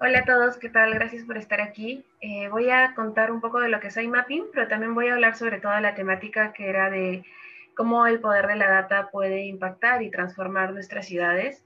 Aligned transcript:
Hola 0.00 0.18
a 0.18 0.24
todos, 0.24 0.56
¿qué 0.56 0.68
tal? 0.68 0.92
Gracias 0.92 1.24
por 1.24 1.38
estar 1.38 1.60
aquí. 1.60 2.04
Eh, 2.20 2.48
voy 2.48 2.68
a 2.68 2.94
contar 2.96 3.30
un 3.30 3.40
poco 3.40 3.60
de 3.60 3.68
lo 3.68 3.78
que 3.78 3.86
es 3.86 3.96
iMapping, 3.96 4.46
pero 4.52 4.66
también 4.66 4.92
voy 4.92 5.06
a 5.06 5.14
hablar 5.14 5.36
sobre 5.36 5.60
toda 5.60 5.80
la 5.80 5.94
temática 5.94 6.52
que 6.52 6.68
era 6.68 6.90
de 6.90 7.22
cómo 7.76 8.04
el 8.08 8.18
poder 8.18 8.48
de 8.48 8.56
la 8.56 8.68
data 8.68 9.08
puede 9.12 9.46
impactar 9.46 10.02
y 10.02 10.10
transformar 10.10 10.72
nuestras 10.72 11.06
ciudades. 11.06 11.62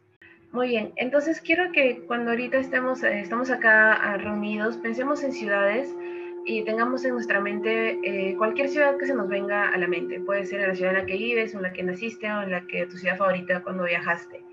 Muy 0.53 0.69
bien, 0.69 0.93
entonces 0.96 1.41
quiero 1.41 1.72
que 1.72 2.04
cuando 2.06 2.30
ahorita 2.30 2.59
estemos, 2.59 3.03
eh, 3.03 3.21
estamos 3.21 3.51
acá 3.51 3.95
ah, 3.95 4.19
reunidos, 4.19 4.76
pensemos 4.76 5.22
en 5.24 5.33
ciudades 5.33 5.97
y 6.45 6.63
tengamos 6.65 7.06
en 7.06 7.15
nuestra 7.15 7.40
mente 7.40 7.99
eh, 8.04 8.37
cualquier 8.37 8.69
ciudad 8.69 8.99
que 8.99 9.06
se 9.06 9.15
nos 9.15 9.29
venga 9.29 9.71
a 9.71 9.79
la 9.79 9.88
mente. 9.88 10.21
Puede 10.21 10.45
ser 10.45 10.69
la 10.69 10.74
ciudad 10.74 10.92
en 10.92 11.01
la 11.01 11.06
que 11.06 11.17
vives, 11.17 11.54
en 11.54 11.63
la 11.63 11.72
que 11.72 11.83
naciste 11.83 12.31
o 12.31 12.42
en 12.42 12.51
la 12.51 12.67
que 12.67 12.85
tu 12.85 12.99
ciudad 12.99 13.17
favorita 13.17 13.63
cuando 13.63 13.85
viajaste 13.85 14.47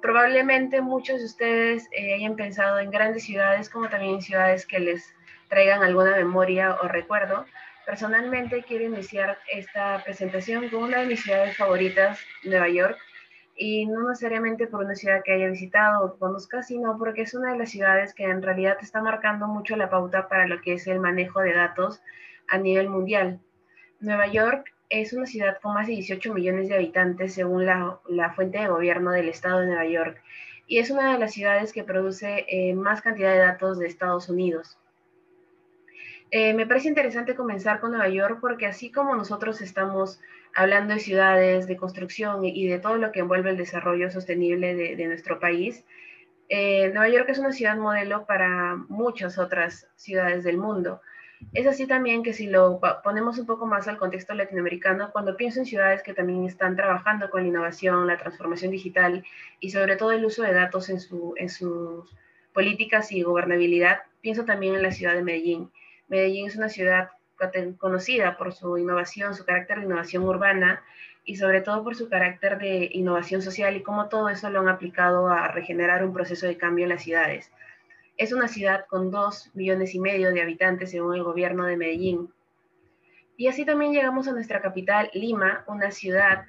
probablemente 0.00 0.80
muchos 0.80 1.18
de 1.18 1.26
ustedes 1.26 1.88
eh, 1.92 2.14
hayan 2.14 2.36
pensado 2.36 2.78
en 2.78 2.90
grandes 2.90 3.24
ciudades 3.24 3.68
como 3.68 3.88
también 3.88 4.22
ciudades 4.22 4.66
que 4.66 4.78
les 4.78 5.14
traigan 5.48 5.82
alguna 5.82 6.16
memoria 6.16 6.76
o 6.82 6.88
recuerdo. 6.88 7.44
Personalmente 7.84 8.62
quiero 8.62 8.84
iniciar 8.84 9.38
esta 9.52 10.02
presentación 10.04 10.68
con 10.68 10.84
una 10.84 11.00
de 11.00 11.06
mis 11.06 11.22
ciudades 11.22 11.56
favoritas, 11.56 12.20
Nueva 12.44 12.68
York, 12.68 12.96
y 13.56 13.86
no 13.86 14.08
necesariamente 14.08 14.66
por 14.66 14.84
una 14.84 14.94
ciudad 14.94 15.22
que 15.24 15.32
haya 15.32 15.48
visitado 15.48 16.04
o 16.04 16.18
conozca, 16.18 16.62
sino 16.62 16.96
porque 16.96 17.22
es 17.22 17.34
una 17.34 17.52
de 17.52 17.58
las 17.58 17.70
ciudades 17.70 18.14
que 18.14 18.24
en 18.24 18.40
realidad 18.40 18.78
está 18.80 19.02
marcando 19.02 19.46
mucho 19.48 19.76
la 19.76 19.90
pauta 19.90 20.28
para 20.28 20.46
lo 20.46 20.60
que 20.60 20.74
es 20.74 20.86
el 20.86 21.00
manejo 21.00 21.40
de 21.40 21.54
datos 21.54 22.00
a 22.48 22.58
nivel 22.58 22.88
mundial. 22.88 23.40
Nueva 24.00 24.28
York 24.28 24.71
es 24.92 25.14
una 25.14 25.24
ciudad 25.24 25.58
con 25.62 25.72
más 25.72 25.86
de 25.86 25.94
18 25.94 26.34
millones 26.34 26.68
de 26.68 26.74
habitantes 26.74 27.32
según 27.32 27.64
la, 27.64 27.98
fuente 28.36 28.58
de 28.58 28.68
gobierno 28.68 29.10
del 29.10 29.30
estado 29.30 29.60
de 29.60 29.66
Nueva 29.68 29.86
York 29.86 30.22
y 30.66 30.78
es 30.78 30.90
una 30.90 31.14
de 31.14 31.18
las 31.18 31.32
ciudades 31.32 31.72
que 31.72 31.82
produce 31.82 32.44
eh, 32.46 32.74
más 32.74 33.00
cantidad 33.00 33.32
de 33.32 33.38
datos 33.38 33.78
de 33.78 33.86
Estados 33.86 34.28
Unidos. 34.28 34.78
Eh, 36.30 36.52
me 36.52 36.66
parece 36.66 36.88
interesante 36.88 37.34
comenzar 37.34 37.80
con 37.80 37.92
Nueva 37.92 38.08
York 38.10 38.38
porque 38.40 38.66
así 38.66 38.92
como 38.92 39.16
nosotros 39.16 39.62
estamos 39.62 40.20
hablando 40.54 40.92
de 40.92 41.00
ciudades, 41.00 41.66
de 41.66 41.76
construcción 41.78 42.44
y 42.44 42.68
de 42.68 42.78
todo 42.78 42.98
lo 42.98 43.12
que 43.12 43.20
envuelve 43.20 43.50
el 43.50 43.56
desarrollo 43.56 44.10
sostenible 44.10 44.74
de, 44.74 45.06
nuestro 45.06 45.40
país, 45.40 45.84
eh, 46.50 46.90
Nueva 46.90 47.08
York 47.08 47.30
es 47.30 47.38
una 47.38 47.52
ciudad 47.52 47.76
modelo 47.78 48.26
para 48.26 48.76
muchas 48.88 49.38
otras 49.38 49.88
ciudades 49.96 50.44
del 50.44 50.58
mundo. 50.58 51.00
Es 51.52 51.66
así 51.66 51.86
también 51.86 52.22
que 52.22 52.32
si 52.32 52.46
lo 52.46 52.80
ponemos 53.02 53.38
un 53.38 53.46
poco 53.46 53.66
más 53.66 53.88
al 53.88 53.98
contexto 53.98 54.34
latinoamericano, 54.34 55.10
cuando 55.12 55.36
pienso 55.36 55.60
en 55.60 55.66
ciudades 55.66 56.02
que 56.02 56.14
también 56.14 56.44
están 56.44 56.76
trabajando 56.76 57.30
con 57.30 57.42
la 57.42 57.48
innovación, 57.48 58.06
la 58.06 58.16
transformación 58.16 58.70
digital 58.70 59.24
y 59.60 59.70
sobre 59.70 59.96
todo 59.96 60.12
el 60.12 60.24
uso 60.24 60.42
de 60.42 60.52
datos 60.52 60.88
en, 60.88 61.00
sus 61.00 62.16
políticas 62.54 63.12
y 63.12 63.22
gobernabilidad, 63.22 64.00
pienso 64.20 64.44
también 64.44 64.76
en 64.76 64.82
la 64.82 64.92
ciudad 64.92 65.14
de 65.14 65.22
Medellín. 65.22 65.70
Medellín 66.08 66.46
es 66.46 66.56
una 66.56 66.68
ciudad 66.68 67.10
conocida 67.78 68.36
por 68.36 68.52
su 68.52 68.78
innovación, 68.78 69.34
su 69.34 69.44
carácter 69.44 69.80
de 69.80 69.86
innovación 69.86 70.22
urbana 70.22 70.82
y 71.24 71.36
sobre 71.36 71.60
todo 71.60 71.84
por 71.84 71.96
su 71.96 72.08
carácter 72.08 72.58
de 72.58 72.88
innovación 72.92 73.42
social 73.42 73.76
y 73.76 73.82
cómo 73.82 74.08
todo 74.08 74.28
eso 74.28 74.48
lo 74.50 74.60
han 74.60 74.68
aplicado 74.68 75.28
a 75.28 75.48
regenerar 75.48 76.04
un 76.04 76.12
proceso 76.12 76.46
de 76.46 76.56
cambio 76.56 76.84
en 76.84 76.90
las 76.90 77.02
ciudades. 77.02 77.50
Es 78.22 78.32
una 78.32 78.46
ciudad 78.46 78.86
con 78.86 79.10
dos 79.10 79.50
millones 79.52 79.96
y 79.96 79.98
medio 79.98 80.32
de 80.32 80.40
habitantes 80.40 80.92
según 80.92 81.16
el 81.16 81.24
gobierno 81.24 81.64
de 81.66 81.76
Medellín. 81.76 82.32
Y 83.36 83.48
así 83.48 83.64
también 83.64 83.92
llegamos 83.92 84.28
a 84.28 84.32
nuestra 84.32 84.62
capital, 84.62 85.10
Lima, 85.12 85.64
una 85.66 85.90
ciudad 85.90 86.44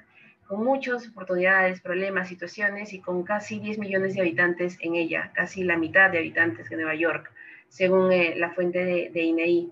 con 0.48 0.64
muchas 0.64 1.10
oportunidades, 1.10 1.82
problemas, 1.82 2.28
situaciones 2.28 2.94
y 2.94 3.00
con 3.00 3.24
casi 3.24 3.58
10 3.60 3.80
millones 3.80 4.14
de 4.14 4.22
habitantes 4.22 4.78
en 4.82 4.94
ella, 4.94 5.32
casi 5.34 5.64
la 5.64 5.76
mitad 5.76 6.12
de 6.12 6.20
habitantes 6.20 6.70
de 6.70 6.76
Nueva 6.76 6.94
York, 6.94 7.32
según 7.70 8.12
eh, 8.12 8.36
la 8.38 8.52
fuente 8.52 8.86
de, 8.86 9.10
de, 9.12 9.24
INEI. 9.24 9.72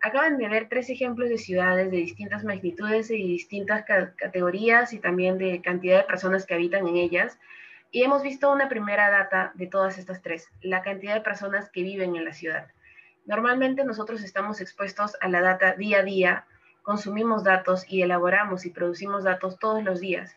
Acaban 0.00 0.38
de 0.38 0.48
ver 0.48 0.70
tres 0.70 0.88
ejemplos 0.88 1.28
de 1.28 1.36
ciudades 1.36 1.90
de 1.90 1.98
distintas 1.98 2.42
magnitudes 2.42 3.10
y 3.10 3.16
distintas 3.16 3.84
categorías 4.16 4.94
y 4.94 4.98
también 4.98 5.36
de 5.36 5.60
cantidad 5.60 5.98
de 5.98 6.04
personas 6.04 6.46
que 6.46 6.54
habitan 6.54 6.88
en 6.88 6.96
ellas, 6.96 7.38
y 7.94 8.02
hemos 8.02 8.24
visto 8.24 8.50
una 8.50 8.68
primera 8.68 9.08
data 9.08 9.52
de 9.54 9.68
todas 9.68 9.98
estas 9.98 10.20
tres, 10.20 10.48
la 10.62 10.82
cantidad 10.82 11.14
de 11.14 11.20
personas 11.20 11.70
que 11.70 11.84
viven 11.84 12.16
en 12.16 12.24
la 12.24 12.32
ciudad. 12.32 12.66
Normalmente 13.24 13.84
nosotros 13.84 14.24
estamos 14.24 14.60
expuestos 14.60 15.16
a 15.20 15.28
la 15.28 15.40
data 15.40 15.74
día 15.74 16.00
a 16.00 16.02
día, 16.02 16.44
consumimos 16.82 17.44
datos 17.44 17.84
y 17.88 18.02
elaboramos 18.02 18.66
y 18.66 18.70
producimos 18.70 19.22
datos 19.22 19.60
todos 19.60 19.84
los 19.84 20.00
días. 20.00 20.36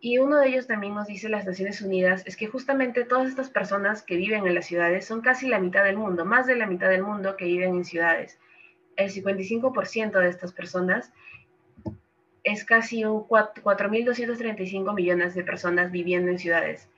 Y 0.00 0.16
uno 0.16 0.38
de 0.38 0.48
ellos 0.48 0.68
también 0.68 0.94
nos 0.94 1.06
dice 1.06 1.28
las 1.28 1.44
Naciones 1.44 1.82
Unidas 1.82 2.22
es 2.24 2.34
que 2.34 2.46
justamente 2.46 3.04
todas 3.04 3.28
estas 3.28 3.50
personas 3.50 4.02
que 4.02 4.16
viven 4.16 4.46
en 4.46 4.54
las 4.54 4.64
ciudades 4.64 5.06
son 5.06 5.20
casi 5.20 5.48
la 5.48 5.60
mitad 5.60 5.84
del 5.84 5.98
mundo, 5.98 6.24
más 6.24 6.46
de 6.46 6.56
la 6.56 6.66
mitad 6.66 6.88
del 6.88 7.02
mundo 7.02 7.36
que 7.36 7.44
viven 7.44 7.74
en 7.74 7.84
ciudades. 7.84 8.38
El 8.96 9.10
55% 9.10 10.18
de 10.18 10.28
estas 10.30 10.54
personas 10.54 11.12
es 12.46 12.64
casi 12.64 13.04
un 13.04 13.26
4.235 13.26 14.94
millones 14.94 15.34
de 15.34 15.42
personas 15.42 15.90
viviendo 15.90 16.30
en 16.30 16.38
ciudades. 16.38 16.88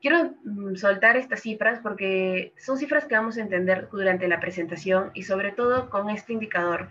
Quiero 0.00 0.34
mm, 0.42 0.74
soltar 0.74 1.16
estas 1.16 1.42
cifras 1.42 1.78
porque 1.80 2.52
son 2.56 2.76
cifras 2.76 3.04
que 3.04 3.14
vamos 3.14 3.38
a 3.38 3.42
entender 3.42 3.88
durante 3.92 4.26
la 4.26 4.40
presentación 4.40 5.12
y 5.14 5.22
sobre 5.22 5.52
todo 5.52 5.88
con 5.90 6.10
este 6.10 6.32
indicador. 6.32 6.90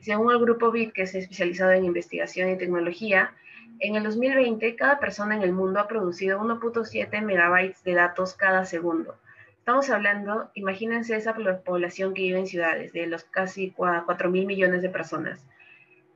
Según 0.00 0.32
el 0.32 0.40
grupo 0.40 0.72
BIT, 0.72 0.92
que 0.92 1.02
es 1.02 1.14
especializado 1.14 1.70
en 1.70 1.84
investigación 1.84 2.50
y 2.50 2.58
tecnología, 2.58 3.32
en 3.78 3.94
el 3.94 4.02
2020 4.02 4.74
cada 4.74 4.98
persona 4.98 5.36
en 5.36 5.42
el 5.42 5.52
mundo 5.52 5.78
ha 5.78 5.86
producido 5.86 6.40
1.7 6.40 7.22
megabytes 7.22 7.84
de 7.84 7.94
datos 7.94 8.34
cada 8.34 8.64
segundo. 8.64 9.14
Estamos 9.56 9.88
hablando, 9.88 10.50
imagínense 10.54 11.14
esa 11.14 11.32
población 11.64 12.12
que 12.12 12.22
vive 12.22 12.40
en 12.40 12.48
ciudades, 12.48 12.92
de 12.92 13.06
los 13.06 13.22
casi 13.22 13.70
4 13.70 14.30
mil 14.30 14.46
millones 14.46 14.82
de 14.82 14.88
personas. 14.88 15.46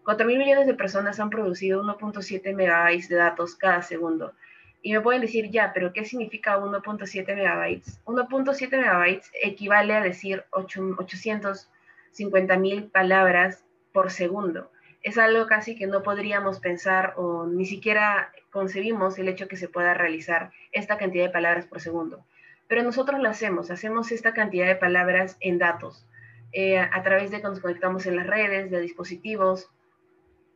4 0.05 0.27
mil 0.27 0.39
millones 0.39 0.67
de 0.67 0.75
personas 0.75 1.19
han 1.19 1.31
producido 1.31 1.83
1.7 1.83 2.55
megabytes 2.55 3.09
de 3.09 3.17
datos 3.17 3.57
cada 3.57 3.83
segundo. 3.83 4.35
Y 4.83 4.93
me 4.93 5.01
pueden 5.01 5.23
decir, 5.23 5.51
ya, 5.51 5.73
pero 5.73 5.95
¿qué 5.95 6.05
significa 6.05 6.59
1.7 6.59 7.35
megabytes? 7.35 8.05
1.7 8.05 8.71
megabytes 8.71 9.31
equivale 9.43 9.95
a 9.95 10.03
decir 10.03 10.45
850 10.51 12.59
mil 12.59 12.91
palabras 12.91 13.65
por 13.93 14.11
segundo. 14.11 14.71
Es 15.03 15.17
algo 15.17 15.47
casi 15.47 15.75
que 15.75 15.87
no 15.87 16.03
podríamos 16.03 16.61
pensar 16.61 17.15
o 17.17 17.47
ni 17.47 17.65
siquiera 17.65 18.31
concebimos 18.51 19.19
el 19.19 19.29
hecho 19.29 19.49
que 19.49 19.57
se 19.57 19.69
pueda 19.69 19.95
realizar 19.95 20.51
esta 20.73 20.99
cantidad 20.99 21.25
de 21.25 21.31
palabras 21.31 21.67
por 21.67 21.81
segundo. 21.81 22.27
Pero 22.69 22.83
nosotros 22.83 23.21
lo 23.21 23.31
hacemos, 23.31 23.71
hacemos 23.71 24.13
esta 24.13 24.35
cantidad 24.35 24.67
de 24.67 24.77
palabras 24.77 25.39
en 25.41 25.59
datos, 25.59 26.07
eh, 26.53 26.79
a 26.79 27.03
través 27.03 27.31
de 27.31 27.41
cuando 27.41 27.57
nos 27.57 27.63
conectamos 27.63 28.07
en 28.07 28.17
las 28.17 28.27
redes, 28.27 28.71
de 28.71 28.81
dispositivos, 28.81 29.71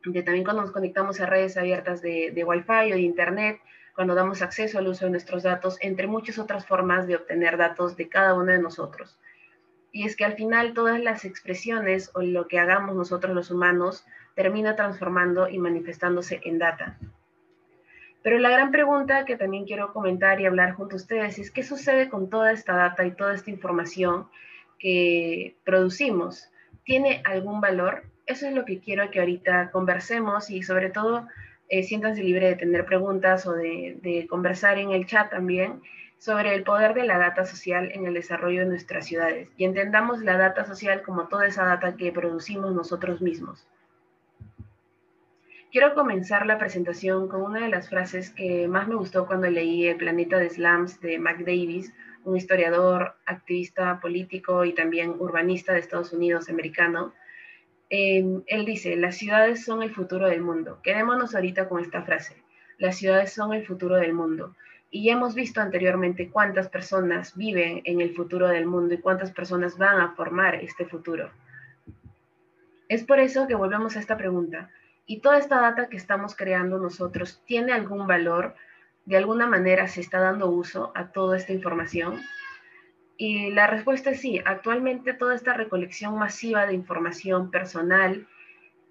de 0.05 0.23
también 0.23 0.43
cuando 0.43 0.61
nos 0.61 0.71
conectamos 0.71 1.19
a 1.19 1.25
redes 1.25 1.57
abiertas 1.57 2.01
de, 2.01 2.31
de 2.31 2.43
Wi-Fi 2.43 2.91
o 2.91 2.95
de 2.95 3.01
Internet, 3.01 3.59
cuando 3.95 4.15
damos 4.15 4.41
acceso 4.41 4.79
al 4.79 4.87
uso 4.87 5.05
de 5.05 5.11
nuestros 5.11 5.43
datos, 5.43 5.77
entre 5.81 6.07
muchas 6.07 6.39
otras 6.39 6.65
formas 6.65 7.05
de 7.05 7.17
obtener 7.17 7.57
datos 7.57 7.97
de 7.97 8.07
cada 8.07 8.33
uno 8.33 8.51
de 8.51 8.59
nosotros. 8.59 9.19
Y 9.91 10.05
es 10.05 10.15
que 10.15 10.23
al 10.23 10.35
final 10.35 10.73
todas 10.73 11.01
las 11.01 11.25
expresiones 11.25 12.11
o 12.13 12.21
lo 12.21 12.47
que 12.47 12.59
hagamos 12.59 12.95
nosotros 12.95 13.35
los 13.35 13.51
humanos 13.51 14.05
termina 14.35 14.75
transformando 14.75 15.49
y 15.49 15.57
manifestándose 15.57 16.39
en 16.45 16.59
data. 16.59 16.97
Pero 18.21 18.37
la 18.37 18.49
gran 18.49 18.71
pregunta 18.71 19.25
que 19.25 19.37
también 19.37 19.65
quiero 19.65 19.91
comentar 19.91 20.39
y 20.39 20.45
hablar 20.45 20.73
junto 20.73 20.95
a 20.95 20.97
ustedes 20.97 21.39
es 21.39 21.51
qué 21.51 21.63
sucede 21.63 22.09
con 22.09 22.29
toda 22.29 22.51
esta 22.51 22.75
data 22.75 23.05
y 23.05 23.11
toda 23.11 23.33
esta 23.33 23.49
información 23.49 24.29
que 24.77 25.57
producimos. 25.63 26.49
¿Tiene 26.83 27.21
algún 27.25 27.61
valor? 27.61 28.03
Eso 28.29 28.47
es 28.47 28.53
lo 28.53 28.63
que 28.63 28.79
quiero 28.79 29.09
que 29.09 29.19
ahorita 29.19 29.71
conversemos 29.71 30.51
y 30.51 30.61
sobre 30.61 30.91
todo 30.91 31.27
eh, 31.67 31.81
siéntanse 31.83 32.23
libres 32.23 32.51
de 32.51 32.55
tener 32.57 32.85
preguntas 32.85 33.47
o 33.47 33.53
de, 33.53 33.97
de, 34.03 34.27
conversar 34.27 34.77
en 34.77 34.91
el 34.91 35.07
chat 35.07 35.31
también 35.31 35.81
sobre 36.19 36.53
el 36.53 36.63
poder 36.63 36.93
de 36.93 37.05
la 37.05 37.17
data 37.17 37.45
social 37.45 37.91
en 37.91 38.05
el 38.05 38.13
desarrollo 38.13 38.61
de 38.61 38.67
nuestras 38.67 39.07
ciudades 39.07 39.49
y 39.57 39.65
entendamos 39.65 40.21
la 40.21 40.37
data 40.37 40.63
social 40.63 41.01
como 41.01 41.27
toda 41.27 41.47
esa 41.47 41.65
data 41.65 41.95
que 41.95 42.11
producimos 42.11 42.71
nosotros 42.71 43.19
mismos. 43.19 43.67
Quiero 45.71 45.95
comenzar 45.95 46.45
la 46.45 46.59
presentación 46.59 47.29
con 47.29 47.41
una 47.41 47.61
de 47.61 47.69
las 47.69 47.89
frases 47.89 48.29
que 48.29 48.67
más 48.67 48.87
me 48.87 48.95
gustó 48.95 49.25
cuando 49.25 49.49
leí 49.49 49.87
El 49.87 49.97
planeta 49.97 50.37
de 50.37 50.49
slums 50.51 51.01
de 51.01 51.17
Mac 51.17 51.39
Davis, 51.39 51.93
un 52.25 52.37
historiador, 52.37 53.15
activista 53.25 53.99
político 53.99 54.65
y 54.65 54.73
también 54.73 55.15
urbanista 55.17 55.73
de 55.73 55.79
Estados 55.79 56.13
Unidos 56.13 56.49
americano, 56.49 57.13
él 57.89 58.65
dice, 58.65 58.95
las 58.95 59.17
ciudades 59.17 59.65
son 59.65 59.81
el 59.81 59.93
futuro 59.93 60.27
del 60.27 60.41
mundo. 60.41 60.79
Quedémonos 60.83 61.33
ahorita 61.35 61.67
con 61.67 61.81
esta 61.81 62.03
frase. 62.03 62.35
Las 62.77 62.97
ciudades 62.97 63.33
son 63.33 63.53
el 63.53 63.65
futuro 63.65 63.95
del 63.95 64.13
mundo. 64.13 64.55
Y 64.91 65.09
hemos 65.09 65.35
visto 65.35 65.61
anteriormente 65.61 66.29
cuántas 66.29 66.69
personas 66.69 67.35
viven 67.35 67.81
en 67.85 68.01
el 68.01 68.15
futuro 68.15 68.47
del 68.47 68.65
mundo 68.65 68.93
y 68.93 68.99
cuántas 68.99 69.31
personas 69.31 69.77
van 69.77 69.99
a 69.99 70.15
formar 70.15 70.55
este 70.55 70.85
futuro. 70.85 71.29
Es 72.87 73.03
por 73.03 73.19
eso 73.19 73.47
que 73.47 73.55
volvemos 73.55 73.95
a 73.95 73.99
esta 73.99 74.17
pregunta. 74.17 74.69
¿Y 75.05 75.21
toda 75.21 75.37
esta 75.37 75.61
data 75.61 75.89
que 75.89 75.97
estamos 75.97 76.35
creando 76.35 76.79
nosotros 76.79 77.41
tiene 77.45 77.73
algún 77.73 78.07
valor? 78.07 78.55
¿De 79.05 79.17
alguna 79.17 79.47
manera 79.47 79.87
se 79.87 80.01
está 80.01 80.19
dando 80.19 80.49
uso 80.49 80.91
a 80.95 81.11
toda 81.11 81.37
esta 81.37 81.53
información? 81.53 82.19
Y 83.21 83.51
la 83.51 83.67
respuesta 83.67 84.11
es 84.11 84.21
sí. 84.21 84.39
Actualmente 84.45 85.13
toda 85.13 85.35
esta 85.35 85.53
recolección 85.53 86.17
masiva 86.17 86.65
de 86.65 86.73
información 86.73 87.51
personal 87.51 88.25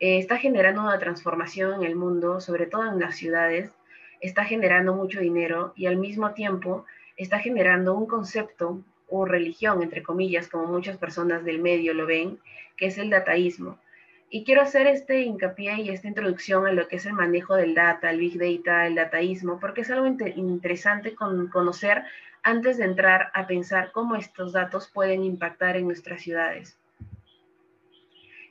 eh, 0.00 0.18
está 0.18 0.36
generando 0.36 0.82
una 0.82 0.98
transformación 0.98 1.80
en 1.80 1.82
el 1.88 1.96
mundo, 1.96 2.38
sobre 2.38 2.66
todo 2.66 2.84
en 2.84 3.00
las 3.00 3.16
ciudades, 3.16 3.72
está 4.20 4.44
generando 4.44 4.94
mucho 4.94 5.18
dinero 5.20 5.72
y 5.76 5.86
al 5.86 5.96
mismo 5.96 6.34
tiempo 6.34 6.84
está 7.16 7.38
generando 7.38 7.94
un 7.94 8.04
concepto 8.04 8.84
o 9.08 9.24
religión, 9.24 9.82
entre 9.82 10.02
comillas, 10.02 10.46
como 10.48 10.66
muchas 10.66 10.98
personas 10.98 11.42
del 11.42 11.62
medio 11.62 11.94
lo 11.94 12.04
ven, 12.04 12.38
que 12.76 12.88
es 12.88 12.98
el 12.98 13.08
dataísmo. 13.08 13.78
Y 14.28 14.44
quiero 14.44 14.60
hacer 14.60 14.86
este 14.88 15.22
hincapié 15.22 15.80
y 15.80 15.88
esta 15.88 16.06
introducción 16.06 16.66
a 16.66 16.72
lo 16.72 16.86
que 16.86 16.96
es 16.96 17.06
el 17.06 17.14
manejo 17.14 17.56
del 17.56 17.74
data, 17.74 18.10
el 18.10 18.18
big 18.18 18.38
data, 18.38 18.86
el 18.86 18.94
dataísmo, 18.94 19.58
porque 19.58 19.80
es 19.80 19.90
algo 19.90 20.06
interesante 20.06 21.14
con 21.14 21.48
conocer 21.48 22.04
antes 22.42 22.78
de 22.78 22.84
entrar 22.84 23.30
a 23.34 23.46
pensar 23.46 23.92
cómo 23.92 24.16
estos 24.16 24.52
datos 24.52 24.88
pueden 24.88 25.24
impactar 25.24 25.76
en 25.76 25.86
nuestras 25.86 26.22
ciudades. 26.22 26.78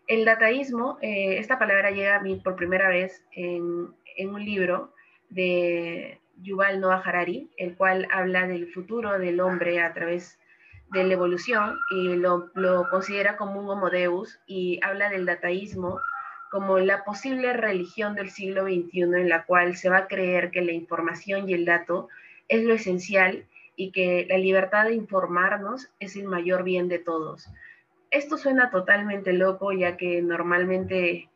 El 0.07 0.23
dataísmo, 0.23 0.97
eh, 1.01 1.37
esta 1.37 1.59
palabra 1.59 1.91
llega 1.91 2.15
a 2.15 2.21
mí 2.21 2.35
por 2.37 2.55
primera 2.55 2.87
vez 2.89 3.23
en, 3.31 3.93
en 4.15 4.29
un 4.33 4.43
libro 4.43 4.93
de 5.29 6.19
Yuval 6.41 6.79
Noah 6.79 7.01
Harari, 7.03 7.49
el 7.57 7.75
cual 7.75 8.07
habla 8.11 8.47
del 8.47 8.71
futuro 8.71 9.19
del 9.19 9.39
hombre 9.39 9.81
a 9.81 9.93
través 9.93 10.39
de 10.91 11.03
la 11.03 11.13
evolución 11.13 11.77
y 11.91 12.15
lo, 12.15 12.49
lo, 12.53 12.89
considera 12.89 13.35
como 13.35 13.59
un 13.59 13.69
homo 13.69 13.89
deus 13.89 14.39
y 14.47 14.79
habla 14.83 15.09
del 15.09 15.25
dataísmo 15.25 15.99
como 16.49 16.79
la 16.79 17.03
posible 17.03 17.51
religión 17.53 18.15
del 18.15 18.29
siglo 18.29 18.63
XXI 18.63 19.01
en 19.01 19.29
la 19.29 19.43
cual 19.43 19.75
se 19.75 19.89
va 19.89 19.97
a 19.97 20.07
creer 20.07 20.49
que 20.51 20.61
la 20.61 20.71
información 20.71 21.49
y 21.49 21.53
el 21.53 21.65
dato 21.65 22.07
es 22.47 22.63
lo 22.63 22.73
esencial 22.73 23.45
y 23.77 23.91
que 23.91 24.25
la 24.27 24.37
libertad 24.37 24.85
de 24.85 24.95
informarnos 24.95 25.89
es 25.99 26.17
el 26.17 26.25
mayor 26.25 26.63
bien 26.63 26.89
de 26.89 26.99
todos. 26.99 27.47
Esto 28.11 28.37
suena 28.37 28.71
totalmente 28.71 29.31
loco 29.31 29.71
ya 29.71 29.95
que 29.95 30.21
normalmente 30.21 31.29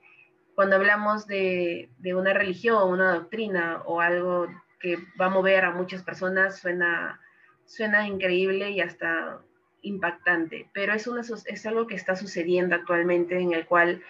cuando 0.56 0.76
hablamos 0.76 1.28
de, 1.28 1.90
una 2.04 2.34
religión, 2.34 2.92
una 2.92 3.14
doctrina 3.14 3.84
o 3.86 4.02
algo 4.02 4.48
que 4.80 4.98
va 5.20 5.28
a 5.28 5.30
mover 5.30 5.64
a 5.64 5.72
muchas 5.72 6.04
personas 6.04 6.60
suena 6.60 7.22
suena 7.66 8.06
increíble 8.06 8.72
y 8.72 8.82
hasta 8.82 9.40
impactante, 9.84 10.68
pero 10.74 10.94
es, 10.94 11.08
es 11.46 11.66
algo 11.66 11.88
que 11.88 11.96
está 11.96 12.16
sucediendo 12.16 12.76
actualmente 12.76 13.40
en 13.40 13.54
el 13.54 13.66
cual 13.66 14.02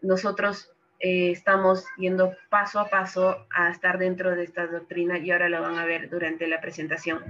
nosotros 0.00 0.72
eh, 0.98 1.32
estamos 1.32 1.84
yendo 1.98 2.34
paso 2.48 2.78
a 2.78 2.88
paso 2.88 3.46
a 3.50 3.70
estar 3.70 3.98
dentro 3.98 4.34
de 4.34 4.44
esta 4.44 4.66
doctrina 4.66 5.18
y 5.18 5.30
ahora 5.30 5.48
lo 5.48 5.60
van 5.60 5.76
a 5.76 5.84
ver 5.84 6.08
durante 6.08 6.46
la 6.46 6.60
presentación. 6.60 7.22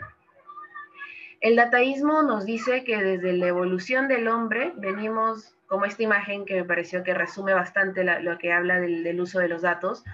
El 1.43 1.57
dataísmo 1.57 2.23
nos 2.23 2.47
dice 2.47 2.85
que 2.85 2.97
desde 3.03 3.33
la 3.33 3.49
evolución 3.49 4.07
del 4.07 4.29
hombre 4.29 4.73
venimos, 4.77 5.57
como 5.67 5.87
esta 5.87 6.05
imagen 6.05 6.45
que 6.45 6.55
me 6.55 6.65
pareció 6.65 7.03
que 7.03 7.15
resume 7.15 7.53
bastante 7.53 8.05
lo 8.05 8.39
que 8.39 8.53
habla 8.53 8.79
del, 8.79 9.21
uso 9.21 9.41
de 9.41 9.49
los 9.49 9.63
datos, 9.63 10.05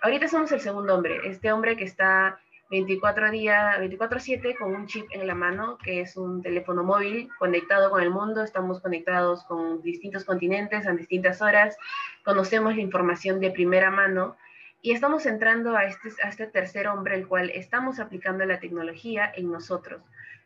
ahorita 0.00 0.26
somos 0.26 0.50
el 0.50 0.60
segundo 0.60 0.96
hombre, 0.96 1.20
este 1.22 1.52
hombre 1.52 1.76
que 1.76 1.84
está 1.84 2.40
24 2.70 3.30
días, 3.30 3.78
24/7 3.78 4.56
con 4.58 4.74
un 4.74 4.86
chip 4.88 5.06
en 5.12 5.28
la 5.28 5.36
mano, 5.36 5.78
que 5.78 6.00
es 6.00 6.16
un 6.16 6.42
teléfono 6.42 6.82
móvil 6.82 7.28
conectado 7.38 7.88
con 7.88 8.02
el 8.02 8.10
mundo, 8.10 8.42
estamos 8.42 8.80
conectados 8.80 9.44
con 9.44 9.82
distintos 9.82 10.24
continentes 10.24 10.88
a 10.88 10.92
distintas 10.94 11.42
horas, 11.42 11.76
conocemos 12.24 12.74
la 12.74 12.82
información 12.82 13.38
de 13.38 13.52
primera 13.52 13.92
mano 13.92 14.36
y 14.80 14.90
estamos 14.90 15.26
entrando 15.26 15.76
a 15.76 15.84
este, 15.84 16.08
a 16.24 16.28
este 16.28 16.48
tercer 16.48 16.88
hombre, 16.88 17.14
el 17.14 17.28
cual 17.28 17.50
estamos 17.50 18.00
aplicando 18.00 18.44
la 18.44 18.58
tecnología 18.58 19.30
en 19.32 19.52
nosotros, 19.52 20.02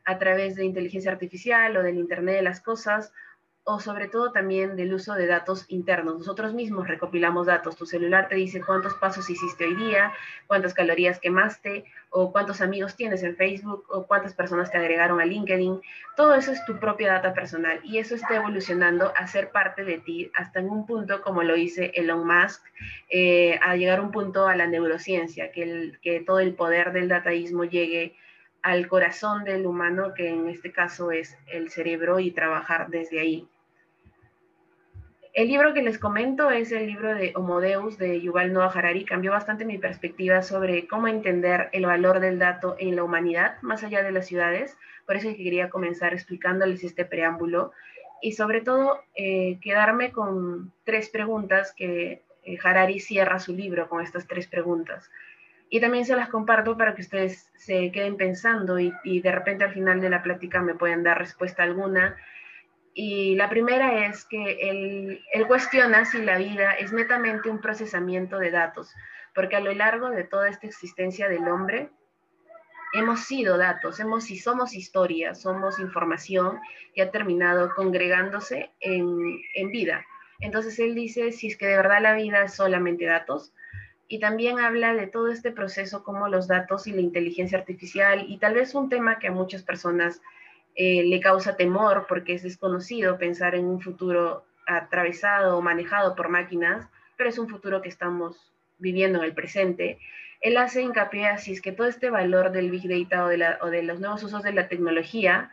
a 0.07 0.19
través 0.19 0.55
de 0.55 0.65
inteligencia 0.65 1.11
artificial 1.11 1.77
o 1.77 1.83
del 1.83 1.99
Internet 1.99 2.37
de 2.37 2.43
las 2.43 2.61
Cosas 2.61 3.13
o 3.69 3.81
sobre 3.81 4.07
todo 4.07 4.31
también 4.31 4.77
del 4.77 4.95
uso 4.95 5.15
de 5.15 5.27
datos 5.27 5.65
internos. 5.67 6.19
Nosotros 6.19 6.55
mismos 6.55 6.87
recopilamos 6.87 7.49
datos. 7.49 7.75
Tu 7.75 7.85
celular 7.85 8.29
te 8.29 8.37
dice 8.37 8.63
cuántos 8.65 8.95
pasos 8.95 9.29
hiciste 9.29 9.67
hoy 9.67 9.75
día, 9.75 10.13
cuántas 10.47 10.73
calorías 10.73 11.19
quemaste, 11.19 11.85
o 12.11 12.31
cuántos 12.31 12.61
amigos 12.61 12.95
tienes 12.95 13.25
en 13.25 13.35
Facebook, 13.35 13.85
o 13.89 14.07
cuántas 14.07 14.35
personas 14.35 14.71
te 14.71 14.79
agregaron 14.79 15.21
a 15.21 15.25
LinkedIn. 15.25 15.81
Todo 16.17 16.37
eso 16.37 16.53
es 16.53 16.65
tu 16.65 16.79
propia 16.79 17.15
data 17.15 17.35
personal 17.35 17.81
y 17.83 17.99
eso 17.99 18.15
está 18.15 18.37
evolucionando 18.37 19.13
a 19.17 19.27
ser 19.27 19.51
parte 19.51 19.83
de 19.83 19.99
ti 19.99 20.31
hasta 20.37 20.61
en 20.61 20.71
un 20.71 20.87
punto, 20.87 21.21
como 21.23 21.43
lo 21.43 21.55
dice 21.55 21.91
Elon 21.97 22.25
Musk, 22.25 22.63
eh, 23.11 23.59
a 23.63 23.75
llegar 23.75 23.99
a 23.99 24.03
un 24.03 24.13
punto 24.13 24.47
a 24.47 24.55
la 24.55 24.69
neurociencia, 24.69 25.51
que, 25.51 25.65
el, 25.65 25.99
que 26.03 26.21
todo 26.21 26.39
el 26.39 26.55
poder 26.55 26.93
del 26.93 27.09
dataísmo 27.09 27.65
llegue 27.65 28.15
al 28.63 28.89
corazón 28.89 29.45
del 29.45 29.67
humano, 29.67 30.15
que 30.15 30.29
en 30.29 30.49
este 30.49 30.73
caso 30.73 31.13
es 31.13 31.37
el 31.47 31.71
cerebro, 31.71 32.19
y 32.21 32.31
trabajar 32.31 32.89
desde 32.89 33.21
ahí. 33.21 33.49
El 35.37 35.49
libro 35.49 35.75
que 35.75 35.83
les 35.83 35.99
comento 35.99 36.51
es 36.51 36.73
el 36.73 36.87
libro 36.87 37.15
de 37.15 37.33
Homo 37.35 37.61
Deus 37.61 37.99
de 37.99 38.23
Yuval 38.23 38.55
Noah 38.55 38.73
Harari. 38.75 39.05
Cambió 39.05 39.33
bastante 39.33 39.67
mi 39.67 39.77
perspectiva 39.77 40.41
sobre 40.41 40.87
cómo 40.89 41.09
entender 41.09 41.69
el 41.73 41.85
valor 41.85 42.21
del 42.21 42.39
dato 42.39 42.75
en 42.79 42.97
la 42.97 43.05
humanidad, 43.05 43.61
más 43.61 43.85
allá 43.85 44.03
de 44.03 44.13
las 44.13 44.27
ciudades. 44.27 44.79
Por 45.05 45.17
eso 45.17 45.29
es 45.29 45.37
que 45.37 45.45
quería 45.45 45.69
comenzar 45.69 46.15
explicándoles 46.15 46.83
este 46.85 47.05
preámbulo 47.05 47.73
y 48.23 48.33
sobre 48.33 48.63
todo 48.63 49.01
eh, 49.15 49.59
quedarme 49.61 50.11
con 50.11 50.73
tres 50.85 51.11
preguntas 51.11 51.75
que 51.77 52.23
eh, 52.45 52.59
Harari 52.65 52.99
cierra 53.01 53.39
su 53.39 53.53
libro 53.53 53.91
con 53.91 54.03
estas 54.03 54.27
tres 54.27 54.47
preguntas. 54.47 55.11
Y 55.69 55.81
también 55.81 56.05
se 56.05 56.17
las 56.17 56.29
comparto 56.29 56.77
para 56.77 56.95
que 56.95 57.03
ustedes 57.03 57.51
se 57.57 57.91
queden 57.91 58.17
pensando 58.17 58.79
y, 58.79 58.93
y 59.05 59.21
de 59.21 59.33
repente 59.33 59.65
al 59.65 59.73
final 59.73 60.01
de 60.01 60.11
la 60.11 60.23
plática 60.23 60.63
me 60.63 60.75
pueden 60.75 61.03
dar 61.03 61.19
respuesta 61.19 61.63
alguna 61.63 62.17
y 62.99 63.35
la 63.35 63.51
primera 63.51 64.07
es 64.07 64.25
que 64.25 64.71
él, 64.71 65.47
cuestiona 65.47 66.07
si 66.07 66.23
la 66.23 66.39
vida 66.39 66.73
es 66.73 66.95
netamente 66.95 67.51
un 67.51 67.61
procesamiento 67.61 68.39
de 68.39 68.51
datos, 68.51 68.95
porque 69.35 69.55
a 69.55 69.61
lo 69.61 69.75
largo 69.75 70.09
de 70.09 70.25
toda 70.25 70.49
esta 70.49 70.67
existencia 70.67 71.29
del 71.29 71.47
hombre, 71.47 71.91
hemos 72.95 73.21
sido 73.21 73.59
datos, 73.59 74.01
hemos, 74.01 74.25
si 74.25 74.39
somos 74.39 74.73
historia, 74.73 75.35
somos 75.35 75.79
información 75.79 76.59
que 76.95 77.03
ha 77.03 77.11
terminado 77.11 77.75
congregándose 77.75 78.71
en, 78.81 79.43
en 79.55 79.71
vida. 79.71 80.07
Entonces 80.41 80.79
él 80.79 80.95
dice, 80.95 81.33
si 81.33 81.49
es 81.49 81.59
que 81.59 81.67
de 81.67 81.77
verdad 81.77 82.01
la 82.01 82.15
vida 82.15 82.45
es 82.45 82.55
solamente 82.55 83.05
datos, 83.05 83.53
y 84.09 84.21
también 84.21 84.61
habla 84.61 84.95
de 84.95 85.07
todo 85.07 85.29
este 85.29 85.51
proceso 85.51 86.05
como 86.05 86.29
los 86.29 86.47
datos 86.47 86.87
y 86.87 86.93
la 86.93 87.01
inteligencia 87.01 87.59
artificial, 87.59 88.25
y 88.29 88.39
tal 88.39 88.55
vez 88.55 88.75
un 88.75 88.89
tema 88.89 89.19
que 89.19 89.29
a 89.29 89.33
muchas 89.33 89.63
personas 89.63 90.21
eh, 90.75 91.05
le 91.05 91.21
causa 91.21 91.57
temor 91.57 92.07
porque 92.09 92.35
es 92.35 92.43
desconocido 92.43 93.19
pensar 93.19 93.55
en 93.55 93.65
un 93.65 93.81
futuro 93.81 94.45
atravesado 94.67 95.57
o 95.57 95.63
manejado 95.63 96.15
por 96.15 96.29
máquinas, 96.29 96.87
pero 97.17 97.31
es 97.31 97.39
un 97.39 97.49
futuro 97.49 97.81
que 97.83 97.89
estamos 97.89 98.53
viviendo 98.79 99.19
en 99.19 99.25
el 99.25 99.35
presente. 99.35 99.99
Él 100.41 100.57
hace 100.59 100.83
hincapié 100.83 101.29
así 101.29 101.53
es 101.53 101.63
que 101.63 101.73
todo 101.73 101.87
este 101.87 102.11
valor 102.11 102.53
del 102.53 102.71
Big 102.71 102.89
Data 102.89 103.25
o 103.25 103.71
de, 103.71 103.83
los 103.83 104.01
nuevos 104.01 104.23
usos 104.23 104.43
de 104.43 104.53
la 104.53 104.69
tecnología 104.69 105.51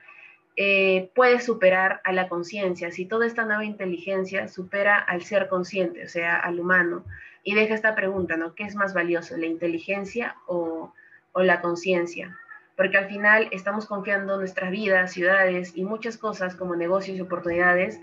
eh, 0.57 1.09
puede 1.15 1.39
superar 1.39 2.01
a 2.03 2.11
la 2.11 2.27
conciencia, 2.27 2.91
si 2.91 3.05
toda 3.05 3.25
esta 3.25 3.45
nueva 3.45 3.65
inteligencia 3.65 4.47
supera 4.47 4.99
al 4.99 5.23
ser 5.23 5.47
consciente, 5.47 6.05
o 6.05 6.09
sea, 6.09 6.35
al 6.35 6.59
humano. 6.59 7.05
Y 7.43 7.55
deja 7.55 7.75
esta 7.75 7.95
pregunta, 7.95 8.37
¿no? 8.37 8.55
¿Qué 8.55 8.63
es 8.63 8.75
más 8.75 8.93
valioso, 8.93 9.37
la 9.37 9.45
inteligencia 9.45 10.37
o, 10.47 10.93
o 11.33 11.43
la 11.43 11.61
conciencia? 11.61 12.37
porque 12.75 12.97
al 12.97 13.07
final 13.07 13.47
estamos 13.51 13.85
confiando 13.85 14.37
nuestras 14.37 14.71
vidas, 14.71 15.13
ciudades 15.13 15.73
y 15.75 15.83
muchas 15.83 16.17
cosas 16.17 16.55
como 16.55 16.75
negocios 16.75 17.17
y 17.17 17.21
oportunidades 17.21 17.99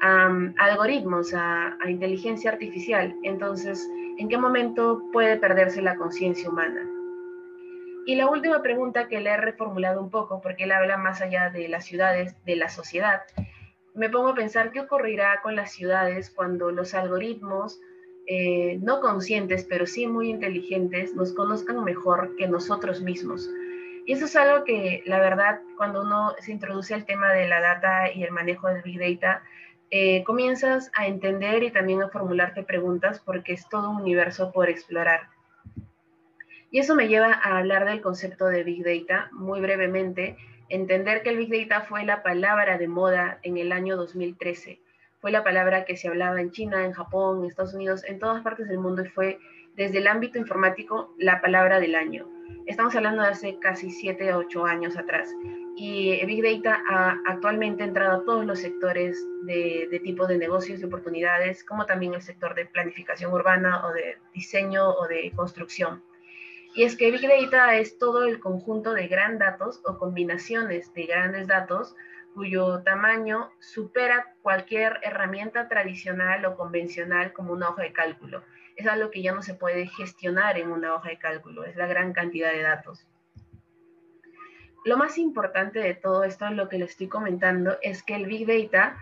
a, 0.00 0.26
algoritmos, 0.58 1.34
a, 1.34 1.76
inteligencia 1.86 2.50
artificial. 2.50 3.14
Entonces, 3.22 3.86
¿en 4.18 4.28
qué 4.28 4.36
momento 4.36 5.02
puede 5.12 5.36
perderse 5.36 5.82
la 5.82 5.96
conciencia 5.96 6.48
humana? 6.48 6.84
Y 8.06 8.16
la 8.16 8.28
última 8.28 8.62
pregunta 8.62 9.06
que 9.06 9.20
le 9.20 9.30
he 9.30 9.36
reformulado 9.36 10.00
un 10.02 10.10
poco, 10.10 10.40
porque 10.40 10.64
él 10.64 10.72
habla 10.72 10.96
más 10.96 11.20
allá 11.20 11.50
de 11.50 11.68
las 11.68 11.84
ciudades, 11.84 12.34
de 12.44 12.56
la 12.56 12.70
sociedad, 12.70 13.22
me 13.94 14.08
pongo 14.08 14.28
a 14.28 14.34
pensar 14.34 14.72
qué 14.72 14.80
ocurrirá 14.80 15.40
con 15.42 15.56
las 15.56 15.72
ciudades 15.72 16.30
cuando 16.30 16.70
los 16.70 16.94
algoritmos 16.94 17.78
eh, 18.30 18.78
no 18.82 19.00
conscientes, 19.00 19.64
pero 19.64 19.86
sí 19.86 20.06
muy 20.06 20.28
inteligentes, 20.28 21.14
nos 21.14 21.32
conozcan 21.32 21.82
mejor 21.82 22.36
que 22.36 22.46
nosotros 22.46 23.00
mismos. 23.00 23.48
Y 24.04 24.12
eso 24.12 24.26
es 24.26 24.36
algo 24.36 24.64
que, 24.64 25.02
la 25.06 25.18
verdad, 25.18 25.60
cuando 25.78 26.02
uno 26.02 26.34
se 26.40 26.52
introduce 26.52 26.92
al 26.92 27.06
tema 27.06 27.32
de 27.32 27.48
la 27.48 27.62
data 27.62 28.12
y 28.12 28.22
el 28.22 28.30
manejo 28.30 28.68
del 28.68 28.82
Big 28.82 28.98
Data, 28.98 29.42
eh, 29.90 30.24
comienzas 30.24 30.90
a 30.94 31.06
entender 31.06 31.62
y 31.62 31.70
también 31.70 32.02
a 32.02 32.10
formularte 32.10 32.62
preguntas 32.64 33.18
porque 33.18 33.54
es 33.54 33.66
todo 33.70 33.88
un 33.88 34.02
universo 34.02 34.52
por 34.52 34.68
explorar. 34.68 35.30
Y 36.70 36.80
eso 36.80 36.94
me 36.94 37.08
lleva 37.08 37.32
a 37.32 37.56
hablar 37.56 37.86
del 37.86 38.02
concepto 38.02 38.44
de 38.44 38.62
Big 38.62 38.84
Data 38.84 39.30
muy 39.32 39.62
brevemente, 39.62 40.36
entender 40.68 41.22
que 41.22 41.30
el 41.30 41.38
Big 41.38 41.66
Data 41.66 41.86
fue 41.86 42.04
la 42.04 42.22
palabra 42.22 42.76
de 42.76 42.88
moda 42.88 43.38
en 43.42 43.56
el 43.56 43.72
año 43.72 43.96
2013. 43.96 44.82
Fue 45.20 45.32
la 45.32 45.42
palabra 45.42 45.84
que 45.84 45.96
se 45.96 46.06
hablaba 46.06 46.40
en 46.40 46.52
China, 46.52 46.84
en 46.84 46.92
Japón, 46.92 47.40
en 47.40 47.50
Estados 47.50 47.74
Unidos, 47.74 48.04
en 48.04 48.20
todas 48.20 48.42
partes 48.42 48.68
del 48.68 48.78
mundo 48.78 49.02
y 49.02 49.08
fue 49.08 49.40
desde 49.74 49.98
el 49.98 50.06
ámbito 50.06 50.38
informático 50.38 51.12
la 51.18 51.40
palabra 51.40 51.80
del 51.80 51.96
año. 51.96 52.28
Estamos 52.66 52.94
hablando 52.94 53.22
de 53.22 53.28
hace 53.28 53.58
casi 53.58 53.90
7 53.90 54.32
o 54.34 54.38
8 54.38 54.64
años 54.64 54.96
atrás. 54.96 55.34
y 55.74 56.24
Big 56.24 56.42
Data 56.42 56.82
ha 56.88 57.16
actualmente 57.26 57.82
entrado 57.82 58.20
a 58.20 58.24
todos 58.24 58.44
los 58.44 58.60
sectores 58.60 59.16
de, 59.44 59.88
de 59.90 60.00
tipo 60.00 60.26
de 60.26 60.38
negocios 60.38 60.80
y 60.80 60.84
oportunidades, 60.84 61.64
como 61.64 61.86
también 61.86 62.14
el 62.14 62.22
sector 62.22 62.54
de 62.54 62.66
planificación 62.66 63.32
urbana 63.32 63.86
o 63.86 63.92
de 63.92 64.18
diseño 64.32 64.88
o 64.88 65.08
de 65.08 65.32
construcción. 65.34 66.02
Y 66.74 66.84
es 66.84 66.96
que 66.96 67.10
Big 67.10 67.22
Data 67.22 67.76
es 67.76 67.98
todo 67.98 68.24
el 68.24 68.38
conjunto 68.38 68.92
de 68.92 69.08
grandes 69.08 69.40
datos 69.40 69.80
o 69.84 69.98
combinaciones 69.98 70.92
de 70.94 71.06
grandes 71.06 71.48
datos 71.48 71.96
cuyo 72.38 72.84
tamaño 72.84 73.50
supera 73.58 74.32
cualquier 74.42 75.00
herramienta 75.02 75.66
tradicional 75.66 76.44
o 76.44 76.56
convencional 76.56 77.32
como 77.32 77.52
una 77.52 77.70
hoja 77.70 77.82
de 77.82 77.92
cálculo. 77.92 78.44
Es 78.76 78.86
algo 78.86 79.10
que 79.10 79.22
ya 79.22 79.32
no 79.32 79.42
se 79.42 79.54
puede 79.54 79.88
gestionar 79.88 80.56
en 80.56 80.70
una 80.70 80.94
hoja 80.94 81.08
de 81.08 81.18
cálculo, 81.18 81.64
es 81.64 81.74
la 81.74 81.88
gran 81.88 82.12
cantidad 82.12 82.52
de 82.52 82.62
datos. 82.62 83.08
Lo 84.84 84.96
más 84.96 85.18
importante 85.18 85.80
de 85.80 85.94
todo 85.94 86.22
esto, 86.22 86.48
lo 86.50 86.68
que 86.68 86.78
le 86.78 86.84
estoy 86.84 87.08
comentando, 87.08 87.76
es 87.82 88.04
que 88.04 88.14
el 88.14 88.26
Big 88.26 88.46
Data, 88.46 88.96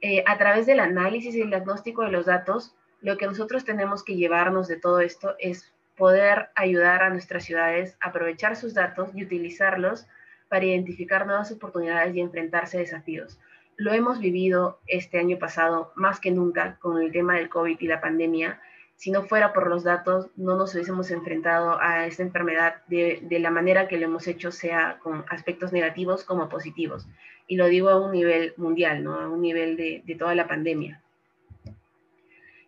eh, 0.00 0.24
a 0.26 0.36
través 0.36 0.66
del 0.66 0.80
análisis 0.80 1.36
y 1.36 1.42
el 1.42 1.50
diagnóstico 1.50 2.02
de 2.02 2.10
los 2.10 2.26
datos, 2.26 2.74
lo 3.00 3.16
que 3.16 3.26
nosotros 3.26 3.64
tenemos 3.64 4.02
que 4.02 4.16
llevarnos 4.16 4.66
de 4.66 4.80
todo 4.80 4.98
esto 4.98 5.36
es 5.38 5.72
poder 5.96 6.48
ayudar 6.56 7.04
a 7.04 7.10
nuestras 7.10 7.44
ciudades 7.44 7.96
a 8.00 8.08
aprovechar 8.08 8.56
sus 8.56 8.74
datos 8.74 9.10
y 9.14 9.22
utilizarlos 9.22 10.08
para 10.48 10.64
identificar 10.64 11.26
nuevas 11.26 11.50
oportunidades 11.52 12.14
y 12.14 12.20
enfrentarse 12.20 12.76
a 12.76 12.80
desafíos. 12.80 13.38
Lo 13.76 13.92
hemos 13.92 14.20
vivido 14.20 14.80
este 14.86 15.18
año 15.18 15.38
pasado 15.38 15.92
más 15.96 16.18
que 16.18 16.30
nunca 16.30 16.78
con 16.80 17.02
el 17.02 17.12
tema 17.12 17.36
del 17.36 17.50
COVID 17.50 17.78
y 17.78 17.86
la 17.86 18.00
pandemia. 18.00 18.60
Si 18.94 19.10
no 19.10 19.24
fuera 19.24 19.52
por 19.52 19.68
los 19.68 19.84
datos, 19.84 20.30
no 20.36 20.56
nos 20.56 20.74
hubiésemos 20.74 21.10
enfrentado 21.10 21.78
a 21.78 22.06
esta 22.06 22.22
enfermedad 22.22 22.76
de, 22.86 23.26
la 23.38 23.50
manera 23.50 23.86
que 23.86 23.98
lo 23.98 24.06
hemos 24.06 24.26
hecho, 24.26 24.50
sea 24.50 24.98
con 25.02 25.26
aspectos 25.28 25.72
negativos 25.72 26.24
como 26.24 26.48
positivos. 26.48 27.06
Y 27.46 27.56
lo 27.56 27.66
digo 27.66 27.90
a 27.90 28.00
un 28.00 28.12
nivel 28.12 28.54
mundial, 28.56 29.04
¿no? 29.04 29.20
a 29.20 29.28
un 29.28 29.42
nivel 29.42 29.76
de, 29.76 30.16
toda 30.18 30.34
la 30.34 30.48
pandemia. 30.48 31.02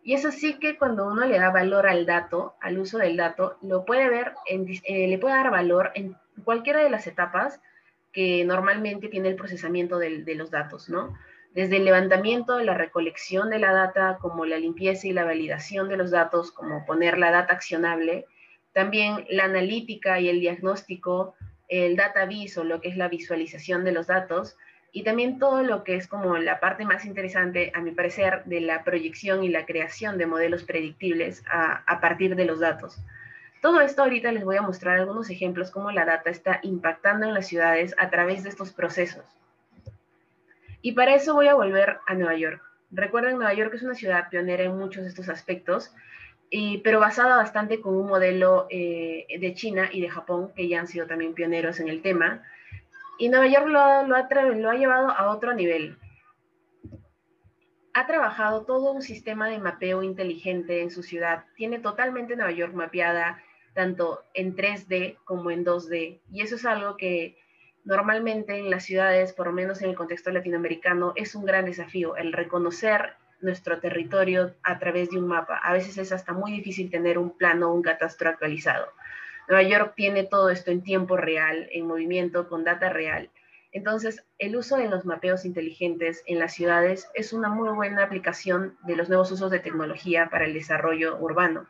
Y 0.03 0.13
es 0.13 0.27
así 0.27 0.59
que 0.59 0.77
cuando 0.77 1.07
uno 1.07 1.25
le 1.25 1.39
da 1.39 1.51
valor 1.51 1.87
al 1.87 2.05
dato, 2.05 2.55
al 2.61 2.79
uso 2.79 2.99
del 2.99 3.17
dato, 3.17 3.57
lo 3.63 3.87
puede 3.87 4.11
ver, 4.11 4.35
eh, 4.47 5.09
le 5.09 5.19
puede 5.19 5.35
dar 5.35 5.51
valor 5.51 5.91
en 5.95 6.17
cualquiera 6.45 6.81
de 6.83 6.91
las 6.91 7.07
etapas 7.07 7.61
que 8.13 8.45
normalmente 8.45 9.09
tiene 9.09 9.29
el 9.29 9.37
procesamiento 9.37 9.99
de, 9.99 10.35
los 10.35 10.51
datos, 10.51 10.89
¿no? 10.89 11.17
Desde 11.55 11.77
el 11.77 11.85
levantamiento, 11.85 12.61
la 12.61 12.75
recolección 12.75 13.51
de 13.51 13.59
la 13.59 13.73
data, 13.73 14.19
como 14.21 14.45
la 14.45 14.59
limpieza 14.59 15.09
y 15.09 15.13
la 15.13 15.25
validación 15.25 15.89
de 15.89 15.97
los 15.97 16.11
datos, 16.11 16.53
como 16.53 16.85
poner 16.87 17.19
la 17.19 17.31
data 17.31 17.55
accionable, 17.55 18.27
también 18.73 19.25
la 19.29 19.45
analítica 19.45 20.21
y 20.21 20.29
el 20.29 20.41
diagnóstico, 20.41 21.35
el 21.69 21.97
data 21.97 22.27
vis 22.27 22.57
o 22.59 22.65
lo 22.65 22.81
que 22.81 22.89
es 22.89 22.97
la 22.97 23.09
visualización 23.09 23.85
de 23.85 23.93
los 23.93 24.07
datos, 24.07 24.57
y 24.93 25.03
también 25.03 25.39
todo 25.39 25.63
lo 25.63 25.85
que 25.85 25.97
es 25.97 26.07
como 26.07 26.39
la 26.39 26.61
parte 26.61 26.85
más 26.85 27.05
interesante, 27.05 27.73
a 27.75 27.81
mi 27.81 27.91
parecer, 27.91 28.43
de 28.45 28.61
la 28.61 28.85
proyección 28.85 29.45
y 29.45 29.49
la 29.49 29.67
creación 29.67 30.17
de 30.17 30.27
modelos 30.27 30.65
predictibles 30.65 31.43
a 31.51 32.01
partir 32.01 32.37
de 32.37 32.45
los 32.47 32.61
datos. 32.61 32.99
Todo 33.61 33.81
esto 33.81 34.03
ahorita 34.03 34.31
les 34.33 34.45
voy 34.45 34.57
a 34.57 34.63
mostrar 34.63 34.99
algunos 34.99 35.31
ejemplos 35.31 35.71
cómo 35.71 35.91
la 35.91 36.05
data 36.05 36.31
está 36.31 36.61
impactando 36.63 37.27
en 37.27 37.35
las 37.35 37.49
ciudades 37.49 37.95
a 37.99 38.11
través 38.11 38.43
de 38.43 38.51
estos 38.51 38.73
procesos. 38.73 39.25
Y 40.81 40.93
para 40.93 41.15
eso 41.15 41.35
voy 41.35 41.49
a 41.49 41.55
volver 41.55 41.99
a 42.07 42.15
Nueva 42.15 42.37
York. 42.37 42.63
Recuerden, 42.91 43.37
Nueva 43.37 43.55
York 43.55 43.75
es 43.75 43.83
una 43.83 43.95
ciudad 43.95 44.29
pionera 44.31 44.63
en 44.63 44.79
muchos 44.79 45.03
de 45.03 45.09
estos 45.09 45.29
aspectos, 45.29 45.93
pero 46.83 47.01
basada 47.01 47.37
bastante 47.37 47.81
con 47.81 47.95
un 47.95 48.07
modelo 48.07 48.67
eh, 48.71 49.27
de 49.39 49.55
China 49.55 49.91
y 49.93 50.01
de 50.01 50.09
Japón, 50.09 50.53
que 50.55 50.69
ya 50.69 50.81
han 50.81 50.87
sido 50.87 51.07
también 51.07 51.35
pioneros 51.35 51.81
en 51.81 51.89
el 51.89 52.01
tema. 52.01 52.43
Y 53.19 53.29
Nueva 53.29 53.49
York 53.49 53.67
lo, 53.67 54.71
ha 54.71 54.75
llevado 54.75 55.11
a 55.11 55.31
otro 55.31 55.53
nivel. 55.53 55.99
Ha 57.93 58.07
trabajado 58.07 58.65
todo 58.65 58.93
un 58.93 59.03
sistema 59.03 59.49
de 59.49 59.59
mapeo 59.59 60.05
inteligente 60.05 60.83
en 60.83 60.91
su 60.91 61.03
ciudad. 61.03 61.45
Tiene 61.57 61.81
totalmente 61.81 62.37
Nueva 62.37 62.53
York 62.53 62.73
mapeada 62.73 63.43
tanto 63.75 64.25
en 64.35 64.57
3D 64.57 65.19
como 65.25 65.51
en 65.51 65.65
2D. 65.65 66.21
Y 66.31 66.43
eso 66.43 66.57
es 66.57 66.65
algo 66.65 66.97
que 66.97 67.37
normalmente 67.85 68.59
en 68.59 68.71
las 68.71 68.85
ciudades, 68.85 69.33
por 69.33 69.47
lo 69.47 69.53
menos 69.53 69.83
en 69.83 69.91
el 69.91 69.97
contexto 69.97 70.31
latinoamericano, 70.31 71.13
es 71.17 71.35
un 71.35 71.45
gran 71.45 71.65
desafío, 71.65 72.17
el 72.17 72.33
reconocer 72.33 73.15
nuestro 73.41 73.79
territorio 73.81 74.55
a 74.63 74.79
través 74.79 75.11
de 75.11 75.19
un 75.19 75.29
mapa. 75.29 75.57
A 75.59 75.73
veces 75.73 75.97
es 75.99 76.13
hasta 76.13 76.33
muy 76.33 76.53
difícil 76.53 76.91
tener 76.91 77.19
un 77.19 77.37
plano 77.37 77.71
o 77.71 77.75
un 77.75 77.83
catastro 77.83 78.31
actualizado. 78.31 78.89
Nueva 79.49 79.63
York 79.63 79.93
tiene 79.97 80.25
todo 80.25 80.51
esto 80.51 80.71
en 80.71 80.83
tiempo 80.83 81.17
real, 81.17 81.69
en 81.73 81.87
movimiento, 81.87 82.49
con 82.49 82.65
data 82.65 82.91
real. 82.91 83.31
Entonces, 83.73 84.25
el 84.39 84.57
uso 84.57 84.77
de 84.77 84.89
los 84.89 85.05
mapeos 85.05 85.45
inteligentes 85.45 86.23
en 86.27 86.39
las 86.39 86.55
ciudades 86.55 87.09
es 87.15 87.33
una 87.33 87.49
muy 87.49 87.69
buena 87.71 88.03
aplicación 88.03 88.77
de 88.83 88.97
los 88.97 89.09
nuevos 89.09 89.31
usos 89.31 89.51
de 89.51 89.61
tecnología 89.61 90.29
para 90.31 90.47
el 90.47 90.55
desarrollo 90.55 91.19
urbano. 91.19 91.67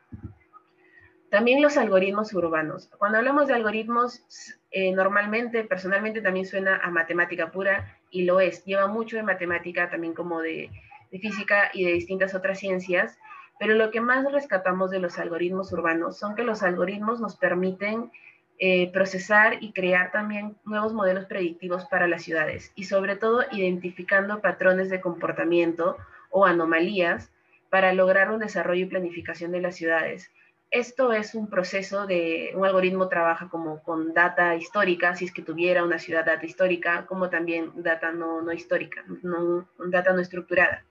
También 1.30 1.61
los 1.61 1.76
algoritmos 1.76 2.32
urbanos. 2.32 2.88
Cuando 2.97 3.18
hablamos 3.18 3.49
de 3.49 3.54
algoritmos, 3.54 4.23
eh, 4.70 4.92
normalmente, 4.92 5.62
personalmente 5.64 6.23
también 6.23 6.47
suena 6.47 6.76
a 6.76 6.90
matemática 6.90 7.50
pura 7.50 7.99
y 8.11 8.25
lo 8.25 8.40
es. 8.40 8.64
Lleva 8.64 8.87
mucho 8.87 9.16
de 9.16 9.23
matemática, 9.23 9.90
también 9.90 10.14
como 10.14 10.40
de, 10.40 10.70
física 11.11 11.70
y 11.75 11.85
de 11.85 11.92
distintas 11.92 12.35
otras 12.35 12.58
ciencias, 12.58 13.18
pero 13.58 13.75
lo 13.75 13.90
que 13.90 14.00
más 14.00 14.30
rescatamos 14.30 14.90
de 14.90 15.00
los 15.00 15.18
algoritmos 15.18 15.73
urbanos 15.73 16.18
son 16.18 16.35
que 16.35 16.42
los 16.42 16.62
algoritmos 16.62 17.20
nos 17.20 17.37
permiten 17.37 18.11
eh, 18.58 18.90
procesar 18.92 19.56
y 19.62 19.73
crear 19.73 20.12
también 20.12 20.56
nuevos 20.64 20.92
modelos 20.92 21.25
predictivos 21.26 21.87
para 21.87 22.08
las 22.08 22.23
ciudades 22.23 22.73
y 22.75 22.85
sobre 22.85 23.16
todo 23.16 23.44
identificando 23.52 24.40
patrones 24.40 24.90
de 24.90 25.00
comportamiento 25.00 25.97
o 26.30 26.44
anomalías 26.44 27.30
para 27.70 27.92
lograr 27.92 28.30
un 28.30 28.40
desarrollo 28.40 28.85
y 28.85 28.88
planificación 28.88 29.52
de 29.52 29.61
las 29.61 29.76
ciudades 29.76 30.30
esto 30.70 31.12
es 31.12 31.34
un 31.34 31.48
proceso 31.48 32.06
de, 32.06 32.52
un 32.54 32.64
algoritmo 32.66 33.08
trabaja 33.08 33.48
como 33.48 33.82
con 33.82 34.12
data 34.12 34.54
histórica, 34.54 35.16
si 35.16 35.25
es 35.25 35.32
que 35.32 35.42
tuviera 35.42 35.82
una 35.82 35.98
ciudad 35.98 36.26
data 36.26 36.44
histórica, 36.44 37.06
como 37.06 37.30
también 37.30 37.72
data 37.76 38.12
no, 38.12 38.42
no 38.42 38.52
histórica, 38.52 39.04
no, 39.22 39.68
data 39.78 40.12
no 40.12 40.20
estructurada. 40.20 40.84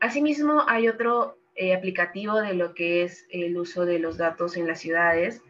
Asimismo, 0.00 0.64
hay 0.66 0.88
otro 0.88 1.38
eh, 1.54 1.74
aplicativo 1.74 2.40
de 2.40 2.54
lo 2.54 2.74
que 2.74 3.04
es 3.04 3.26
el 3.30 3.56
uso 3.56 3.84
de 3.84 3.98
los 3.98 4.16
datos 4.16 4.56
en 4.56 4.66
las 4.66 4.80
ciudades 4.80 5.42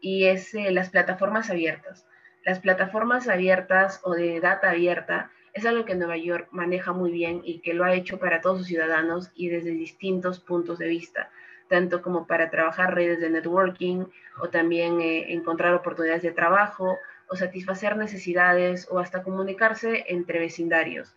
y 0.00 0.24
es 0.24 0.52
eh, 0.54 0.72
las 0.72 0.90
plataformas 0.90 1.50
abiertas. 1.50 2.06
Las 2.44 2.58
plataformas 2.58 3.28
abiertas 3.28 4.00
o 4.02 4.12
de 4.12 4.40
data 4.40 4.70
abierta 4.70 5.30
es 5.54 5.64
algo 5.64 5.84
que 5.84 5.94
Nueva 5.94 6.16
York 6.16 6.48
maneja 6.50 6.92
muy 6.92 7.12
bien 7.12 7.40
y 7.44 7.60
que 7.60 7.74
lo 7.74 7.84
ha 7.84 7.94
hecho 7.94 8.18
para 8.18 8.40
todos 8.40 8.58
sus 8.58 8.66
ciudadanos 8.66 9.30
y 9.36 9.48
desde 9.48 9.70
distintos 9.70 10.40
puntos 10.40 10.78
de 10.78 10.88
vista 10.88 11.30
tanto 11.68 12.02
como 12.02 12.26
para 12.26 12.50
trabajar 12.50 12.94
redes 12.94 13.20
de 13.20 13.30
networking 13.30 14.04
o 14.40 14.48
también 14.48 15.00
eh, 15.00 15.32
encontrar 15.32 15.74
oportunidades 15.74 16.22
de 16.22 16.32
trabajo 16.32 16.98
o 17.28 17.36
satisfacer 17.36 17.96
necesidades 17.96 18.86
o 18.90 18.98
hasta 18.98 19.22
comunicarse 19.22 20.04
entre 20.08 20.38
vecindarios. 20.38 21.14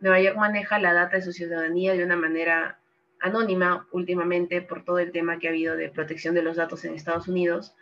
Nueva 0.00 0.20
York 0.20 0.36
maneja 0.36 0.78
la 0.78 0.92
data 0.92 1.16
de 1.16 1.22
su 1.22 1.32
ciudadanía 1.32 1.94
de 1.94 2.04
una 2.04 2.16
manera 2.16 2.78
anónima 3.20 3.88
últimamente 3.90 4.62
por 4.62 4.84
todo 4.84 4.98
el 5.00 5.10
tema 5.10 5.38
que 5.38 5.48
ha 5.48 5.50
habido 5.50 5.76
de 5.76 5.88
protección 5.88 6.34
de 6.34 6.42
los 6.42 6.56
datos 6.56 6.84
en 6.84 6.94
Estados 6.94 7.26
Unidos 7.26 7.74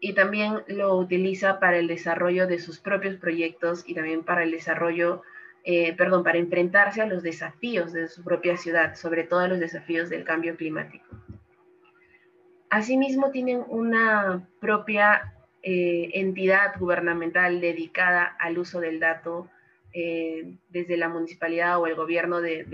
y 0.00 0.14
también 0.14 0.62
lo 0.68 0.96
utiliza 0.96 1.60
para 1.60 1.78
el 1.78 1.88
desarrollo 1.88 2.46
de 2.46 2.58
sus 2.58 2.78
propios 2.78 3.16
proyectos 3.16 3.84
y 3.86 3.94
también 3.94 4.22
para 4.24 4.44
el 4.44 4.52
desarrollo, 4.52 5.22
eh, 5.64 5.94
perdón, 5.96 6.22
para 6.22 6.38
enfrentarse 6.38 7.02
a 7.02 7.06
los 7.06 7.22
desafíos 7.22 7.92
de 7.92 8.08
su 8.08 8.22
propia 8.22 8.56
ciudad, 8.56 8.94
sobre 8.94 9.24
todo 9.24 9.40
a 9.40 9.48
los 9.48 9.58
desafíos 9.58 10.08
del 10.08 10.24
cambio 10.24 10.56
climático. 10.56 11.04
Asimismo, 12.70 13.30
tienen 13.30 13.64
una 13.68 14.46
propia 14.60 15.34
eh, 15.62 16.10
entidad 16.14 16.78
gubernamental 16.78 17.60
dedicada 17.60 18.36
al 18.38 18.58
uso 18.58 18.80
del 18.80 19.00
dato 19.00 19.48
eh, 19.92 20.54
desde 20.68 20.96
la 20.96 21.08
municipalidad 21.08 21.80
o 21.80 21.86
el 21.86 21.94
gobierno 21.94 22.40
de, 22.40 22.64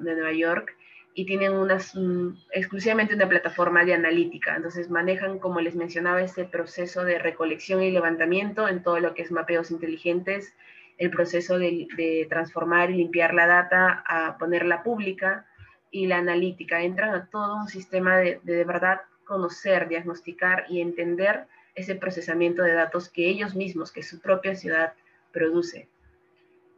Nueva 0.00 0.32
York 0.32 0.76
y 1.14 1.24
tienen 1.24 1.52
unas, 1.52 1.94
mm, 1.94 2.36
exclusivamente 2.52 3.14
una 3.14 3.28
plataforma 3.28 3.84
de 3.84 3.94
analítica. 3.94 4.56
Entonces 4.56 4.90
manejan, 4.90 5.38
como 5.38 5.60
les 5.60 5.76
mencionaba, 5.76 6.22
este 6.22 6.44
proceso 6.44 7.04
de 7.04 7.18
recolección 7.18 7.82
y 7.82 7.90
levantamiento 7.90 8.68
en 8.68 8.82
todo 8.82 9.00
lo 9.00 9.14
que 9.14 9.22
es 9.22 9.30
mapeos 9.30 9.70
inteligentes, 9.70 10.54
el 10.98 11.10
proceso 11.10 11.58
de, 11.58 12.26
transformar 12.28 12.90
y 12.90 12.96
limpiar 12.96 13.32
la 13.32 13.46
data 13.46 14.02
a 14.06 14.36
ponerla 14.38 14.82
pública 14.82 15.46
y 15.90 16.06
la 16.06 16.18
analítica. 16.18 16.82
Entran 16.82 17.14
a 17.14 17.30
todo 17.30 17.56
un 17.56 17.68
sistema 17.68 18.18
de, 18.18 18.40
de 18.42 18.64
verdad 18.64 19.00
conocer, 19.26 19.88
diagnosticar 19.88 20.64
y 20.70 20.80
entender 20.80 21.46
ese 21.74 21.94
procesamiento 21.94 22.62
de 22.62 22.72
datos 22.72 23.10
que 23.10 23.28
ellos 23.28 23.54
mismos, 23.54 23.92
que 23.92 24.02
su 24.02 24.20
propia 24.20 24.54
ciudad 24.54 24.94
produce. 25.32 25.88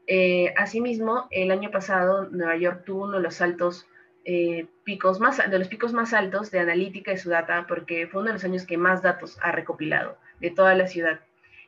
Eh, 0.08 0.52
asimismo, 0.56 1.28
el 1.30 1.50
año 1.50 1.70
pasado 1.70 2.28
Nueva 2.30 2.56
York 2.56 2.82
tuvo 2.84 3.04
uno 3.04 3.18
de 3.18 3.22
los 3.22 3.40
altos 3.40 3.86
eh, 4.24 4.66
picos 4.82 5.20
más, 5.20 5.38
de 5.38 5.58
los 5.58 5.68
picos 5.68 5.92
más 5.92 6.12
altos 6.12 6.50
de 6.50 6.58
analítica 6.58 7.12
de 7.12 7.18
su 7.18 7.30
data, 7.30 7.66
porque 7.68 8.08
fue 8.08 8.22
uno 8.22 8.28
de 8.28 8.34
los 8.34 8.44
años 8.44 8.66
que 8.66 8.76
más 8.76 9.02
datos 9.02 9.38
ha 9.42 9.52
recopilado 9.52 10.18
de 10.40 10.50
toda 10.50 10.74
la 10.74 10.86
ciudad. 10.86 11.20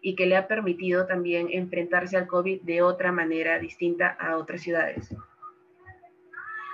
y 0.03 0.15
que 0.15 0.25
le 0.25 0.35
ha 0.35 0.49
permitido 0.49 1.05
también 1.07 1.49
enfrentarse 1.51 2.17
al 2.17 2.27
COVID 2.27 2.63
de 2.63 2.81
otra 2.81 3.13
manera 3.13 3.59
distinta 3.59 4.09
a 4.09 4.39
otras 4.39 4.63
ciudades. 4.63 5.15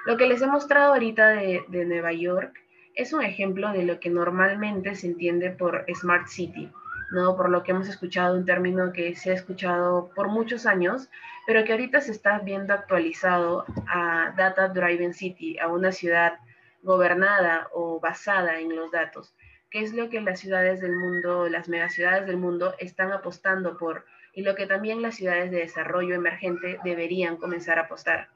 Lo 0.05 0.17
que 0.17 0.29
les 0.29 0.41
he 0.43 0.47
mostrado 0.47 0.93
ahorita 0.93 1.31
de, 1.31 1.65
de 1.67 1.85
Nueva 1.87 2.13
York 2.13 2.57
es 2.97 3.13
un 3.13 3.23
ejemplo 3.23 3.73
de 3.73 3.85
lo 3.85 4.01
que 4.01 4.09
normalmente 4.09 4.97
se 4.97 5.07
entiende 5.07 5.51
por 5.51 5.85
Smart 5.95 6.29
City, 6.29 6.73
¿no? 7.13 7.37
Por 7.37 7.51
lo 7.51 7.63
que 7.63 7.73
hemos 7.73 7.89
escuchado, 7.89 8.37
un 8.37 8.47
término 8.47 8.91
que 8.93 9.15
se 9.15 9.31
ha 9.31 9.35
escuchado 9.35 10.11
por 10.17 10.29
muchos 10.29 10.65
años, 10.65 11.11
pero 11.47 11.63
que 11.65 11.73
ahorita 11.73 12.01
se 12.01 12.13
está 12.13 12.39
viendo 12.39 12.73
actualizado 12.73 13.67
a 13.87 14.35
Data 14.37 14.69
Driven 14.69 15.13
City, 15.13 15.59
a 15.59 15.69
una 15.69 15.93
ciudad 15.93 16.39
gobernada 16.83 17.69
o 17.73 18.01
basada 18.01 18.61
en 18.61 18.75
los 18.75 18.91
datos, 18.91 19.37
que 19.71 19.83
es 19.83 19.93
lo 19.93 20.09
que 20.09 20.23
las 20.23 20.41
ciudades 20.41 20.81
del 20.81 20.97
mundo, 20.97 21.51
las 21.51 21.69
megaciudades 21.69 22.27
del 22.27 22.39
mundo 22.39 22.75
están 22.79 23.13
apostando 23.13 23.77
por 23.77 24.07
y 24.33 24.43
lo 24.43 24.55
que 24.55 24.67
también 24.67 25.03
las 25.03 25.17
ciudades 25.17 25.51
de 25.51 25.59
desarrollo 25.59 26.15
emergente 26.15 26.79
deberían 26.83 27.37
comenzar 27.37 27.79
a 27.79 27.83
apostar. 27.83 28.29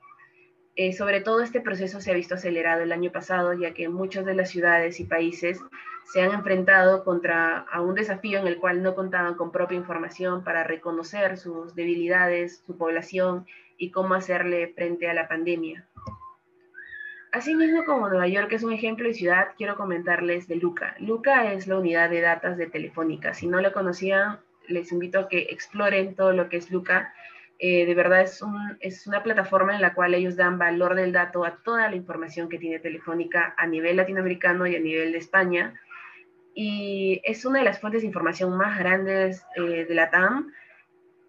Eh, 0.83 0.95
sobre 0.95 1.21
todo 1.21 1.43
este 1.43 1.61
proceso 1.61 2.01
se 2.01 2.11
ha 2.11 2.15
visto 2.15 2.37
acelerado 2.37 2.81
el 2.81 2.93
año 2.93 3.13
pasado, 3.13 3.53
ya 3.53 3.75
que 3.75 3.91
muchas 3.91 4.25
de 4.25 4.33
las 4.33 4.49
ciudades 4.49 4.99
y 4.99 5.05
países 5.05 5.61
se 6.11 6.23
han 6.23 6.33
enfrentado 6.33 7.05
contra 7.05 7.59
a 7.59 7.83
un 7.83 7.95
desafío 7.95 8.39
en 8.39 8.47
el 8.47 8.57
cual 8.57 8.83
no 8.83 8.95
contaban 8.95 9.35
con 9.35 9.53
propia 9.53 9.77
información 9.77 10.43
para 10.43 10.65
reconocer 10.65 11.37
sus 11.37 11.75
debilidades, 11.75 12.63
su 12.67 12.79
población 12.79 13.45
y 13.77 13.91
cómo 13.91 14.15
hacerle 14.15 14.69
frente 14.69 15.07
a 15.11 15.13
la 15.13 15.29
pandemia. 15.29 15.87
Asimismo, 17.31 17.85
como 17.85 18.09
Nueva 18.09 18.29
York 18.29 18.51
es 18.53 18.63
un 18.63 18.73
ejemplo 18.73 19.07
de 19.07 19.13
ciudad, 19.13 19.49
quiero 19.59 19.77
comentarles 19.77 20.49
de 20.49 20.57
Luca. 20.57 20.97
Luca 20.99 21.53
es 21.53 21.67
la 21.67 21.77
unidad 21.77 22.09
de 22.09 22.23
datos 22.23 22.57
de 22.57 22.69
Telefónica. 22.69 23.35
Si 23.35 23.47
no 23.47 23.61
la 23.61 23.75
conocían, 23.75 24.41
les 24.67 24.93
invito 24.93 25.19
a 25.19 25.29
que 25.29 25.41
exploren 25.51 26.15
todo 26.15 26.33
lo 26.33 26.49
que 26.49 26.57
es 26.57 26.71
Luca. 26.71 27.13
Eh, 27.63 27.85
de 27.85 27.95
verdad 27.95 28.23
es, 28.23 28.41
una 29.07 29.23
plataforma 29.23 29.75
en 29.75 29.83
la 29.83 29.93
cual 29.93 30.15
ellos 30.15 30.35
dan 30.35 30.59
valor 30.59 30.95
del 30.95 31.13
dato 31.13 31.45
a 31.45 31.57
toda 31.63 31.91
la 31.91 31.97
información 31.97 32.49
que 32.49 32.59
tiene 32.59 32.79
Telefónica 32.79 33.55
a 33.59 33.67
nivel 33.67 33.97
latinoamericano 33.97 34.67
y 34.67 34.77
a 34.77 34.81
nivel 34.81 35.13
de 35.13 35.19
España. 35.19 35.75
Y 36.55 37.21
es 37.23 37.45
una 37.45 37.59
de 37.59 37.67
las 37.67 37.79
fuentes 37.79 38.01
de 38.01 38.07
información 38.07 38.57
más 38.57 38.79
grandes 38.79 39.45
eh, 39.57 39.85
de 39.85 39.95
la 39.95 40.11
TAM. 40.11 40.53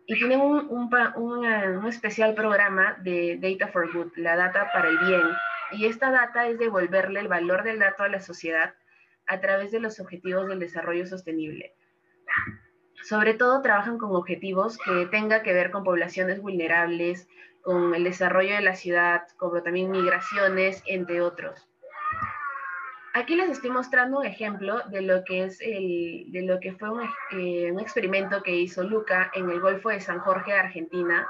Y 0.07 0.15
tienen 0.15 0.41
un 0.41 1.85
especial 1.87 2.33
programa 2.33 2.97
de 3.01 3.37
Data 3.39 3.71
for 3.71 3.91
Good, 3.93 4.13
la 4.15 4.35
data 4.35 4.69
para 4.73 4.89
el 4.89 4.97
bien, 4.99 5.21
y 5.71 5.85
esta 5.85 6.11
data 6.11 6.47
es 6.47 6.59
devolverle 6.59 7.19
el 7.19 7.27
valor 7.27 7.63
del 7.63 7.79
dato 7.79 8.03
a 8.03 8.09
la 8.09 8.19
sociedad 8.19 8.73
a 9.27 9.39
través 9.39 9.71
de 9.71 9.79
los 9.79 9.99
objetivos 9.99 10.47
del 10.47 10.59
desarrollo 10.59 11.05
sostenible. 11.05 11.73
Sobre 13.03 13.33
todo 13.33 13.61
trabajan 13.61 13.97
con 13.97 14.15
objetivos 14.15 14.77
que 14.77 15.07
tengan 15.07 15.43
que 15.43 15.53
ver 15.53 15.71
con 15.71 15.83
poblaciones 15.83 16.41
vulnerables, 16.41 17.27
con 17.61 17.93
el 17.95 18.03
desarrollo 18.03 18.55
de 18.55 18.61
la 18.61 18.75
ciudad, 18.75 19.23
como 19.37 19.61
también 19.61 19.91
migraciones, 19.91 20.83
entre 20.85 21.21
otros. 21.21 21.67
Aquí 23.13 23.35
les 23.35 23.49
estoy 23.49 23.71
mostrando 23.71 24.19
un 24.19 24.25
ejemplo 24.25 24.79
de 24.89 25.01
lo 25.01 25.23
que, 25.25 25.43
es 25.43 25.59
el, 25.59 26.31
de 26.31 26.43
lo 26.43 26.59
que 26.59 26.73
fue 26.73 26.89
un, 26.89 27.01
eh, 27.31 27.69
un 27.71 27.79
experimento 27.79 28.41
que 28.41 28.55
hizo 28.55 28.83
Luca 28.83 29.29
en 29.33 29.49
el 29.49 29.59
Golfo 29.59 29.89
de 29.89 29.99
San 29.99 30.19
Jorge, 30.19 30.53
Argentina, 30.53 31.27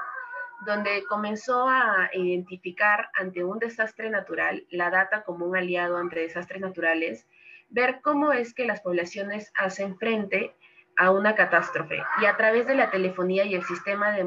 donde 0.64 1.02
comenzó 1.08 1.68
a 1.68 2.08
identificar 2.12 3.08
ante 3.14 3.42
un 3.42 3.58
desastre 3.58 4.10
natural 4.10 4.64
la 4.70 4.90
data 4.90 5.24
como 5.24 5.46
un 5.46 5.56
aliado 5.56 5.96
ante 5.96 6.20
desastres 6.20 6.60
naturales, 6.60 7.26
ver 7.68 8.00
cómo 8.00 8.32
es 8.32 8.54
que 8.54 8.64
las 8.64 8.80
poblaciones 8.80 9.50
hacen 9.56 9.98
frente 9.98 10.54
a 10.96 11.10
una 11.10 11.34
catástrofe 11.34 12.02
y 12.20 12.26
a 12.26 12.36
través 12.36 12.66
de 12.66 12.74
la 12.74 12.90
telefonía 12.90 13.44
y 13.44 13.54
el 13.54 13.64
sistema 13.64 14.12
de, 14.12 14.24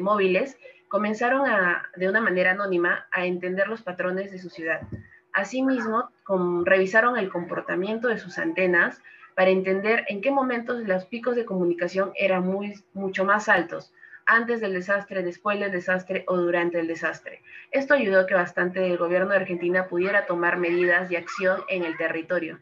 móviles 0.00 0.58
comenzaron 0.88 1.46
a, 1.48 1.88
de 1.96 2.08
una 2.08 2.20
manera 2.20 2.52
anónima 2.52 3.06
a 3.10 3.26
entender 3.26 3.68
los 3.68 3.82
patrones 3.82 4.30
de 4.30 4.38
su 4.38 4.50
ciudad. 4.50 4.82
Asimismo, 5.32 6.10
revisaron 6.64 7.18
el 7.18 7.28
comportamiento 7.28 8.08
de 8.08 8.18
sus 8.18 8.38
antenas 8.38 9.00
para 9.34 9.50
entender 9.50 10.04
en 10.08 10.20
qué 10.20 10.30
momentos 10.30 10.82
los 10.82 11.06
picos 11.06 11.34
de 11.34 11.44
comunicación 11.44 12.12
eran 12.14 12.46
muy, 12.46 12.74
mucho 12.92 13.24
más 13.24 13.48
altos, 13.48 13.92
antes 14.26 14.60
del 14.60 14.74
desastre, 14.74 15.22
después 15.22 15.58
del 15.58 15.72
desastre 15.72 16.24
o 16.28 16.36
durante 16.36 16.78
el 16.78 16.86
desastre. 16.86 17.42
Esto 17.70 17.94
ayudó 17.94 18.20
a 18.20 18.26
que 18.26 18.34
bastante 18.34 18.86
el 18.86 18.96
gobierno 18.96 19.30
de 19.30 19.36
Argentina 19.36 19.88
pudiera 19.88 20.26
tomar 20.26 20.56
medidas 20.56 21.08
de 21.08 21.16
acción 21.16 21.62
en 21.68 21.84
el 21.84 21.96
territorio. 21.96 22.60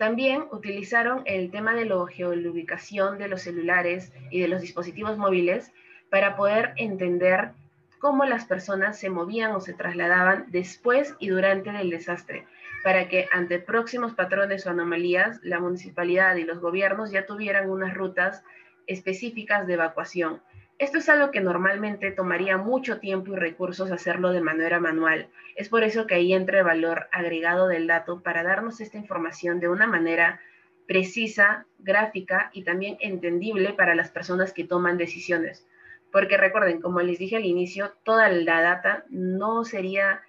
También 0.00 0.44
utilizaron 0.50 1.24
el 1.26 1.50
tema 1.50 1.74
de 1.74 1.84
la 1.84 2.06
geolubicación 2.06 3.18
de 3.18 3.28
los 3.28 3.42
celulares 3.42 4.14
y 4.30 4.40
de 4.40 4.48
los 4.48 4.62
dispositivos 4.62 5.18
móviles 5.18 5.74
para 6.08 6.36
poder 6.36 6.72
entender 6.76 7.50
cómo 7.98 8.24
las 8.24 8.46
personas 8.46 8.98
se 8.98 9.10
movían 9.10 9.52
o 9.52 9.60
se 9.60 9.74
trasladaban 9.74 10.46
después 10.48 11.14
y 11.18 11.28
durante 11.28 11.68
el 11.78 11.90
desastre, 11.90 12.46
para 12.82 13.08
que 13.08 13.28
ante 13.30 13.58
próximos 13.58 14.14
patrones 14.14 14.66
o 14.66 14.70
anomalías, 14.70 15.38
la 15.42 15.60
municipalidad 15.60 16.34
y 16.36 16.44
los 16.44 16.60
gobiernos 16.60 17.10
ya 17.10 17.26
tuvieran 17.26 17.68
unas 17.68 17.92
rutas 17.92 18.42
específicas 18.86 19.66
de 19.66 19.74
evacuación. 19.74 20.40
Esto 20.80 20.96
es 20.96 21.10
algo 21.10 21.30
que 21.30 21.42
normalmente 21.42 22.10
tomaría 22.10 22.56
mucho 22.56 23.00
tiempo 23.00 23.34
y 23.34 23.36
recursos 23.36 23.90
hacerlo 23.90 24.32
de 24.32 24.40
manera 24.40 24.80
manual. 24.80 25.28
Es 25.54 25.68
por 25.68 25.84
eso 25.84 26.06
que 26.06 26.14
ahí 26.14 26.32
entra 26.32 26.60
el 26.60 26.64
valor 26.64 27.06
agregado 27.12 27.68
del 27.68 27.86
dato 27.86 28.22
para 28.22 28.42
darnos 28.42 28.80
esta 28.80 28.96
información 28.96 29.60
de 29.60 29.68
una 29.68 29.86
manera 29.86 30.40
precisa, 30.88 31.66
gráfica 31.80 32.48
y 32.54 32.64
también 32.64 32.96
entendible 33.00 33.74
para 33.74 33.94
las 33.94 34.10
personas 34.10 34.54
que 34.54 34.64
toman 34.64 34.96
decisiones. 34.96 35.66
Porque 36.10 36.38
recuerden, 36.38 36.80
como 36.80 37.02
les 37.02 37.18
dije 37.18 37.36
al 37.36 37.44
inicio, 37.44 37.92
toda 38.02 38.30
la 38.30 38.62
data 38.62 39.04
no 39.10 39.66
sería 39.66 40.22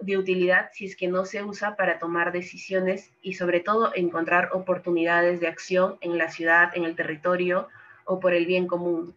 de 0.00 0.16
utilidad 0.16 0.70
si 0.72 0.86
es 0.86 0.96
que 0.96 1.08
no 1.08 1.26
se 1.26 1.44
usa 1.44 1.76
para 1.76 1.98
tomar 1.98 2.32
decisiones 2.32 3.12
y 3.20 3.34
sobre 3.34 3.60
todo 3.60 3.92
encontrar 3.94 4.48
oportunidades 4.54 5.38
de 5.38 5.48
acción 5.48 5.98
en 6.00 6.16
la 6.16 6.30
ciudad, 6.30 6.70
en 6.74 6.84
el 6.84 6.96
territorio 6.96 7.68
o 8.06 8.20
por 8.20 8.32
el 8.32 8.46
bien 8.46 8.66
común. 8.66 9.14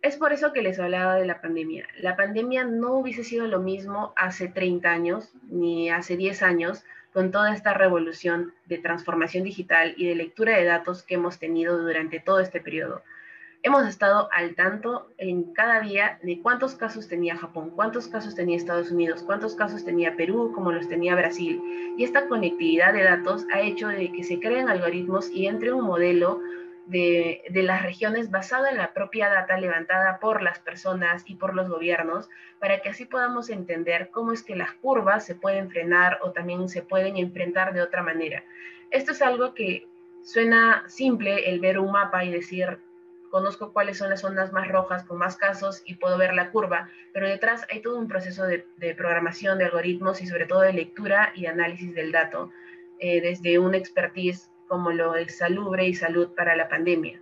Es 0.00 0.16
por 0.16 0.32
eso 0.32 0.52
que 0.52 0.62
les 0.62 0.78
hablaba 0.78 1.16
de 1.16 1.26
la 1.26 1.40
pandemia. 1.40 1.88
La 2.00 2.16
pandemia 2.16 2.64
no 2.64 2.94
hubiese 2.94 3.24
sido 3.24 3.48
lo 3.48 3.58
mismo 3.58 4.12
hace 4.16 4.46
30 4.46 4.88
años 4.88 5.32
ni 5.50 5.90
hace 5.90 6.16
10 6.16 6.42
años 6.42 6.84
con 7.12 7.32
toda 7.32 7.52
esta 7.52 7.74
revolución 7.74 8.54
de 8.66 8.78
transformación 8.78 9.42
digital 9.42 9.94
y 9.96 10.06
de 10.06 10.14
lectura 10.14 10.56
de 10.56 10.64
datos 10.64 11.02
que 11.02 11.14
hemos 11.14 11.40
tenido 11.40 11.78
durante 11.78 12.20
todo 12.20 12.38
este 12.38 12.60
periodo. 12.60 13.02
Hemos 13.64 13.88
estado 13.88 14.28
al 14.32 14.54
tanto 14.54 15.10
en 15.18 15.52
cada 15.52 15.80
día 15.80 16.20
de 16.22 16.40
cuántos 16.40 16.76
casos 16.76 17.08
tenía 17.08 17.36
Japón, 17.36 17.70
cuántos 17.74 18.06
casos 18.06 18.36
tenía 18.36 18.56
Estados 18.56 18.92
Unidos, 18.92 19.24
cuántos 19.24 19.56
casos 19.56 19.84
tenía 19.84 20.14
Perú, 20.14 20.52
como 20.54 20.70
los 20.70 20.88
tenía 20.88 21.16
Brasil. 21.16 21.60
Y 21.96 22.04
esta 22.04 22.28
conectividad 22.28 22.92
de 22.92 23.02
datos 23.02 23.46
ha 23.52 23.60
hecho 23.60 23.88
de 23.88 24.12
que 24.12 24.22
se 24.22 24.38
creen 24.38 24.68
algoritmos 24.68 25.28
y 25.30 25.48
entre 25.48 25.72
un 25.72 25.84
modelo 25.84 26.40
de, 26.88 27.42
las 27.52 27.82
regiones 27.82 28.30
basado 28.30 28.66
en 28.66 28.78
la 28.78 28.94
propia 28.94 29.28
data 29.28 29.58
levantada 29.58 30.18
por 30.18 30.42
las 30.42 30.58
personas 30.58 31.22
y 31.26 31.34
por 31.34 31.54
los 31.54 31.68
gobiernos, 31.68 32.28
para 32.58 32.80
que 32.80 32.88
así 32.88 33.04
podamos 33.04 33.50
entender 33.50 34.10
cómo 34.10 34.32
es 34.32 34.42
que 34.42 34.56
las 34.56 34.72
curvas 34.72 35.24
se 35.24 35.34
pueden 35.34 35.70
frenar 35.70 36.18
o 36.22 36.32
también 36.32 36.68
se 36.68 36.82
pueden 36.82 37.16
enfrentar 37.16 37.74
de 37.74 37.82
otra 37.82 38.02
manera. 38.02 38.42
Esto 38.90 39.12
es 39.12 39.20
algo 39.20 39.54
que 39.54 39.86
suena 40.22 40.84
simple 40.88 41.50
el 41.50 41.60
ver 41.60 41.78
un 41.78 41.92
mapa 41.92 42.24
y 42.24 42.30
decir, 42.30 42.78
conozco 43.30 43.74
cuáles 43.74 43.98
son 43.98 44.08
las 44.08 44.22
zonas 44.22 44.52
más 44.52 44.66
rojas 44.66 45.04
con 45.04 45.18
más 45.18 45.36
casos 45.36 45.82
y 45.84 45.96
puedo 45.96 46.16
ver 46.16 46.32
la 46.32 46.50
curva, 46.50 46.88
pero 47.12 47.28
detrás 47.28 47.66
hay 47.70 47.82
todo 47.82 47.98
un 47.98 48.08
proceso 48.08 48.44
de, 48.44 48.64
programación 48.96 49.58
de 49.58 49.66
algoritmos 49.66 50.22
y 50.22 50.26
sobre 50.26 50.46
todo 50.46 50.60
de 50.62 50.72
lectura 50.72 51.32
y 51.34 51.44
análisis 51.44 51.94
del 51.94 52.12
dato, 52.12 52.50
eh, 52.98 53.20
desde 53.20 53.58
una 53.58 53.76
expertise 53.76 54.50
como 54.68 54.92
lo 54.92 55.16
es 55.16 55.38
salubre 55.38 55.86
y 55.86 55.94
salud 55.94 56.28
para 56.36 56.54
la 56.54 56.68
pandemia. 56.68 57.20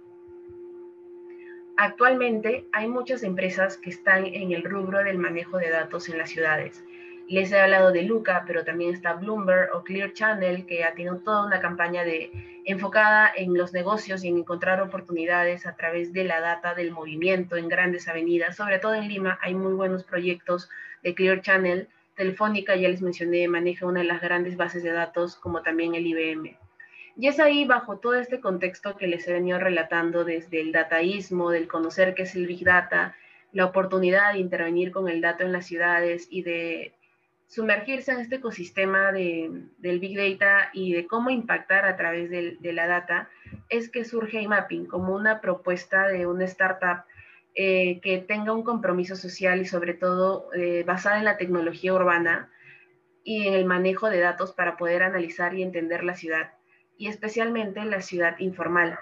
Actualmente 1.78 2.66
hay 2.72 2.88
muchas 2.88 3.22
empresas 3.22 3.76
que 3.76 3.90
están 3.90 4.26
en 4.26 4.52
el 4.52 4.64
rubro 4.64 5.04
del 5.04 5.18
manejo 5.18 5.58
de 5.58 5.70
datos 5.70 6.08
en 6.08 6.18
las 6.18 6.30
ciudades. 6.30 6.84
Les 7.28 7.50
he 7.52 7.60
hablado 7.60 7.92
de 7.92 8.02
Luca, 8.02 8.44
pero 8.46 8.64
también 8.64 8.94
está 8.94 9.14
Bloomberg 9.14 9.74
o 9.74 9.82
Clear 9.82 10.12
Channel, 10.12 10.64
que 10.64 10.84
ha 10.84 10.94
tenido 10.94 11.18
toda 11.18 11.44
una 11.44 11.60
campaña 11.60 12.04
de, 12.04 12.30
enfocada 12.64 13.30
en 13.36 13.54
los 13.54 13.72
negocios 13.72 14.24
y 14.24 14.28
en 14.28 14.38
encontrar 14.38 14.80
oportunidades 14.80 15.66
a 15.66 15.76
través 15.76 16.12
de 16.12 16.24
la 16.24 16.40
data 16.40 16.74
del 16.74 16.92
movimiento 16.92 17.56
en 17.56 17.68
grandes 17.68 18.08
avenidas. 18.08 18.56
Sobre 18.56 18.78
todo 18.78 18.94
en 18.94 19.08
Lima 19.08 19.38
hay 19.42 19.54
muy 19.54 19.72
buenos 19.74 20.02
proyectos 20.04 20.70
de 21.02 21.14
Clear 21.14 21.42
Channel. 21.42 21.88
Telefónica, 22.14 22.74
ya 22.74 22.88
les 22.88 23.02
mencioné, 23.02 23.46
maneja 23.48 23.86
una 23.86 24.00
de 24.00 24.06
las 24.06 24.22
grandes 24.22 24.56
bases 24.56 24.82
de 24.82 24.92
datos, 24.92 25.36
como 25.36 25.62
también 25.62 25.94
el 25.94 26.06
IBM. 26.06 26.56
Y 27.18 27.28
es 27.28 27.40
ahí, 27.40 27.64
bajo 27.64 27.98
todo 27.98 28.14
este 28.14 28.40
contexto 28.40 28.96
que 28.96 29.06
les 29.06 29.26
he 29.26 29.32
venido 29.32 29.58
relatando 29.58 30.24
desde 30.24 30.60
el 30.60 30.72
dataísmo, 30.72 31.50
del 31.50 31.66
conocer 31.66 32.14
qué 32.14 32.22
es 32.22 32.34
el 32.34 32.46
Big 32.46 32.64
Data, 32.64 33.16
la 33.52 33.64
oportunidad 33.64 34.34
de 34.34 34.40
intervenir 34.40 34.92
con 34.92 35.08
el 35.08 35.22
dato 35.22 35.42
en 35.42 35.52
las 35.52 35.66
ciudades 35.66 36.28
y 36.30 36.42
de 36.42 36.92
sumergirse 37.48 38.12
en 38.12 38.20
este 38.20 38.36
ecosistema 38.36 39.12
del 39.12 39.98
Big 40.00 40.16
Data 40.16 40.70
y 40.74 40.92
de 40.92 41.06
cómo 41.06 41.30
impactar 41.30 41.86
a 41.86 41.96
través 41.96 42.28
de, 42.28 42.72
la 42.72 42.86
data, 42.86 43.30
es 43.70 43.88
que 43.88 44.04
surge 44.04 44.42
iMapping 44.42 44.86
como 44.86 45.14
una 45.14 45.40
propuesta 45.40 46.08
de 46.08 46.26
una 46.26 46.44
startup 46.44 47.04
eh, 47.54 48.00
que 48.02 48.18
tenga 48.18 48.52
un 48.52 48.62
compromiso 48.62 49.16
social 49.16 49.60
y 49.62 49.64
sobre 49.64 49.94
todo 49.94 50.52
eh, 50.54 50.82
basada 50.84 51.18
en 51.18 51.24
la 51.24 51.38
tecnología 51.38 51.94
urbana 51.94 52.50
y 53.24 53.46
en 53.46 53.54
el 53.54 53.64
manejo 53.64 54.10
de 54.10 54.20
datos 54.20 54.52
para 54.52 54.76
poder 54.76 55.02
analizar 55.02 55.54
y 55.54 55.62
entender 55.62 56.04
la 56.04 56.14
ciudad, 56.14 56.52
y 56.96 57.08
especialmente 57.08 57.84
la 57.84 58.00
ciudad 58.00 58.38
informal. 58.38 58.98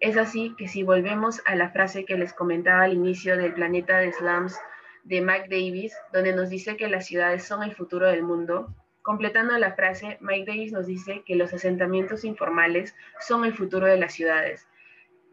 Es 0.00 0.16
así 0.16 0.54
que 0.56 0.68
si 0.68 0.82
volvemos 0.82 1.42
a 1.44 1.56
la 1.56 1.70
frase 1.70 2.04
que 2.04 2.16
les 2.16 2.32
comentaba 2.32 2.84
al 2.84 2.94
inicio 2.94 3.36
del 3.36 3.54
planeta 3.54 3.98
de 3.98 4.12
slums 4.12 4.56
de 5.04 5.20
Mike 5.20 5.48
Davis, 5.50 5.96
donde 6.12 6.34
nos 6.34 6.50
dice 6.50 6.76
que 6.76 6.88
las 6.88 7.06
ciudades 7.06 7.44
son 7.44 7.62
el 7.62 7.74
futuro 7.74 8.06
del 8.06 8.22
mundo, 8.22 8.74
completando 9.02 9.56
la 9.58 9.72
frase, 9.72 10.18
Mike 10.20 10.44
Davis 10.46 10.72
nos 10.72 10.86
dice 10.86 11.22
que 11.26 11.34
los 11.34 11.52
asentamientos 11.52 12.24
informales 12.24 12.94
son 13.20 13.44
el 13.44 13.54
futuro 13.54 13.86
de 13.86 13.98
las 13.98 14.12
ciudades. 14.12 14.68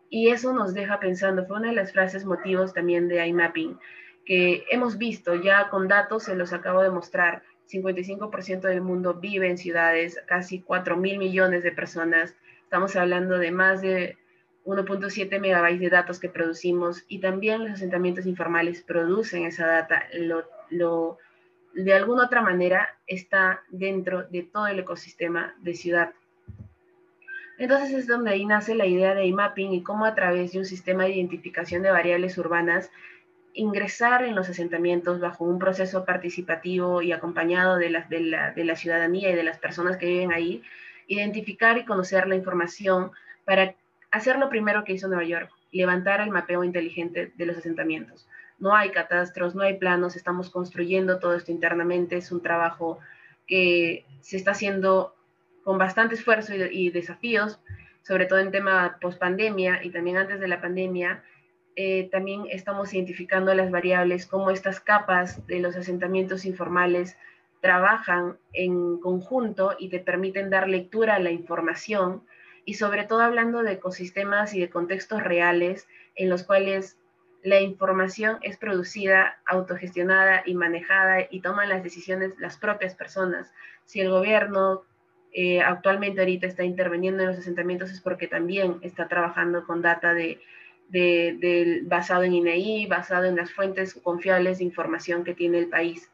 Y 0.09 0.29
eso 0.29 0.53
nos 0.53 0.73
deja 0.73 0.99
pensando, 0.99 1.45
fue 1.45 1.57
una 1.57 1.69
de 1.69 1.75
las 1.75 1.91
frases 1.91 2.25
motivos 2.25 2.73
también 2.73 3.07
de 3.07 3.27
iMapping, 3.27 3.77
que 4.25 4.65
hemos 4.71 4.97
visto 4.97 5.35
ya 5.35 5.69
con 5.69 5.87
datos, 5.87 6.23
se 6.23 6.35
los 6.35 6.53
acabo 6.53 6.81
de 6.81 6.89
mostrar, 6.89 7.43
55% 7.71 8.61
del 8.61 8.81
mundo 8.81 9.15
vive 9.15 9.49
en 9.49 9.57
ciudades, 9.57 10.21
casi 10.27 10.61
4 10.61 10.97
mil 10.97 11.17
millones 11.17 11.63
de 11.63 11.71
personas, 11.71 12.35
estamos 12.63 12.95
hablando 12.95 13.37
de 13.37 13.51
más 13.51 13.81
de 13.81 14.17
1.7 14.65 15.39
megabytes 15.39 15.79
de 15.79 15.89
datos 15.89 16.19
que 16.19 16.29
producimos 16.29 17.05
y 17.07 17.19
también 17.19 17.63
los 17.63 17.73
asentamientos 17.73 18.25
informales 18.25 18.81
producen 18.81 19.45
esa 19.45 19.67
data, 19.67 20.03
lo, 20.69 21.17
de 21.73 21.93
alguna 21.93 22.25
otra 22.25 22.41
manera 22.41 22.97
está 23.05 23.61
dentro 23.69 24.23
de 24.23 24.43
todo 24.43 24.67
el 24.67 24.79
ecosistema 24.79 25.55
de 25.61 25.75
ciudad. 25.75 26.13
Entonces 27.57 27.93
es 27.93 28.07
donde 28.07 28.31
ahí 28.31 28.45
nace 28.45 28.75
la 28.75 28.85
idea 28.85 29.13
de 29.15 29.31
mapping 29.31 29.71
y 29.71 29.83
cómo 29.83 30.05
a 30.05 30.15
través 30.15 30.51
de 30.51 30.59
un 30.59 30.65
sistema 30.65 31.03
de 31.03 31.11
identificación 31.11 31.83
de 31.83 31.91
variables 31.91 32.37
urbanas 32.37 32.91
ingresar 33.55 34.23
en 34.23 34.35
los 34.35 34.49
asentamientos 34.49 35.19
bajo 35.19 35.45
un 35.45 35.59
proceso 35.59 36.03
participativo 36.05 37.01
y 37.01 37.13
acompañado 37.13 37.77
de 37.77 37.89
la, 37.89 38.75
ciudadanía 38.75 39.31
y 39.31 39.35
de 39.35 39.43
las 39.43 39.57
personas 39.57 39.97
que 39.97 40.07
viven 40.07 40.33
ahí, 40.33 40.61
identificar 41.07 41.77
y 41.77 41.85
conocer 41.85 42.27
la 42.27 42.35
información 42.35 43.11
para 43.45 43.75
hacer 44.11 44.37
lo 44.37 44.49
primero 44.49 44.83
que 44.83 44.93
hizo 44.93 45.07
Nueva 45.07 45.23
York, 45.23 45.49
levantar 45.71 46.19
el 46.21 46.31
mapeo 46.31 46.63
inteligente 46.63 47.31
de 47.35 47.45
los 47.45 47.57
asentamientos. 47.57 48.27
No 48.59 48.75
hay 48.75 48.91
catastros, 48.91 49.55
no 49.55 49.63
hay 49.63 49.77
planos, 49.77 50.15
estamos 50.15 50.49
construyendo 50.49 51.19
todo 51.19 51.35
esto 51.35 51.51
internamente, 51.51 52.17
es 52.17 52.31
un 52.31 52.41
trabajo 52.41 52.99
que 53.47 54.05
se 54.21 54.37
está 54.37 54.51
haciendo 54.51 55.15
con 55.63 55.77
bastante 55.77 56.15
esfuerzo 56.15 56.53
y, 56.53 56.89
desafíos, 56.89 57.59
sobre 58.03 58.25
todo 58.25 58.39
en 58.39 58.51
tema 58.51 58.97
post-pandemia 59.01 59.83
y 59.83 59.91
también 59.91 60.17
antes 60.17 60.39
de 60.39 60.47
la 60.47 60.61
pandemia, 60.61 61.23
eh, 61.75 62.07
también 62.09 62.43
estamos 62.49 62.93
identificando 62.93 63.53
las 63.53 63.69
variables, 63.69 64.27
cómo 64.27 64.49
estas 64.49 64.79
capas 64.79 65.45
de 65.47 65.59
los 65.59 65.75
asentamientos 65.75 66.45
informales 66.45 67.17
trabajan 67.59 68.37
en 68.53 68.99
conjunto 68.99 69.75
y 69.77 69.89
te 69.89 69.99
permiten 69.99 70.49
dar 70.49 70.69
lectura 70.69 71.15
a 71.15 71.19
la 71.19 71.31
información 71.31 72.23
y 72.63 72.75
sobre 72.75 73.03
todo 73.03 73.21
hablando 73.21 73.61
de 73.61 73.73
ecosistemas 73.73 74.53
y 74.53 74.59
de 74.59 74.69
contextos 74.69 75.23
reales 75.23 75.87
en 76.15 76.29
los 76.29 76.43
cuales 76.43 76.97
la 77.43 77.59
información 77.59 78.37
es 78.41 78.57
producida, 78.57 79.39
autogestionada 79.45 80.43
y 80.45 80.55
manejada 80.55 81.27
y 81.29 81.41
toman 81.41 81.69
las 81.69 81.83
decisiones 81.83 82.33
las 82.39 82.57
propias 82.57 82.95
personas. 82.95 83.53
Si 83.83 83.99
el 83.99 84.09
gobierno 84.09 84.83
eh, 85.31 85.61
actualmente 85.61 86.21
ahorita 86.21 86.47
está 86.47 86.63
interviniendo 86.63 87.21
en 87.21 87.29
los 87.29 87.37
asentamientos 87.37 87.91
es 87.91 87.99
porque 87.99 88.27
también 88.27 88.77
está 88.81 89.07
trabajando 89.07 89.65
con 89.65 89.81
data 89.81 90.13
de, 90.13 90.39
basado 91.83 92.23
en 92.23 92.33
INEI, 92.33 92.85
basado 92.87 93.25
en 93.25 93.35
las 93.35 93.51
fuentes 93.51 93.93
confiables 93.95 94.59
de 94.59 94.65
información 94.65 95.23
que 95.23 95.33
tiene 95.33 95.59
el 95.59 95.69
país. 95.69 96.09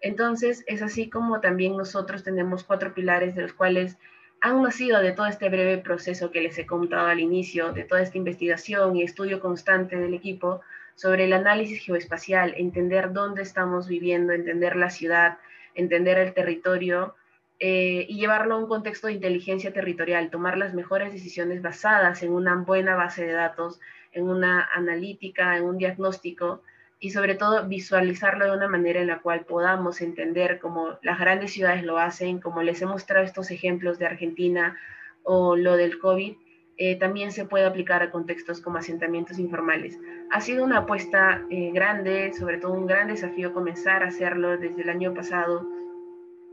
Entonces, 0.00 0.64
es 0.66 0.82
así 0.82 1.10
como 1.10 1.40
también 1.40 1.76
nosotros 1.76 2.22
tenemos 2.22 2.64
cuatro 2.64 2.94
pilares 2.94 3.34
de 3.34 3.42
los 3.42 3.52
cuales 3.52 3.96
han 4.40 4.62
nacido 4.62 5.00
de 5.00 5.12
todo 5.12 5.26
este 5.26 5.48
breve 5.48 5.78
proceso 5.78 6.30
que 6.30 6.40
les 6.40 6.56
he 6.58 6.66
contado 6.66 7.08
al 7.08 7.18
inicio, 7.18 7.72
de 7.72 7.82
toda 7.84 8.02
esta 8.02 8.18
investigación 8.18 8.94
y 8.96 9.02
estudio 9.02 9.40
constante 9.40 9.96
del 9.96 10.14
equipo 10.14 10.60
sobre 10.94 11.24
el 11.24 11.32
análisis 11.32 11.80
geoespacial, 11.80 12.54
entender 12.56 13.12
dónde 13.12 13.42
estamos 13.42 13.88
viviendo, 13.88 14.32
entender 14.32 14.76
la 14.76 14.90
ciudad, 14.90 15.38
entender 15.74 16.18
el 16.18 16.34
territorio 16.34 17.14
eh, 17.60 18.06
y 18.08 18.16
llevarlo 18.16 18.54
a 18.54 18.58
un 18.58 18.68
contexto 18.68 19.08
de 19.08 19.14
inteligencia 19.14 19.72
territorial, 19.72 20.30
tomar 20.30 20.56
las 20.56 20.74
mejores 20.74 21.12
decisiones 21.12 21.60
basadas 21.60 22.22
en 22.22 22.32
una 22.32 22.54
buena 22.54 22.94
base 22.94 23.26
de 23.26 23.32
datos, 23.32 23.80
en 24.12 24.28
una 24.28 24.68
analítica, 24.72 25.56
en 25.56 25.64
un 25.64 25.78
diagnóstico 25.78 26.62
y 27.00 27.10
sobre 27.10 27.34
todo 27.34 27.66
visualizarlo 27.66 28.46
de 28.46 28.56
una 28.56 28.68
manera 28.68 29.00
en 29.00 29.06
la 29.06 29.20
cual 29.20 29.44
podamos 29.44 30.00
entender 30.00 30.58
cómo 30.58 30.98
las 31.02 31.18
grandes 31.18 31.52
ciudades 31.52 31.84
lo 31.84 31.98
hacen, 31.98 32.40
como 32.40 32.62
les 32.62 32.82
he 32.82 32.86
mostrado 32.86 33.24
estos 33.24 33.50
ejemplos 33.50 33.98
de 33.98 34.06
Argentina 34.06 34.76
o 35.22 35.56
lo 35.56 35.76
del 35.76 35.98
COVID, 35.98 36.34
eh, 36.76 36.96
también 36.96 37.32
se 37.32 37.44
puede 37.44 37.66
aplicar 37.66 38.02
a 38.02 38.10
contextos 38.10 38.60
como 38.60 38.78
asentamientos 38.78 39.38
informales. 39.40 39.98
Ha 40.30 40.40
sido 40.40 40.64
una 40.64 40.78
apuesta 40.78 41.44
eh, 41.50 41.72
grande, 41.72 42.32
sobre 42.32 42.58
todo 42.58 42.72
un 42.72 42.86
gran 42.86 43.08
desafío 43.08 43.52
comenzar 43.52 44.04
a 44.04 44.08
hacerlo 44.08 44.56
desde 44.58 44.82
el 44.82 44.88
año 44.88 45.12
pasado, 45.12 45.66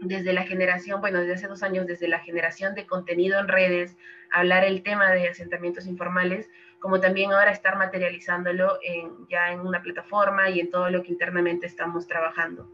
desde 0.08 0.34
la 0.34 0.44
generación, 0.44 1.02
bueno, 1.02 1.20
desde 1.20 1.34
hace 1.34 1.48
dos 1.48 1.64
años, 1.64 1.88
desde 1.88 2.08
la 2.08 2.20
generación 2.20 2.76
de 2.76 2.86
contenido 2.86 3.40
en 3.40 3.48
redes, 3.48 3.98
hablar 4.32 4.64
el 4.64 4.84
tema 4.84 5.12
de 5.12 5.30
asentamientos 5.30 5.88
informales, 5.88 6.50
como 6.80 7.00
también 7.00 7.32
ahora 7.32 7.52
estar 7.52 7.78
materializándolo 7.78 8.80
ya 9.30 9.52
en 9.52 9.62
una 9.62 9.82
plataforma 9.82 10.50
y 10.50 10.60
en 10.60 10.70
todo 10.70 10.90
lo 10.90 11.02
que 11.04 11.12
internamente 11.12 11.66
estamos 11.66 12.08
trabajando. 12.08 12.70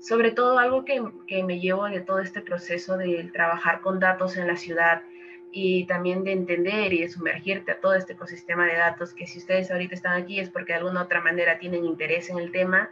Sobre 0.00 0.30
todo 0.30 0.58
algo 0.58 0.84
que, 0.84 1.00
me 1.42 1.58
llevo 1.58 1.86
de 1.86 2.00
todo 2.00 2.20
este 2.20 2.40
proceso 2.40 2.96
de 2.96 3.30
trabajar 3.32 3.80
con 3.80 3.98
datos 3.98 4.36
en 4.36 4.46
la 4.46 4.56
ciudad 4.56 5.02
y 5.50 5.86
también 5.86 6.22
de 6.24 6.32
entender 6.32 6.92
y 6.92 7.00
de 7.00 7.08
sumergirte 7.08 7.72
a 7.72 7.80
todo 7.80 7.94
este 7.94 8.12
ecosistema 8.12 8.66
de 8.66 8.76
datos, 8.76 9.14
que 9.14 9.26
si 9.26 9.38
ustedes 9.38 9.70
ahorita 9.70 9.94
están 9.94 10.20
aquí 10.20 10.38
es 10.38 10.50
porque 10.50 10.72
de 10.72 10.78
alguna 10.78 11.02
otra 11.02 11.20
manera 11.20 11.58
tienen 11.58 11.84
interés 11.84 12.30
en 12.30 12.38
el 12.38 12.52
tema, 12.52 12.90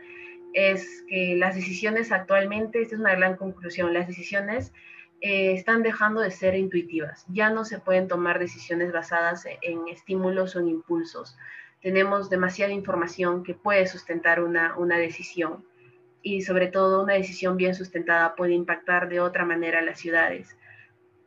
es 0.57 1.05
que 1.07 1.37
las 1.37 1.55
decisiones 1.55 2.11
actualmente, 2.11 2.81
esta 2.81 2.95
es 2.95 3.01
una 3.01 3.15
gran 3.15 3.37
conclusión, 3.37 3.93
las 3.93 4.07
decisiones 4.07 4.73
eh, 5.21 5.53
están 5.53 5.83
dejando 5.83 6.23
de 6.23 6.31
ser 6.31 6.55
intuitivas. 6.55 7.27
Ya 7.29 7.51
no 7.51 7.67
se 7.67 7.79
pueden 7.79 8.09
tomar 8.09 8.39
decisiones 8.39 8.91
basadas 8.91 9.45
en 9.61 9.87
estímulos 9.89 10.57
o 10.57 10.61
en 10.61 10.69
impulsos. 10.69 11.37
Tenemos 11.83 12.31
demasiada 12.31 12.73
información 12.73 13.43
que 13.43 13.53
puede 13.53 13.87
sustentar 13.87 14.43
una, 14.43 14.79
una 14.79 14.97
decisión 14.97 15.67
y 16.23 16.41
sobre 16.41 16.69
todo 16.69 17.03
una 17.03 17.13
decisión 17.13 17.59
bien 17.59 17.75
sustentada 17.75 18.35
puede 18.35 18.55
impactar 18.55 19.11
de 19.11 19.21
otra 19.21 19.45
manera 19.45 19.83
las 19.83 20.01
ciudades. 20.01 20.57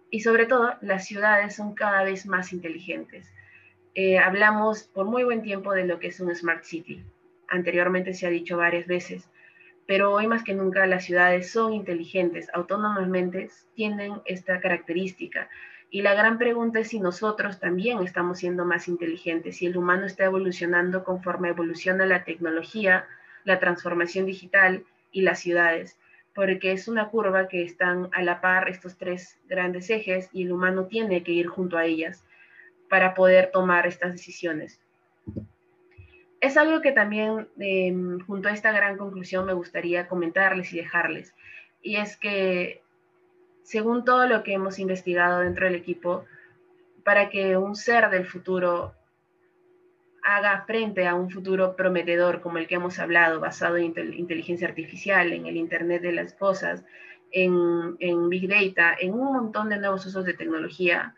Y 0.10 0.22
sobre 0.22 0.48
todo, 0.48 0.74
las 0.82 1.06
ciudades 1.06 1.56
son 1.56 1.76
cada 1.76 2.04
vez 2.04 2.26
más 2.26 2.52
inteligentes. 2.52 3.32
Eh, 3.94 4.18
hablamos 4.18 4.86
por 4.86 5.06
muy 5.06 5.24
buen 5.24 5.44
tiempo 5.44 5.74
de 5.74 5.86
lo 5.86 6.00
que 6.00 6.08
es 6.08 6.20
un 6.20 6.34
smart 6.36 6.64
city. 6.64 7.06
Anteriormente 7.50 8.14
se 8.14 8.28
ha 8.28 8.30
dicho 8.30 8.58
varias 8.58 8.88
veces, 8.88 9.30
pero 9.88 10.12
hoy 10.12 10.28
más 10.28 10.44
que 10.44 10.54
nunca 10.54 10.86
las 10.86 11.06
ciudades 11.06 11.52
son 11.52 11.74
inteligentes, 11.74 12.48
autónomamente 12.54 13.50
tienen 13.74 14.22
esta 14.26 14.60
característica. 14.60 15.50
Y 15.90 16.04
la 16.04 16.14
gran 16.14 16.38
pregunta 16.38 16.80
es 16.80 16.90
si 16.90 17.00
nosotros 17.00 17.60
también 17.60 18.04
estamos 18.04 18.38
siendo 18.38 18.66
más 18.66 18.88
inteligentes, 18.88 19.58
si 19.58 19.66
el 19.66 19.78
humano 19.78 20.06
está 20.06 20.26
evolucionando 20.26 21.04
conforme 21.04 21.50
evoluciona 21.50 22.06
la 22.06 22.24
tecnología, 22.24 23.08
la 23.46 23.58
transformación 23.58 24.28
digital 24.28 24.86
y 25.12 25.22
las 25.22 25.40
ciudades, 25.40 25.98
porque 26.36 26.72
es 26.72 26.88
una 26.88 27.10
curva 27.10 27.48
que 27.48 27.64
están 27.64 28.10
a 28.14 28.22
la 28.22 28.42
par 28.42 28.70
estos 28.70 28.96
tres 28.96 29.40
grandes 29.48 29.90
ejes 29.90 30.30
y 30.32 30.44
el 30.44 30.52
humano 30.52 30.86
tiene 30.86 31.24
que 31.24 31.32
ir 31.32 31.48
junto 31.48 31.78
a 31.78 31.86
ellas 31.86 32.24
para 32.90 33.16
poder 33.16 33.50
tomar 33.52 33.88
estas 33.88 34.12
decisiones 34.12 34.80
es 36.42 36.58
algo 36.58 36.82
que 36.82 36.92
también, 36.92 37.48
em, 37.60 38.20
junto 38.22 38.50
a 38.50 38.54
esta 38.54 38.72
gran 38.72 38.98
conclusión, 38.98 39.46
me 39.46 39.54
gustaría 39.54 40.08
comentarles 40.08 40.72
y 40.74 40.78
dejarles. 40.78 41.34
Y 41.82 41.98
es 41.98 42.18
que, 42.18 42.82
según 43.64 44.06
todo 44.06 44.28
lo 44.28 44.44
que 44.44 44.54
hemos 44.54 44.80
investigado 44.80 45.42
dentro 45.42 45.66
del 45.66 45.76
equipo, 45.76 46.26
para 47.04 47.30
que 47.30 47.58
un 47.58 47.76
ser 47.76 48.10
del 48.10 48.26
futuro 48.26 48.94
haga 50.24 50.64
frente 50.66 51.08
a 51.08 51.16
un 51.16 51.30
futuro 51.30 51.76
prometedor 51.76 52.42
como 52.42 52.58
el 52.58 52.68
que 52.68 52.76
hemos 52.76 53.00
hablado, 53.00 53.40
basado 53.40 53.78
en 53.78 53.94
inteligencia 54.14 54.68
artificial, 54.68 55.34
en 55.34 55.46
el 55.46 55.58
Internet 55.58 56.02
de 56.02 56.12
las 56.12 56.34
Cosas, 56.34 56.84
en, 57.32 57.96
en 58.00 58.30
Big 58.30 58.48
Data, 58.48 58.96
en 59.00 59.14
un 59.14 59.34
montón 59.34 59.70
de 59.70 59.78
nuevos 59.78 60.06
usos 60.06 60.26
de 60.26 60.34
tecnología, 60.34 61.16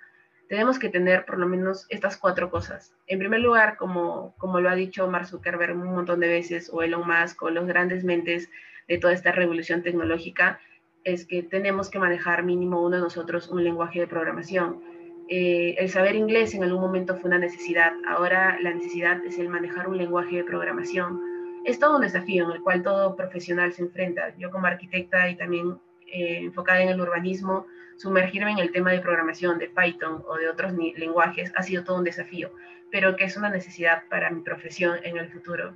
tenemos 0.51 0.79
que 0.79 0.89
tener 0.89 1.23
por 1.23 1.39
lo 1.39 1.47
menos 1.47 1.85
estas 1.87 2.17
cuatro 2.17 2.49
cosas. 2.49 2.93
En 3.07 3.19
primer 3.19 3.39
lugar, 3.39 3.77
como, 3.77 4.35
como 4.37 4.59
lo 4.59 4.69
ha 4.69 4.75
dicho 4.75 5.07
Mark 5.07 5.27
Zuckerberg 5.27 5.77
un 5.77 5.95
montón 5.95 6.19
de 6.19 6.27
veces, 6.27 6.69
o 6.73 6.83
Elon 6.83 7.07
Musk, 7.07 7.41
o 7.43 7.49
los 7.49 7.65
grandes 7.65 8.03
mentes 8.03 8.49
de 8.89 8.97
toda 8.97 9.13
esta 9.13 9.31
revolución 9.31 9.81
tecnológica 9.81 10.59
es 11.05 11.25
que 11.25 11.41
tenemos 11.41 11.89
que 11.89 11.99
manejar 11.99 12.43
mínimo 12.43 12.83
uno 12.83 12.97
de 12.97 13.01
nosotros 13.01 13.47
un 13.47 13.63
lenguaje 13.63 14.01
de 14.01 14.07
programación. 14.07 14.81
Eh, 15.29 15.75
el 15.77 15.87
saber 15.87 16.17
inglés 16.17 16.53
en 16.53 16.65
algún 16.65 16.81
momento 16.81 17.15
fue 17.15 17.29
una 17.29 17.39
necesidad, 17.39 17.93
ahora 18.05 18.59
la 18.59 18.73
necesidad 18.73 19.25
es 19.25 19.39
el 19.39 19.47
manejar 19.47 19.87
un 19.87 19.97
lenguaje 19.97 20.35
de 20.35 20.43
programación. 20.43 21.21
Es 21.63 21.79
todo 21.79 21.95
un 21.95 22.01
desafío 22.01 22.43
en 22.43 22.51
el 22.51 22.61
cual 22.61 22.83
todo 22.83 23.15
profesional 23.15 23.71
se 23.71 23.83
enfrenta. 23.83 24.35
Yo 24.37 24.51
como 24.51 24.67
arquitecta 24.67 25.29
y 25.29 25.37
también 25.37 25.79
eh, 26.07 26.39
enfocada 26.39 26.81
en 26.81 26.89
el 26.89 26.99
urbanismo, 26.99 27.67
sumergirme 27.97 28.51
en 28.51 28.59
el 28.59 28.71
tema 28.71 28.91
de 28.91 28.99
programación, 28.99 29.59
de 29.59 29.69
Python 29.69 30.23
o 30.27 30.35
de 30.37 30.49
otros 30.49 30.73
lenguajes 30.73 31.51
ha 31.55 31.63
sido 31.63 31.83
todo 31.83 31.97
un 31.97 32.03
desafío, 32.03 32.51
pero 32.91 33.15
que 33.15 33.25
es 33.25 33.37
una 33.37 33.49
necesidad 33.49 34.03
para 34.09 34.29
mi 34.29 34.41
profesión 34.41 34.97
en 35.03 35.17
el 35.17 35.29
futuro 35.29 35.75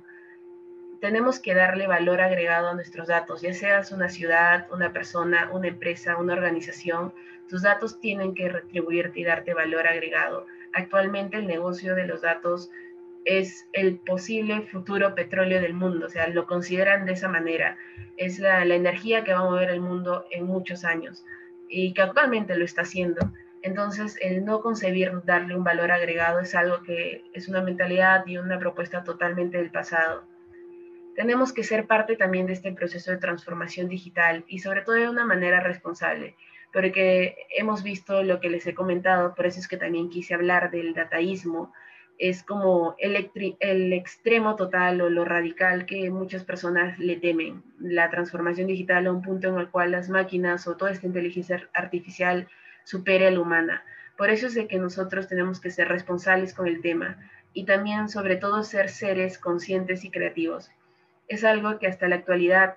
tenemos 1.00 1.38
que 1.38 1.54
darle 1.54 1.86
valor 1.86 2.20
agregado 2.20 2.68
a 2.68 2.74
nuestros 2.74 3.08
datos, 3.08 3.42
ya 3.42 3.52
seas 3.52 3.92
una 3.92 4.08
ciudad, 4.08 4.66
una 4.72 4.92
persona, 4.92 5.50
una 5.52 5.68
empresa, 5.68 6.16
una 6.16 6.32
organización, 6.32 7.12
tus 7.48 7.62
datos 7.62 8.00
tienen 8.00 8.34
que 8.34 8.48
retribuirte 8.48 9.20
y 9.20 9.24
darte 9.24 9.54
valor 9.54 9.86
agregado. 9.86 10.46
Actualmente 10.72 11.36
el 11.36 11.46
negocio 11.46 11.94
de 11.94 12.06
los 12.06 12.22
datos 12.22 12.70
es 13.24 13.68
el 13.72 13.98
posible 13.98 14.62
futuro 14.62 15.14
petróleo 15.14 15.60
del 15.60 15.74
mundo, 15.74 16.06
o 16.06 16.10
sea, 16.10 16.28
lo 16.28 16.46
consideran 16.46 17.06
de 17.06 17.12
esa 17.12 17.28
manera. 17.28 17.76
Es 18.16 18.38
la, 18.38 18.64
la 18.64 18.74
energía 18.74 19.24
que 19.24 19.32
va 19.32 19.40
a 19.40 19.50
mover 19.50 19.70
el 19.70 19.80
mundo 19.80 20.26
en 20.30 20.46
muchos 20.46 20.84
años 20.84 21.24
y 21.68 21.94
que 21.94 22.02
actualmente 22.02 22.56
lo 22.56 22.64
está 22.64 22.82
haciendo. 22.82 23.32
Entonces, 23.62 24.16
el 24.20 24.44
no 24.44 24.60
concebir 24.60 25.12
darle 25.24 25.56
un 25.56 25.64
valor 25.64 25.90
agregado 25.90 26.40
es 26.40 26.54
algo 26.54 26.82
que 26.82 27.24
es 27.32 27.48
una 27.48 27.62
mentalidad 27.62 28.26
y 28.26 28.38
una 28.38 28.58
propuesta 28.58 29.02
totalmente 29.02 29.58
del 29.58 29.70
pasado 29.70 30.24
tenemos 31.16 31.52
que 31.52 31.64
ser 31.64 31.86
parte 31.86 32.14
también 32.16 32.46
de 32.46 32.52
este 32.52 32.72
proceso 32.72 33.10
de 33.10 33.16
transformación 33.16 33.88
digital 33.88 34.44
y 34.46 34.60
sobre 34.60 34.82
todo 34.82 34.94
de 34.94 35.08
una 35.08 35.24
manera 35.24 35.60
responsable, 35.60 36.36
porque 36.72 37.36
hemos 37.56 37.82
visto 37.82 38.22
lo 38.22 38.38
que 38.38 38.50
les 38.50 38.66
he 38.66 38.74
comentado, 38.74 39.34
por 39.34 39.46
eso 39.46 39.58
es 39.58 39.66
que 39.66 39.78
también 39.78 40.10
quise 40.10 40.34
hablar 40.34 40.70
del 40.70 40.92
dataísmo, 40.92 41.72
es 42.18 42.42
como 42.42 42.96
el, 42.98 43.92
extremo 43.92 44.56
total 44.56 45.00
o 45.00 45.10
lo 45.10 45.24
radical 45.24 45.86
que 45.86 46.10
muchas 46.10 46.44
personas 46.44 46.98
le 46.98 47.16
temen, 47.16 47.62
la 47.78 48.10
transformación 48.10 48.66
digital 48.66 49.06
a 49.06 49.12
un 49.12 49.22
punto 49.22 49.48
en 49.48 49.58
el 49.58 49.68
cual 49.68 49.92
las 49.92 50.08
máquinas 50.08 50.66
o 50.66 50.76
toda 50.76 50.92
esta 50.92 51.06
inteligencia 51.06 51.68
artificial 51.74 52.48
supere 52.84 53.26
a 53.26 53.30
la 53.30 53.40
humana. 53.40 53.84
Por 54.16 54.30
eso 54.30 54.46
es 54.46 54.54
de 54.54 54.66
que 54.66 54.78
nosotros 54.78 55.28
tenemos 55.28 55.60
que 55.60 55.70
ser 55.70 55.88
responsables 55.88 56.54
con 56.54 56.66
el 56.66 56.80
tema 56.80 57.18
y 57.52 57.64
también 57.64 58.08
sobre 58.08 58.36
todo 58.36 58.62
ser 58.62 58.88
seres 58.88 59.38
conscientes 59.38 60.04
y 60.04 60.10
creativos 60.10 60.70
es 61.28 61.44
algo 61.44 61.78
que 61.78 61.86
hasta 61.86 62.08
la 62.08 62.16
actualidad, 62.16 62.76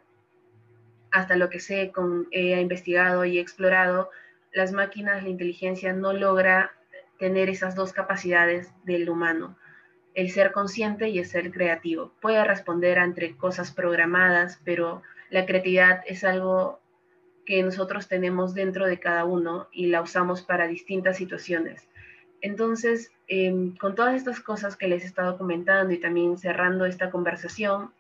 hasta 1.12 1.36
lo 1.36 1.50
que 1.50 1.60
sé, 1.60 1.92
con, 1.92 2.28
he 2.32 2.60
investigado 2.60 3.26
y 3.26 3.40
explorado, 3.40 4.10
las 4.52 4.72
máquinas, 4.72 5.24
la 5.24 5.30
inteligencia 5.30 5.94
no 5.94 6.14
logra 6.14 6.72
tener 7.20 7.50
esas 7.50 7.76
dos 7.76 7.94
capacidades 7.94 8.72
del 8.86 9.10
humano, 9.10 9.58
el 10.16 10.32
ser 10.32 10.52
consciente 10.52 11.10
y 11.10 11.20
el 11.20 11.26
ser 11.26 11.52
creativo. 11.52 12.14
Puede 12.22 12.44
responder 12.44 12.98
ante 12.98 13.36
cosas 13.36 13.72
programadas, 13.72 14.60
pero 14.64 15.04
la 15.30 15.46
creatividad 15.46 16.02
es 16.08 16.24
algo 16.24 16.80
que 17.46 17.62
nosotros 17.62 18.08
tenemos 18.08 18.54
dentro 18.54 18.88
de 18.88 19.00
cada 19.00 19.26
uno 19.26 19.68
y 19.72 19.88
la 19.88 20.02
usamos 20.02 20.42
para 20.42 20.68
distintas 20.68 21.18
situaciones. 21.18 21.88
Entonces, 22.42 23.12
em, 23.28 23.76
con 23.76 23.96
todas 23.96 24.16
estas 24.16 24.40
cosas 24.40 24.78
que 24.78 24.88
les 24.88 25.04
he 25.04 25.08
estado 25.08 25.38
comentando 25.38 25.94
y 25.94 26.00
también 26.00 26.38
cerrando 26.38 26.86
esta 26.86 27.10
conversación, 27.10 27.92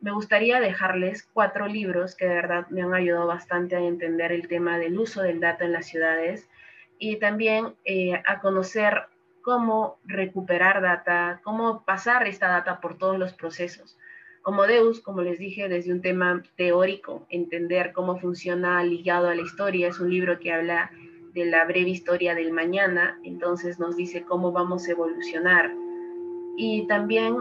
me 0.00 0.12
gustaría 0.12 0.60
dejarles 0.60 1.28
cuatro 1.32 1.66
libros 1.66 2.16
que 2.16 2.26
de 2.26 2.34
verdad 2.34 2.66
me 2.70 2.82
han 2.82 2.94
ayudado 2.94 3.26
bastante 3.26 3.76
a 3.76 3.80
entender 3.80 4.32
el 4.32 4.48
tema 4.48 4.78
del 4.78 4.98
uso 4.98 5.22
del 5.22 5.40
data 5.40 5.64
en 5.64 5.72
las 5.72 5.86
ciudades 5.86 6.48
y 6.98 7.16
también 7.16 7.74
eh, 7.84 8.20
a 8.26 8.40
conocer 8.40 9.02
cómo 9.42 9.98
recuperar 10.04 10.82
data, 10.82 11.40
cómo 11.42 11.84
pasar 11.84 12.26
esta 12.26 12.48
data 12.48 12.80
por 12.80 12.98
todos 12.98 13.18
los 13.18 13.32
procesos. 13.32 13.96
Como 14.42 14.66
Deus, 14.66 15.00
como 15.00 15.22
les 15.22 15.38
dije, 15.38 15.68
desde 15.68 15.92
un 15.92 16.00
tema 16.00 16.42
teórico, 16.56 17.26
entender 17.28 17.92
cómo 17.92 18.18
funciona 18.18 18.82
ligado 18.82 19.28
a 19.28 19.34
la 19.34 19.42
historia, 19.42 19.88
es 19.88 20.00
un 20.00 20.10
libro 20.10 20.38
que 20.38 20.52
habla 20.52 20.90
de 21.32 21.46
la 21.46 21.64
breve 21.64 21.90
historia 21.90 22.34
del 22.34 22.52
mañana, 22.52 23.18
entonces 23.24 23.78
nos 23.78 23.96
dice 23.96 24.22
cómo 24.22 24.52
vamos 24.52 24.88
a 24.88 24.92
evolucionar. 24.92 25.72
Y 26.56 26.86
también 26.86 27.36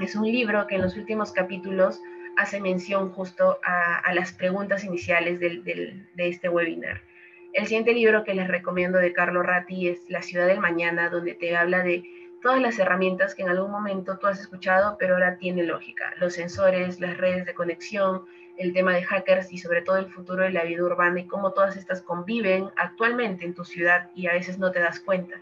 es 0.00 0.14
un 0.14 0.24
libro 0.24 0.66
que 0.66 0.76
en 0.76 0.82
los 0.82 0.96
últimos 0.96 1.32
capítulos 1.32 2.00
hace 2.36 2.60
mención 2.60 3.10
justo 3.10 3.58
a, 3.64 4.12
las 4.14 4.32
preguntas 4.32 4.84
iniciales 4.84 5.40
de 5.40 6.04
este 6.16 6.48
webinar. 6.48 7.00
El 7.58 7.66
siguiente 7.66 7.92
libro 7.92 8.22
que 8.22 8.34
les 8.34 8.46
recomiendo 8.46 8.98
de 8.98 9.12
Carlo 9.12 9.42
Ratti 9.42 9.88
es 9.88 10.08
La 10.08 10.22
ciudad 10.22 10.46
del 10.46 10.60
mañana, 10.60 11.08
donde 11.08 11.34
te 11.34 11.56
habla 11.56 11.82
de 11.82 12.04
todas 12.40 12.62
las 12.62 12.78
herramientas 12.78 13.34
que 13.34 13.42
en 13.42 13.48
algún 13.48 13.72
momento 13.72 14.16
tú 14.16 14.28
has 14.28 14.38
escuchado, 14.38 14.94
pero 14.96 15.14
ahora 15.14 15.38
tiene 15.38 15.64
lógica. 15.64 16.14
Los 16.20 16.34
sensores, 16.34 17.00
las 17.00 17.16
redes 17.16 17.46
de 17.46 17.54
conexión, 17.54 18.26
el 18.58 18.72
tema 18.72 18.94
de 18.94 19.02
hackers 19.02 19.52
y 19.52 19.58
sobre 19.58 19.82
todo 19.82 19.96
el 19.96 20.06
futuro 20.06 20.44
de 20.44 20.50
la 20.50 20.62
vida 20.62 20.84
urbana 20.84 21.18
y 21.18 21.26
cómo 21.26 21.50
todas 21.50 21.76
estas 21.76 22.00
conviven 22.00 22.70
actualmente 22.76 23.44
en 23.44 23.54
tu 23.54 23.64
ciudad 23.64 24.08
y 24.14 24.28
a 24.28 24.34
veces 24.34 24.60
no 24.60 24.70
te 24.70 24.78
das 24.78 25.00
cuenta. 25.00 25.40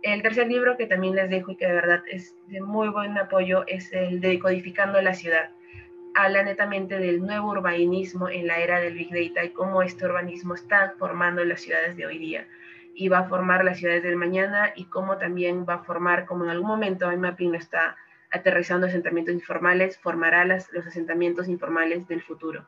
El 0.00 0.22
tercer 0.22 0.48
libro 0.48 0.78
que 0.78 0.86
también 0.86 1.16
les 1.16 1.28
dejo 1.28 1.50
y 1.50 1.56
que 1.56 1.66
de 1.66 1.74
verdad 1.74 2.02
es 2.10 2.34
de 2.46 2.62
muy 2.62 2.88
buen 2.88 3.18
apoyo 3.18 3.64
es 3.66 3.92
el 3.92 4.22
de 4.22 4.38
Codificando 4.38 5.02
la 5.02 5.12
Ciudad. 5.12 5.50
Habla 6.14 6.42
netamente 6.42 6.98
del 6.98 7.20
nuevo 7.20 7.50
urbanismo 7.50 8.28
en 8.28 8.46
la 8.46 8.58
era 8.58 8.80
del 8.80 8.94
Big 8.94 9.10
Data 9.10 9.44
y 9.44 9.50
cómo 9.50 9.82
este 9.82 10.06
urbanismo 10.06 10.54
está 10.54 10.94
formando 10.98 11.44
las 11.44 11.60
ciudades 11.60 11.96
de 11.96 12.06
hoy 12.06 12.18
día 12.18 12.46
y 12.94 13.08
va 13.08 13.20
a 13.20 13.28
formar 13.28 13.64
las 13.64 13.78
ciudades 13.78 14.02
del 14.02 14.16
mañana 14.16 14.72
y 14.74 14.86
cómo 14.86 15.18
también 15.18 15.64
va 15.68 15.74
a 15.74 15.84
formar, 15.84 16.26
como 16.26 16.44
en 16.44 16.50
algún 16.50 16.68
momento 16.68 17.10
IMAPIN 17.10 17.54
está 17.54 17.96
aterrizando 18.30 18.86
asentamientos 18.86 19.34
informales, 19.34 19.98
formará 19.98 20.44
los 20.44 20.86
asentamientos 20.86 21.48
informales 21.48 22.06
del 22.08 22.22
futuro. 22.22 22.66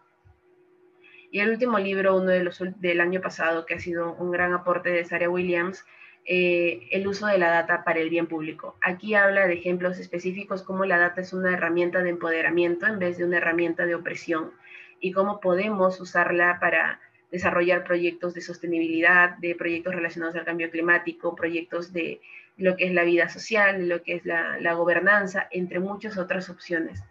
Y 1.31 1.41
el 1.41 1.51
último 1.51 1.79
libro, 1.79 2.17
uno 2.17 2.31
de 2.31 2.45
los 2.45 2.63
del 2.81 3.01
año 3.01 3.21
pasado, 3.21 3.65
que 3.67 3.75
ha 3.75 3.81
sido 3.81 4.15
un 4.15 4.31
gran 4.31 4.53
aporte 4.53 4.91
de 4.91 5.05
Sarah 5.05 5.31
Williams, 5.31 5.85
eh, 6.25 6.89
el 6.93 7.07
uso 7.09 7.27
de 7.27 7.39
la 7.39 7.51
data 7.51 7.83
para 7.85 8.01
el 8.01 8.09
bien 8.09 8.27
público. 8.29 8.77
Aquí 8.81 9.15
habla 9.15 9.47
de 9.47 9.55
ejemplos 9.55 9.99
específicos 9.99 10.63
como 10.63 10.85
la 10.85 10.99
data 10.99 11.21
es 11.21 11.33
una 11.33 11.53
herramienta 11.53 12.03
de 12.03 12.11
empoderamiento 12.11 12.87
en 12.87 12.99
vez 12.99 13.19
de 13.19 13.25
una 13.25 13.39
herramienta 13.39 13.87
de 13.87 13.97
opresión 13.97 14.53
y 15.01 15.13
cómo 15.13 15.41
podemos 15.41 16.01
usarla 16.01 16.59
para 16.61 17.01
desarrollar 17.33 17.83
proyectos 17.83 18.35
de 18.35 18.41
sostenibilidad, 18.41 19.37
de 19.39 19.57
proyectos 19.57 19.95
relacionados 19.95 20.37
al 20.37 20.45
cambio 20.45 20.71
climático, 20.71 21.35
proyectos 21.35 21.93
de 21.93 22.21
lo 22.57 22.77
que 22.77 22.85
es 22.85 22.93
la 22.93 23.03
vida 23.03 23.29
social, 23.29 23.89
lo 23.89 24.03
que 24.03 24.15
es 24.15 24.25
la, 24.25 24.61
la 24.61 24.75
gobernanza, 24.75 25.49
entre 25.51 25.81
muchas 25.81 26.19
otras 26.19 26.51
opciones. 26.51 27.03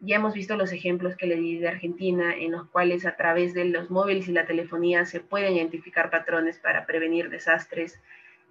Ya 0.00 0.16
hemos 0.16 0.34
visto 0.34 0.56
los 0.56 0.72
ejemplos 0.72 1.16
que 1.16 1.26
le 1.26 1.36
di 1.36 1.58
de 1.58 1.68
Argentina, 1.68 2.34
en 2.34 2.52
los 2.52 2.68
cuales 2.68 3.04
a 3.04 3.16
través 3.16 3.52
de 3.52 3.64
los 3.66 3.90
móviles 3.90 4.28
y 4.28 4.32
la 4.32 4.46
telefonía 4.46 5.04
se 5.04 5.20
pueden 5.20 5.56
identificar 5.56 6.10
patrones 6.10 6.58
para 6.58 6.86
prevenir 6.86 7.28
desastres, 7.28 8.00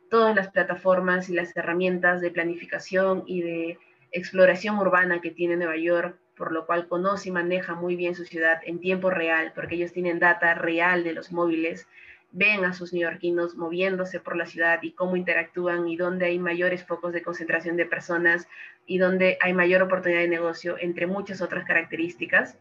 todas 0.10 0.36
las 0.36 0.50
plataformas 0.50 1.30
y 1.30 1.34
las 1.34 1.56
herramientas 1.56 2.22
de 2.22 2.32
planificación 2.32 3.24
y 3.26 3.42
de 3.42 3.78
exploración 4.12 4.78
urbana 4.78 5.22
que 5.22 5.32
tiene 5.32 5.56
Nueva 5.58 5.78
York, 5.78 6.18
por 6.38 6.52
lo 6.52 6.66
cual 6.66 6.88
conoce 6.88 7.30
y 7.30 7.32
maneja 7.32 7.76
muy 7.76 7.96
bien 7.96 8.16
su 8.16 8.26
ciudad 8.26 8.62
en 8.66 8.80
tiempo 8.80 9.10
real, 9.10 9.52
porque 9.56 9.76
ellos 9.76 9.92
tienen 9.92 10.20
data 10.20 10.54
real 10.54 11.04
de 11.04 11.14
los 11.14 11.32
móviles, 11.32 11.88
ven 12.32 12.66
a 12.66 12.74
sus 12.74 12.94
neoyorquinos 12.94 13.56
moviéndose 13.56 14.20
por 14.20 14.36
la 14.36 14.48
ciudad 14.48 14.80
y 14.82 14.94
cómo 14.94 15.16
interactúan 15.16 15.88
y 15.88 15.98
dónde 15.98 16.26
hay 16.26 16.40
mayores 16.40 16.84
focos 16.84 17.14
de 17.14 17.22
concentración 17.22 17.78
de 17.78 17.86
personas 17.86 18.48
y 18.88 18.98
dónde 18.98 19.38
hay 19.40 19.54
mayor 19.54 19.84
oportunidad 19.84 20.22
de 20.22 20.28
negocio, 20.28 20.76
entre 20.80 21.06
muchas 21.06 21.42
otras 21.42 21.64
características. 21.66 22.58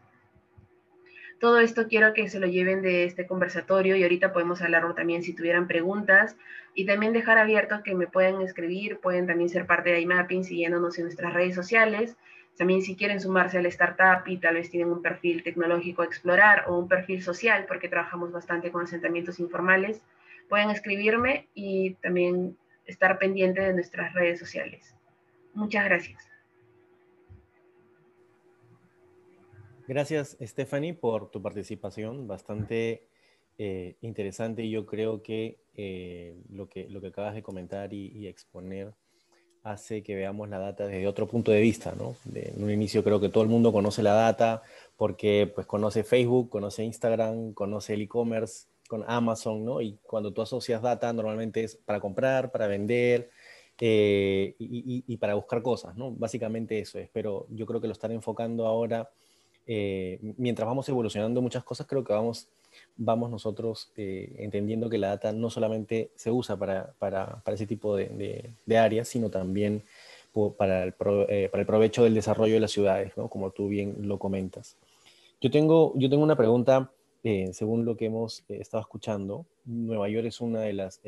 Todo 1.43 1.59
esto 1.59 1.89
quiero 1.89 2.13
que 2.13 2.29
se 2.29 2.39
lo 2.39 2.47
lleven 2.47 2.81
de 2.81 3.03
este 3.03 3.27
conversatorio 3.27 3.97
y 3.97 4.03
ahorita 4.03 4.31
podemos 4.31 4.61
hablarlo 4.61 4.95
también 4.95 5.23
si 5.23 5.35
tuvieran 5.35 5.67
preguntas 5.67 6.37
y 6.73 6.85
también 6.85 7.11
dejar 7.11 7.37
abierto 7.37 7.83
que 7.83 7.95
me 7.95 8.07
pueden 8.07 8.41
escribir, 8.41 9.01
pueden 9.01 9.27
también 9.27 9.49
ser 9.49 9.65
parte 9.65 9.89
de 9.89 9.99
iMapping 9.99 10.45
siguiéndonos 10.45 10.97
en 10.97 11.03
nuestras 11.03 11.33
redes 11.33 11.53
sociales. 11.53 12.15
También 12.57 12.81
si 12.81 12.95
quieren 12.95 13.19
sumarse 13.19 13.57
a 13.57 13.61
la 13.61 13.67
startup 13.67 14.25
y 14.25 14.37
tal 14.37 14.55
vez 14.55 14.69
tienen 14.69 14.89
un 14.89 15.01
perfil 15.01 15.43
tecnológico 15.43 16.01
a 16.01 16.05
explorar 16.05 16.63
o 16.69 16.79
un 16.79 16.87
perfil 16.87 17.21
social, 17.21 17.65
porque 17.67 17.89
trabajamos 17.89 18.31
bastante 18.31 18.71
con 18.71 18.83
asentamientos 18.83 19.41
informales, 19.41 20.01
pueden 20.47 20.69
escribirme 20.69 21.49
y 21.53 21.95
también 21.95 22.55
estar 22.85 23.19
pendiente 23.19 23.59
de 23.59 23.73
nuestras 23.73 24.13
redes 24.13 24.39
sociales. 24.39 24.95
Muchas 25.53 25.83
gracias. 25.83 26.32
Gracias, 29.87 30.37
Stephanie, 30.41 30.93
por 30.93 31.29
tu 31.29 31.41
participación, 31.41 32.27
bastante 32.27 33.07
eh, 33.57 33.95
interesante. 34.01 34.69
Yo 34.69 34.85
creo 34.85 35.21
que, 35.21 35.59
eh, 35.75 36.35
lo 36.49 36.69
que 36.69 36.89
lo 36.89 37.01
que 37.01 37.07
acabas 37.07 37.35
de 37.35 37.43
comentar 37.43 37.93
y, 37.93 38.27
exponer 38.27 38.93
hace 39.63 40.03
que 40.03 40.15
veamos 40.15 40.49
la 40.49 40.59
data 40.59 40.87
desde 40.87 41.07
otro 41.07 41.27
punto 41.27 41.51
de 41.51 41.61
vista, 41.61 41.93
¿no? 41.97 42.17
en 42.35 42.61
un 42.61 42.69
inicio 42.69 43.01
creo 43.01 43.21
que 43.21 43.29
todo 43.29 43.43
el 43.43 43.49
mundo 43.49 43.71
conoce 43.71 44.03
la 44.03 44.13
data 44.13 44.61
porque 44.97 45.49
pues 45.55 45.65
conoce 45.65 46.03
Facebook, 46.03 46.49
conoce 46.49 46.83
Instagram, 46.83 47.53
conoce 47.53 47.93
el 47.93 48.01
e-commerce, 48.01 48.67
con 48.87 49.03
Amazon, 49.07 49.65
¿no? 49.65 49.81
Y 49.81 49.97
cuando 50.03 50.33
tú 50.33 50.41
asocias 50.41 50.81
data 50.81 51.11
normalmente 51.13 51.63
es 51.63 51.75
para 51.75 51.99
comprar, 51.99 52.51
para 52.51 52.67
vender 52.67 53.29
eh, 53.79 54.55
y, 54.59 55.17
para 55.17 55.33
buscar 55.33 55.61
cosas, 55.61 55.95
¿no? 55.95 56.11
Básicamente 56.11 56.79
eso 56.79 56.99
es, 56.99 57.09
pero 57.11 57.47
yo 57.49 57.65
creo 57.65 57.81
que 57.81 57.87
lo 57.87 57.93
están 57.93 58.11
enfocando 58.11 58.67
ahora, 58.67 59.09
eh, 59.67 60.19
mientras 60.37 60.67
vamos 60.67 60.87
evolucionando 60.89 61.41
muchas 61.41 61.63
cosas, 61.63 61.87
creo 61.87 62.03
que 62.03 62.13
vamos 62.13 62.47
vamos 62.95 63.29
nosotros 63.29 63.91
eh, 63.97 64.33
entendiendo 64.37 64.89
que 64.89 64.97
la 64.97 65.09
data 65.09 65.31
no 65.31 65.49
solamente 65.49 66.11
se 66.15 66.31
usa 66.31 66.57
para, 66.57 66.93
para, 66.99 67.41
para 67.43 67.55
ese 67.55 67.67
tipo 67.67 67.95
de, 67.95 68.53
de, 68.65 68.77
áreas, 68.77 69.07
sino 69.07 69.29
también 69.29 69.83
para 70.57 70.83
el, 70.83 70.93
eh, 71.29 71.49
para 71.51 71.61
el, 71.61 71.67
provecho 71.67 72.03
del 72.03 72.15
desarrollo 72.15 72.55
de 72.55 72.59
las 72.59 72.71
ciudades, 72.71 73.15
¿no? 73.17 73.29
como 73.29 73.51
tú 73.51 73.67
bien 73.67 73.95
lo 74.07 74.17
comentas. 74.17 74.77
Yo 75.41 75.51
tengo, 75.51 75.93
yo 75.95 76.09
tengo 76.09 76.23
una 76.23 76.35
pregunta, 76.35 76.91
eh, 77.23 77.49
según 77.53 77.85
lo 77.85 77.95
que 77.95 78.05
hemos 78.05 78.43
estado 78.49 78.81
escuchando. 78.81 79.45
Nueva 79.65 80.09
York 80.09 80.27
es 80.27 80.41
una 80.41 80.61
de 80.61 80.73
las 80.73 81.01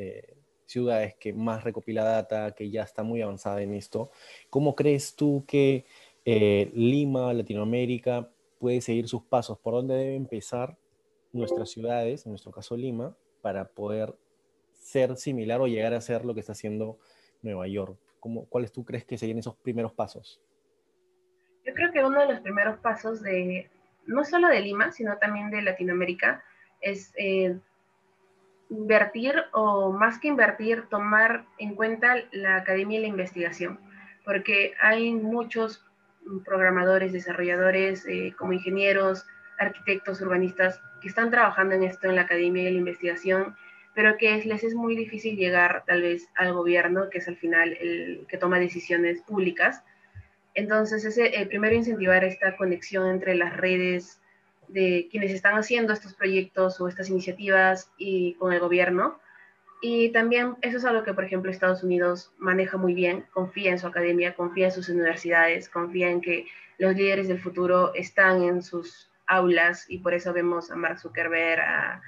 ciudades 0.66 1.14
que 1.16 1.32
más 1.32 1.64
recopila 1.64 2.04
data, 2.04 2.52
que 2.52 2.70
ya 2.70 2.82
está 2.82 3.02
muy 3.02 3.22
avanzada 3.22 3.62
en 3.62 3.74
esto. 3.74 4.10
¿Cómo 4.50 4.74
crees 4.74 5.14
tú 5.14 5.44
que 5.46 5.84
Lima, 6.24 7.32
Latinoamérica, 7.32 8.28
puede 8.58 8.80
seguir 8.80 9.08
sus 9.08 9.22
pasos? 9.22 9.58
¿Por 9.58 9.74
dónde 9.74 9.94
debe 9.94 10.16
empezar 10.16 10.76
nuestras 11.32 11.70
ciudades, 11.70 12.26
en 12.26 12.32
nuestro 12.32 12.52
caso 12.52 12.76
Lima, 12.76 13.16
para 13.42 13.68
poder 13.68 14.14
ser 14.72 15.16
similar 15.16 15.60
o 15.60 15.66
llegar 15.66 15.94
a 15.94 16.00
ser 16.00 16.24
lo 16.24 16.34
que 16.34 16.40
está 16.40 16.52
haciendo 16.52 16.98
Nueva 17.42 17.66
York? 17.68 17.96
¿Cómo, 18.20 18.46
¿Cuáles 18.46 18.72
tú 18.72 18.84
crees 18.84 19.04
que 19.04 19.18
serían 19.18 19.38
esos 19.38 19.56
primeros 19.56 19.92
pasos? 19.92 20.40
Yo 21.64 21.74
creo 21.74 21.92
que 21.92 22.04
uno 22.04 22.20
de 22.20 22.32
los 22.32 22.40
primeros 22.40 22.78
pasos 22.78 23.22
de, 23.22 23.68
no 24.06 24.24
solo 24.24 24.48
de 24.48 24.60
Lima, 24.60 24.92
sino 24.92 25.18
también 25.18 25.50
de 25.50 25.62
Latinoamérica, 25.62 26.42
es 26.80 27.12
eh, 27.16 27.58
invertir 28.70 29.34
o 29.52 29.92
más 29.92 30.18
que 30.18 30.28
invertir, 30.28 30.88
tomar 30.88 31.46
en 31.58 31.74
cuenta 31.74 32.16
la 32.32 32.56
academia 32.56 32.98
y 32.98 33.02
la 33.02 33.08
investigación, 33.08 33.80
porque 34.24 34.74
hay 34.80 35.12
muchos 35.12 35.85
programadores, 36.44 37.12
desarrolladores, 37.12 38.06
eh, 38.06 38.34
como 38.36 38.52
ingenieros, 38.52 39.26
arquitectos, 39.58 40.20
urbanistas 40.20 40.80
que 41.00 41.08
están 41.08 41.30
trabajando 41.30 41.74
en 41.74 41.84
esto 41.84 42.08
en 42.08 42.16
la 42.16 42.22
academia 42.22 42.64
y 42.64 42.66
en 42.66 42.74
la 42.74 42.78
investigación, 42.80 43.56
pero 43.94 44.16
que 44.18 44.44
les 44.44 44.62
es 44.62 44.74
muy 44.74 44.94
difícil 44.94 45.36
llegar 45.36 45.84
tal 45.86 46.02
vez 46.02 46.28
al 46.36 46.52
gobierno, 46.52 47.08
que 47.10 47.18
es 47.18 47.28
al 47.28 47.36
final 47.36 47.76
el 47.80 48.26
que 48.28 48.36
toma 48.36 48.58
decisiones 48.58 49.22
públicas. 49.22 49.82
Entonces, 50.54 51.04
ese, 51.04 51.28
el 51.36 51.48
primero 51.48 51.74
incentivar 51.74 52.24
esta 52.24 52.56
conexión 52.56 53.08
entre 53.08 53.34
las 53.34 53.56
redes 53.56 54.20
de 54.68 55.08
quienes 55.10 55.32
están 55.32 55.56
haciendo 55.56 55.92
estos 55.92 56.14
proyectos 56.14 56.80
o 56.80 56.88
estas 56.88 57.08
iniciativas 57.08 57.90
y 57.96 58.34
con 58.34 58.52
el 58.52 58.60
gobierno. 58.60 59.18
Y 59.80 60.10
también 60.10 60.56
eso 60.62 60.78
es 60.78 60.84
algo 60.84 61.04
que, 61.04 61.12
por 61.12 61.24
ejemplo, 61.24 61.50
Estados 61.50 61.82
Unidos 61.82 62.32
maneja 62.38 62.76
muy 62.76 62.94
bien, 62.94 63.26
confía 63.32 63.70
en 63.70 63.78
su 63.78 63.86
academia, 63.86 64.34
confía 64.34 64.66
en 64.66 64.72
sus 64.72 64.88
universidades, 64.88 65.68
confía 65.68 66.10
en 66.10 66.20
que 66.20 66.46
los 66.78 66.94
líderes 66.94 67.28
del 67.28 67.40
futuro 67.40 67.94
están 67.94 68.42
en 68.42 68.62
sus 68.62 69.10
aulas 69.26 69.86
y 69.88 69.98
por 69.98 70.14
eso 70.14 70.32
vemos 70.32 70.70
a 70.70 70.76
Mark 70.76 70.98
Zuckerberg 71.00 71.60
a, 71.60 72.00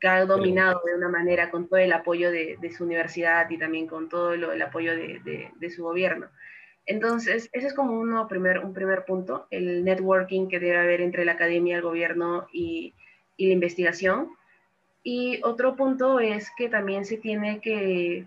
que 0.00 0.08
ha 0.08 0.24
dominado 0.24 0.82
de 0.84 0.94
una 0.94 1.08
manera 1.08 1.50
con 1.50 1.68
todo 1.68 1.78
el 1.78 1.92
apoyo 1.92 2.30
de, 2.30 2.58
su 2.76 2.84
universidad 2.84 3.48
y 3.50 3.58
también 3.58 3.86
con 3.86 4.08
todo 4.08 4.32
el 4.32 4.62
apoyo 4.62 4.94
de, 4.94 5.70
su 5.74 5.84
gobierno. 5.84 6.26
Entonces, 6.86 7.50
ese 7.52 7.66
es 7.66 7.74
como 7.74 7.98
uno, 7.98 8.28
primer, 8.28 8.60
un 8.60 8.72
primer 8.72 9.04
punto, 9.04 9.48
el 9.50 9.84
networking 9.84 10.48
que 10.48 10.60
debe 10.60 10.78
haber 10.78 11.00
entre 11.00 11.24
la 11.24 11.32
academia, 11.32 11.76
el 11.76 11.82
gobierno 11.82 12.46
y, 12.52 12.94
y 13.36 13.48
la 13.48 13.54
investigación. 13.54 14.30
Y 15.08 15.38
otro 15.44 15.76
punto 15.76 16.18
es 16.18 16.50
que 16.56 16.68
también 16.68 17.04
se 17.04 17.16
tiene 17.16 17.60
que 17.60 18.26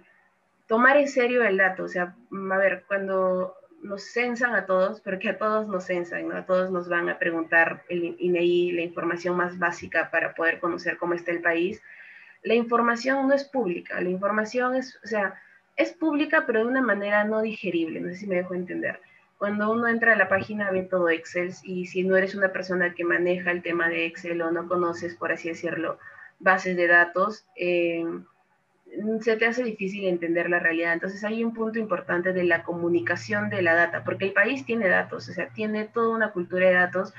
tomar 0.65 0.95
en 0.95 1.09
serio 1.09 1.43
el 1.43 1.57
dato. 1.57 1.83
O 1.83 1.87
sea, 1.89 2.15
a 2.31 2.57
ver, 2.57 2.85
cuando 2.87 3.53
nos 3.83 4.13
censan 4.13 4.55
a 4.55 4.65
todos, 4.65 5.01
porque 5.01 5.27
a 5.27 5.37
todos 5.37 5.67
nos 5.67 5.87
censan, 5.87 6.29
¿no? 6.29 6.37
A 6.37 6.45
todos 6.45 6.71
nos 6.71 6.87
van 6.87 7.09
a 7.09 7.19
preguntar 7.19 7.83
el 7.89 8.15
INEI 8.17 8.71
la 8.71 8.81
información 8.83 9.35
más 9.35 9.59
básica 9.59 10.09
para 10.09 10.33
poder 10.33 10.61
conocer 10.61 10.95
cómo 10.95 11.15
está 11.15 11.31
el 11.31 11.41
país. 11.41 11.81
La 12.43 12.53
información 12.53 13.27
no 13.27 13.33
es 13.33 13.43
pública, 13.43 13.99
la 13.99 14.09
información 14.09 14.75
es, 14.75 14.97
o 15.03 15.07
sea, 15.07 15.33
es 15.75 15.91
pública, 15.91 16.45
pero 16.47 16.61
de 16.61 16.67
una 16.67 16.81
manera 16.81 17.25
no 17.25 17.41
digerible, 17.41 17.99
no 17.99 18.07
sé 18.07 18.15
si 18.15 18.27
me 18.27 18.35
dejo 18.35 18.53
entender. 18.53 19.01
Cuando 19.37 19.69
uno 19.69 19.89
entra 19.89 20.13
a 20.13 20.15
la 20.15 20.29
página 20.29 20.71
ve 20.71 20.83
todo 20.83 21.09
Excel 21.09 21.51
y 21.63 21.87
si 21.87 22.03
no 22.03 22.15
eres 22.15 22.35
una 22.35 22.53
persona 22.53 22.93
que 22.93 23.03
maneja 23.03 23.51
el 23.51 23.63
tema 23.63 23.89
de 23.89 24.05
Excel 24.05 24.41
o 24.41 24.49
no 24.49 24.69
conoces, 24.69 25.15
por 25.15 25.33
así 25.33 25.49
decirlo, 25.49 25.99
bases 26.39 26.75
de 26.75 26.87
datos, 26.87 27.45
eh, 27.55 28.05
se 29.21 29.37
te 29.37 29.45
hace 29.45 29.63
difícil 29.63 30.05
entender 30.05 30.49
la 30.49 30.59
realidad. 30.59 30.93
Entonces 30.93 31.23
hay 31.23 31.43
un 31.43 31.53
punto 31.53 31.79
importante 31.79 32.33
de 32.33 32.43
la 32.43 32.63
comunicación 32.63 33.49
de 33.49 33.61
la 33.61 33.75
data, 33.75 34.03
porque 34.03 34.25
el 34.25 34.33
país 34.33 34.65
tiene 34.65 34.87
datos, 34.87 35.29
o 35.29 35.33
sea, 35.33 35.49
tiene 35.49 35.85
toda 35.85 36.15
una 36.15 36.31
cultura 36.31 36.67
de 36.67 36.73
datos, 36.73 37.13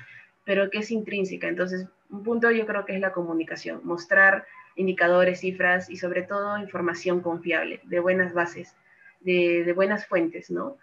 pero 0.45 0.71
que 0.71 0.79
es 0.79 0.91
intrínseca. 0.91 1.49
Entonces, 1.49 1.87
un 2.11 2.25
punto 2.25 2.51
yo 2.51 2.67
creo 2.67 2.85
que 2.85 2.95
es 2.95 3.01
la 3.01 3.13
comunicación, 3.13 3.81
mostrar 3.85 4.47
indicadores, 4.77 5.41
cifras 5.41 5.91
y 5.91 5.97
sobre 5.97 6.23
todo 6.23 6.59
información 6.59 7.21
confiable, 7.21 7.81
de 7.85 8.01
buenas 8.01 8.33
bases, 8.33 8.75
de, 9.21 9.73
buenas 9.75 10.07
fuentes, 10.07 10.51
¿no? 10.51 10.77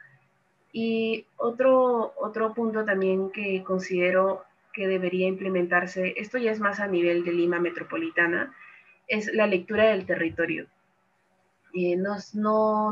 Y 0.72 1.26
otro, 1.38 2.14
otro 2.18 2.54
punto 2.54 2.86
también 2.86 3.32
que 3.32 3.64
considero 3.64 4.44
que 4.78 4.88
debería 4.88 5.28
implementarse, 5.28 6.14
esto 6.18 6.38
ya 6.38 6.52
es 6.52 6.60
más 6.60 6.80
a 6.80 6.88
nivel 6.88 7.26
de 7.26 7.34
Lima 7.34 7.60
metropolitana, 7.60 8.54
es 9.08 9.34
la 9.34 9.48
lectura 9.48 9.86
del 9.86 10.06
territorio. 10.06 10.68
Eh, 11.74 11.96
no, 11.96 12.16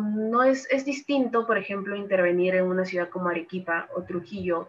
no, 0.02 0.43
es, 0.43 0.67
es, 0.71 0.84
distinto, 0.84 1.45
por 1.45 1.60
ejemplo, 1.60 1.95
intervenir 1.95 2.56
en 2.56 2.65
una 2.65 2.86
ciudad 2.86 3.10
como 3.10 3.30
Arequipa 3.30 3.88
o 3.95 4.02
Trujillo 4.02 4.67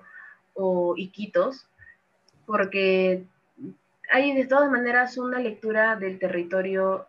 o 0.52 0.94
Iquitos, 0.98 1.66
porque 2.44 3.24
hay 4.12 4.35
de 4.35 4.46
todas 4.46 4.70
maneras 4.70 5.16
una 5.16 5.38
lectura 5.38 5.96
del 5.96 6.18
territorio 6.18 7.07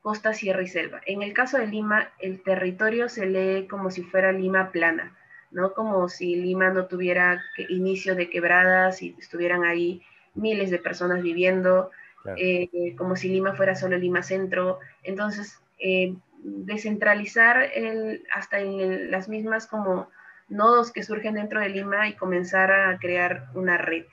costa, 0.00 0.32
sierra 0.32 0.62
y 0.62 0.68
selva. 0.68 1.02
En 1.04 1.20
el 1.20 1.34
caso 1.34 1.58
de 1.58 1.66
Lima, 1.66 2.08
el 2.18 2.42
territorio 2.42 3.10
se 3.10 3.26
lee 3.26 3.66
como 3.68 3.90
si 3.90 4.02
fuera 4.02 4.32
Lima 4.32 4.70
plana, 4.72 5.18
¿no? 5.50 5.74
Como 5.74 6.08
si 6.08 6.36
Lima 6.36 6.70
no 6.70 6.86
tuviera 6.86 7.42
inicio 7.68 8.14
de 8.14 8.30
quebradas 8.30 9.02
y 9.02 9.16
estuvieran 9.18 9.64
ahí 9.64 10.02
miles 10.34 10.70
de 10.70 10.78
personas 10.78 11.22
viviendo, 11.22 11.90
eh, 12.36 12.94
como 12.96 13.16
si 13.16 13.28
Lima 13.28 13.54
fuera 13.54 13.74
solo 13.74 13.96
Lima 13.96 14.22
centro. 14.22 14.78
Entonces, 15.02 15.60
eh, 15.78 16.14
descentralizar 16.42 17.62
el, 17.74 18.24
hasta 18.32 18.60
en 18.60 19.10
las 19.10 19.28
mismas 19.28 19.66
como 19.66 20.08
nodos 20.48 20.92
que 20.92 21.02
surgen 21.02 21.34
dentro 21.34 21.60
de 21.60 21.68
Lima 21.68 22.08
y 22.08 22.14
comenzar 22.14 22.72
a 22.72 22.98
crear 22.98 23.48
una 23.54 23.78
red. 23.78 24.04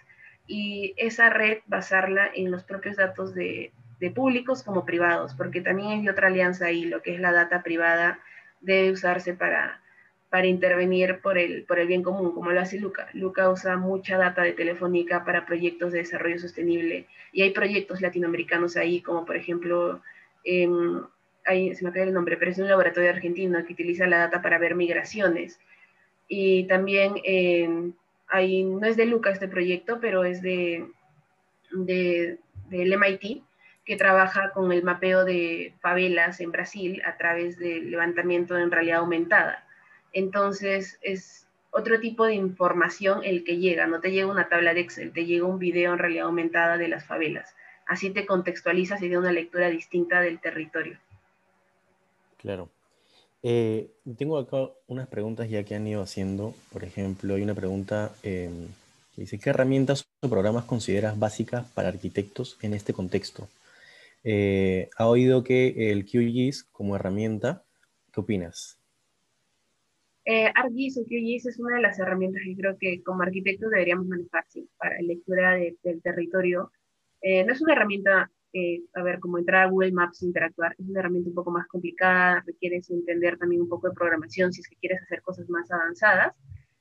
Y 0.48 0.94
esa 0.98 1.30
red 1.30 1.60
basarla 1.68 2.30
en 2.34 2.52
los 2.52 2.64
propios 2.64 2.96
datos 2.96 3.34
de, 3.34 3.72
de 4.00 4.12
públicos 4.12 4.64
como 4.64 4.86
privados, 4.86 5.34
porque 5.34 5.62
también 5.62 5.90
hay 5.90 6.10
otra 6.10 6.28
alianza 6.28 6.66
ahí, 6.66 6.86
lo 6.86 7.02
que 7.02 7.14
es 7.14 7.20
la 7.20 7.32
data 7.32 7.64
privada 7.64 8.20
debe 8.62 8.92
usarse 8.92 9.34
para, 9.34 9.82
para 10.30 10.48
intervenir 10.48 11.20
por 11.22 11.38
el, 11.38 11.64
por 11.64 11.80
el 11.80 11.88
bien 11.88 12.04
común, 12.04 12.34
como 12.34 12.52
lo 12.52 12.60
hace 12.60 12.80
Luca. 12.80 13.08
Luca 13.14 13.50
usa 13.50 13.78
mucha 13.78 14.18
data 14.18 14.42
de 14.42 14.54
Telefónica 14.54 15.24
para 15.24 15.46
proyectos 15.46 15.94
de 15.94 16.00
desarrollo 16.00 16.40
sostenible 16.40 17.08
y 17.32 17.44
hay 17.44 17.52
proyectos 17.52 18.02
latinoamericanos 18.02 18.76
ahí, 18.76 19.02
como 19.02 19.26
por 19.26 19.38
ejemplo 19.38 20.02
eh, 20.44 20.68
se 21.48 21.86
me 21.86 21.92
cae 21.92 22.04
el 22.04 22.14
nombre, 22.14 22.38
pero 22.38 22.52
es 22.52 22.58
un 22.58 22.68
laboratorio 22.68 23.10
argentino 23.10 23.64
que 23.66 23.74
utiliza 23.74 24.08
la 24.08 24.20
data 24.20 24.42
para 24.42 24.58
ver 24.58 24.76
migraciones. 24.76 25.60
Y 26.28 26.66
también 26.68 27.16
eh, 27.24 27.92
hay, 28.28 28.64
no 28.64 28.86
es 28.86 28.98
de 28.98 29.06
Luca 29.06 29.32
este 29.32 29.48
proyecto, 29.48 30.00
pero 30.02 30.26
es 30.26 30.42
de, 30.42 30.86
de, 31.72 32.38
del 32.70 32.98
MIT, 32.98 33.44
que 33.86 33.96
trabaja 33.96 34.52
con 34.52 34.72
el 34.74 34.84
mapeo 34.84 35.24
de 35.24 35.74
favelas 35.80 36.42
en 36.42 36.52
Brasil 36.52 37.02
a 37.06 37.16
través 37.16 37.58
del 37.58 37.90
levantamiento 37.90 38.58
en 38.58 38.70
realidad 38.70 39.00
aumentada. 39.00 39.67
Entonces, 40.18 40.98
es 41.04 41.46
otro 41.70 42.00
tipo 42.00 42.26
de 42.26 42.34
información 42.34 43.24
el 43.24 43.44
que 43.44 43.58
llega, 43.58 43.86
no 43.86 44.02
te 44.02 44.12
llega 44.12 44.26
una 44.26 44.50
tabla 44.50 44.74
de 44.74 44.80
Excel, 44.80 45.14
te 45.14 45.28
llega 45.28 45.46
un 45.46 45.60
video 45.60 45.94
en 45.94 46.00
realidad 46.00 46.26
aumentada 46.26 46.80
de 46.80 46.88
las 46.88 47.06
favelas. 47.06 47.54
Así 47.86 48.10
te 48.10 48.26
contextualizas 48.26 49.00
y 49.04 49.10
da 49.10 49.20
una 49.20 49.32
lectura 49.32 49.70
distinta 49.70 50.20
del 50.22 50.40
territorio. 50.40 50.98
Claro. 52.38 52.68
Eh, 53.44 53.92
tengo 54.18 54.40
acá 54.40 54.72
unas 54.88 55.08
preguntas 55.08 55.52
ya 55.52 55.64
que 55.64 55.76
han 55.76 55.86
ido 55.86 56.02
haciendo. 56.02 56.56
Por 56.74 56.84
ejemplo, 56.84 57.36
hay 57.36 57.44
una 57.44 57.54
pregunta 57.54 58.12
em, 58.24 58.70
que 59.14 59.22
dice, 59.22 59.38
¿qué 59.38 59.52
herramientas 59.52 60.08
o 60.22 60.30
programas 60.30 60.66
consideras 60.66 61.20
básicas 61.20 61.70
para 61.74 61.90
arquitectos 61.90 62.58
en 62.64 62.74
este 62.74 62.92
contexto? 62.92 63.48
Eh, 64.24 64.90
ha 64.98 65.06
oído 65.06 65.44
que 65.44 65.92
el 65.92 66.06
QGIS 66.06 66.64
como 66.64 66.96
herramienta, 66.96 67.62
¿Qué 68.12 68.22
opinas? 68.22 68.77
Eh, 70.30 70.52
ArcGIS 70.54 70.98
o 70.98 71.06
QGIS 71.06 71.46
es 71.46 71.58
una 71.58 71.78
de 71.78 71.82
las 71.84 71.98
herramientas 72.00 72.42
que 72.44 72.58
creo 72.58 72.78
que 72.78 73.02
como 73.02 73.22
arquitectos 73.22 73.72
deberíamos 73.72 74.08
manejar 74.08 74.44
para 74.78 75.02
lectura 75.02 75.56
del 75.56 76.02
territorio. 76.04 76.70
Eh, 77.22 77.46
no 77.46 77.54
es 77.54 77.62
una 77.62 77.72
herramienta, 77.72 78.30
eh, 78.52 78.82
a 78.94 79.04
ver, 79.04 79.22
como 79.22 79.38
entrar 79.38 79.64
a 79.64 79.70
Google 79.70 79.94
Maps 79.94 80.22
e 80.22 80.26
interactuar, 80.26 80.76
es 80.78 80.86
una 80.86 81.00
herramienta 81.00 81.30
un 81.30 81.36
poco 81.36 81.52
más 81.52 81.66
complicada, 81.68 82.44
requiere 82.46 82.82
entender 82.90 83.38
también 83.38 83.62
un 83.62 83.70
poco 83.70 83.88
de 83.88 83.96
programación 83.96 84.52
si 84.52 84.60
es 84.60 84.68
que 84.68 84.76
quieres 84.76 85.02
hacer 85.02 85.22
cosas 85.22 85.50
más 85.50 85.72
avanzadas, 85.72 86.36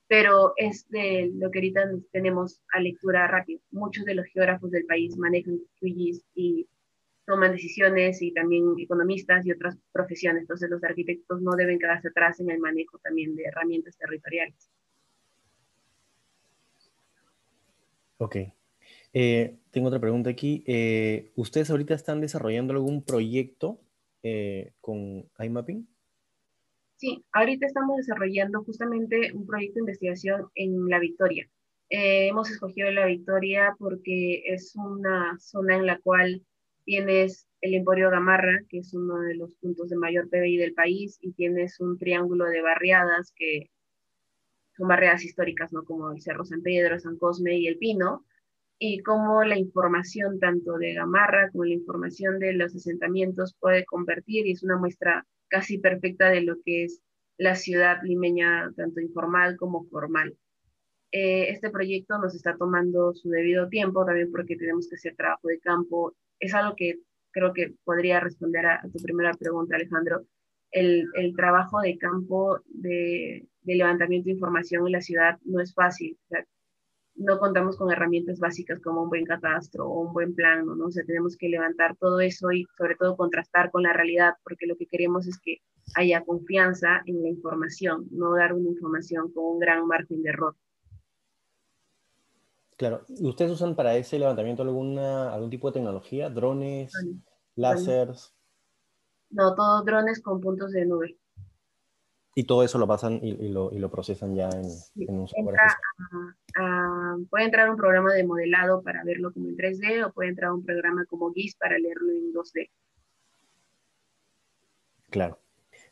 pero 0.08 0.52
es 0.56 0.88
de 0.88 1.30
lo 1.34 1.48
que 1.52 1.60
ahorita 1.60 1.88
tenemos 2.10 2.60
a 2.72 2.80
lectura 2.80 3.28
rápida. 3.28 3.60
Muchos 3.70 4.04
de 4.06 4.14
los 4.14 4.26
geógrafos 4.26 4.72
del 4.72 4.86
país 4.86 5.16
manejan 5.16 5.60
QGIS 5.80 6.24
y 6.34 6.68
toman 7.26 7.52
decisiones 7.52 8.22
y 8.22 8.32
también 8.32 8.74
economistas 8.78 9.44
y 9.44 9.52
otras 9.52 9.76
profesiones. 9.92 10.42
Entonces 10.42 10.70
los 10.70 10.82
arquitectos 10.84 11.42
no 11.42 11.56
deben 11.56 11.78
quedarse 11.78 12.08
atrás 12.08 12.40
en 12.40 12.50
el 12.50 12.60
manejo 12.60 12.98
también 12.98 13.34
de 13.34 13.44
herramientas 13.44 13.96
territoriales. 13.98 14.70
Ok. 18.18 18.36
Eh, 19.12 19.56
tengo 19.70 19.88
otra 19.88 20.00
pregunta 20.00 20.30
aquí. 20.30 20.62
Eh, 20.66 21.32
¿Ustedes 21.36 21.70
ahorita 21.70 21.94
están 21.94 22.20
desarrollando 22.20 22.72
algún 22.72 23.02
proyecto 23.02 23.80
eh, 24.22 24.72
con 24.80 25.28
iMapping? 25.38 25.86
Sí, 26.96 27.24
ahorita 27.32 27.66
estamos 27.66 27.96
desarrollando 27.98 28.62
justamente 28.62 29.32
un 29.32 29.46
proyecto 29.46 29.74
de 29.74 29.80
investigación 29.80 30.46
en 30.54 30.88
La 30.88 30.98
Victoria. 30.98 31.48
hemos 31.88 32.50
escogido 32.50 32.90
La 32.90 33.06
Victoria 33.06 33.74
porque 33.78 34.42
es 34.46 34.74
una 34.76 35.38
zona 35.38 35.76
en 35.76 35.86
la 35.86 35.98
cual 36.00 36.42
tienes 36.86 37.46
el 37.60 37.74
Emporio 37.74 38.10
Gamarra, 38.10 38.60
que 38.68 38.78
es 38.78 38.94
uno 38.94 39.20
de 39.20 39.34
los 39.34 39.56
puntos 39.56 39.90
de 39.90 39.96
mayor 39.96 40.30
PBI 40.30 40.56
del 40.56 40.72
país, 40.72 41.18
y 41.20 41.32
tienes 41.32 41.80
un 41.80 41.98
triángulo 41.98 42.46
de 42.46 42.62
barriadas 42.62 43.32
que 43.36 43.70
son 44.76 44.88
barriadas 44.88 45.24
históricas, 45.24 45.72
¿no? 45.72 45.84
Como 45.84 46.12
el 46.12 46.22
Cerro 46.22 46.44
San 46.44 46.62
Pedro, 46.62 46.98
San 47.00 47.18
Cosme 47.18 47.58
y 47.58 47.66
el 47.66 47.78
Pino, 47.78 48.24
y 48.78 49.02
cómo 49.02 49.42
la 49.42 49.58
información 49.58 50.38
tanto 50.38 50.78
de 50.78 50.94
Gamarra 50.94 51.50
como 51.50 51.64
la 51.64 51.74
información 51.74 52.38
de 52.38 52.52
los 52.52 52.74
asentamientos 52.74 53.56
puede 53.58 53.84
convertir, 53.84 54.46
y 54.46 54.52
es 54.52 54.62
una 54.62 54.78
muestra 54.78 55.26
casi 55.48 55.78
perfecta 55.78 56.30
de 56.30 56.42
lo 56.42 56.56
que 56.64 56.84
es 56.84 57.02
la 57.36 57.56
ciudad 57.56 57.98
limeña, 58.04 58.72
tanto 58.76 59.00
informal 59.00 59.56
como 59.56 59.84
formal. 59.86 60.36
Eh, 61.10 61.50
este 61.50 61.70
proyecto 61.70 62.18
nos 62.18 62.34
está 62.34 62.56
tomando 62.56 63.12
su 63.14 63.28
debido 63.30 63.68
tiempo, 63.68 64.04
también 64.04 64.30
porque 64.30 64.56
tenemos 64.56 64.88
que 64.88 64.96
hacer 64.96 65.16
trabajo 65.16 65.48
de 65.48 65.58
campo 65.58 66.14
es 66.40 66.54
algo 66.54 66.74
que 66.76 67.00
creo 67.32 67.52
que 67.52 67.74
podría 67.84 68.20
responder 68.20 68.66
a, 68.66 68.82
tu 68.82 68.98
primera 69.02 69.32
pregunta, 69.34 69.76
Alejandro. 69.76 70.24
El, 70.70 71.06
el 71.14 71.34
trabajo 71.36 71.80
de 71.80 71.96
campo 71.98 72.60
de, 72.66 73.46
de, 73.62 73.74
levantamiento 73.74 74.26
de 74.26 74.32
información 74.32 74.86
en 74.86 74.92
la 74.92 75.00
ciudad 75.00 75.38
no 75.44 75.60
es 75.60 75.74
fácil. 75.74 76.18
no 77.14 77.38
contamos 77.38 77.76
con 77.76 77.90
herramientas 77.90 78.38
básicas 78.38 78.80
como 78.80 79.02
un 79.02 79.08
buen 79.08 79.24
catastro 79.24 79.86
o 79.86 80.00
un 80.00 80.12
buen 80.12 80.34
plan, 80.34 80.66
¿no? 80.66 80.86
O 80.86 80.90
sea, 80.90 81.04
tenemos 81.04 81.36
que 81.36 81.48
levantar 81.48 81.96
todo 81.96 82.20
eso 82.20 82.50
y 82.52 82.66
sobre 82.76 82.96
todo 82.96 83.16
contrastar 83.16 83.70
con 83.70 83.82
la 83.82 83.92
realidad, 83.92 84.34
porque 84.42 84.66
lo 84.66 84.76
que 84.76 84.86
queremos 84.86 85.26
es 85.26 85.38
que 85.38 85.58
haya 85.94 86.24
confianza 86.24 87.02
en 87.06 87.22
la 87.22 87.28
información, 87.28 88.06
no 88.10 88.34
dar 88.34 88.52
una 88.52 88.68
información 88.68 89.32
con 89.32 89.44
un 89.44 89.58
gran 89.58 89.86
margen 89.86 90.22
de 90.22 90.30
error. 90.30 90.56
Claro, 92.76 93.04
¿y 93.08 93.26
ustedes 93.26 93.52
usan 93.52 93.74
para 93.74 93.96
ese 93.96 94.18
levantamiento 94.18 94.62
alguna, 94.62 95.32
algún 95.32 95.48
tipo 95.48 95.68
de 95.68 95.74
tecnología? 95.74 96.28
¿Drones? 96.28 96.92
¿Láseres? 97.54 98.34
No, 99.30 99.54
todos 99.54 99.84
drones 99.84 100.20
con 100.20 100.40
puntos 100.40 100.72
de 100.72 100.84
nube. 100.84 101.18
Y 102.34 102.44
todo 102.44 102.62
eso 102.62 102.76
lo 102.76 102.86
pasan 102.86 103.18
y, 103.22 103.48
lo, 103.48 103.90
procesan 103.90 104.34
ya 104.34 104.50
en, 104.50 104.66
un 105.08 105.26
software. 105.26 105.56
puede 107.30 107.44
entrar 107.46 107.70
un 107.70 107.78
programa 107.78 108.12
de 108.12 108.24
modelado 108.24 108.82
para 108.82 109.02
verlo 109.04 109.32
como 109.32 109.48
en 109.48 109.56
3D 109.56 110.06
o 110.06 110.12
puede 110.12 110.28
entrar 110.28 110.52
un 110.52 110.62
programa 110.62 111.06
como 111.06 111.32
GIS 111.32 111.56
para 111.56 111.78
leerlo 111.78 112.12
en 112.12 112.34
2D. 112.34 112.70
Claro. 115.08 115.38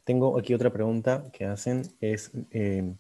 Tengo 0.05 0.39
aquí 0.39 0.53
otra 0.53 0.71
pregunta 0.71 1.31
que 1.33 1.47
hacen, 1.47 1.81
es 2.03 2.31
eh, 2.51 2.95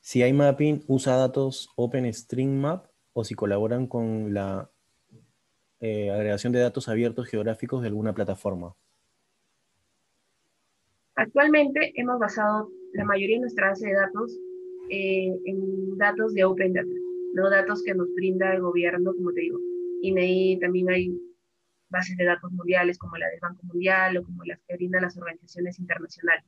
si 0.00 0.22
iMapping 0.22 0.84
usa 0.86 1.16
datos 1.16 1.70
OpenStreetMap 1.76 2.84
o 3.14 3.24
si 3.24 3.34
colaboran 3.34 3.86
con 3.86 4.34
la 4.34 4.70
eh, 5.80 6.10
agregación 6.10 6.52
de 6.52 6.60
datos 6.60 6.88
abiertos 6.88 7.28
geográficos 7.28 7.80
de 7.80 7.88
alguna 7.88 8.12
plataforma. 8.12 8.74
Actualmente 11.14 11.92
hemos 11.94 12.18
basado 12.18 12.68
la 12.92 13.04
mayoría 13.04 13.36
de 13.36 13.42
nuestra 13.42 13.68
base 13.68 13.86
de 13.86 13.94
datos 13.94 14.36
eh, 14.90 15.32
en 15.46 15.96
datos 15.96 16.34
de 16.34 16.44
Open 16.44 16.72
Data, 16.72 16.88
no 17.34 17.48
datos 17.48 17.82
que 17.84 17.94
nos 17.94 18.12
brinda 18.14 18.52
el 18.52 18.60
gobierno, 18.60 19.14
como 19.14 19.32
te 19.32 19.40
digo. 19.40 19.58
Y 20.02 20.18
ahí 20.18 20.58
también 20.58 20.90
hay 20.90 21.16
bases 21.88 22.16
de 22.16 22.24
datos 22.24 22.50
mundiales 22.50 22.98
como 22.98 23.16
la 23.16 23.28
del 23.28 23.40
Banco 23.40 23.62
Mundial 23.64 24.16
o 24.16 24.24
como 24.24 24.44
las 24.44 24.60
que 24.66 24.74
brindan 24.74 25.02
las 25.02 25.16
organizaciones 25.16 25.78
internacionales. 25.78 26.44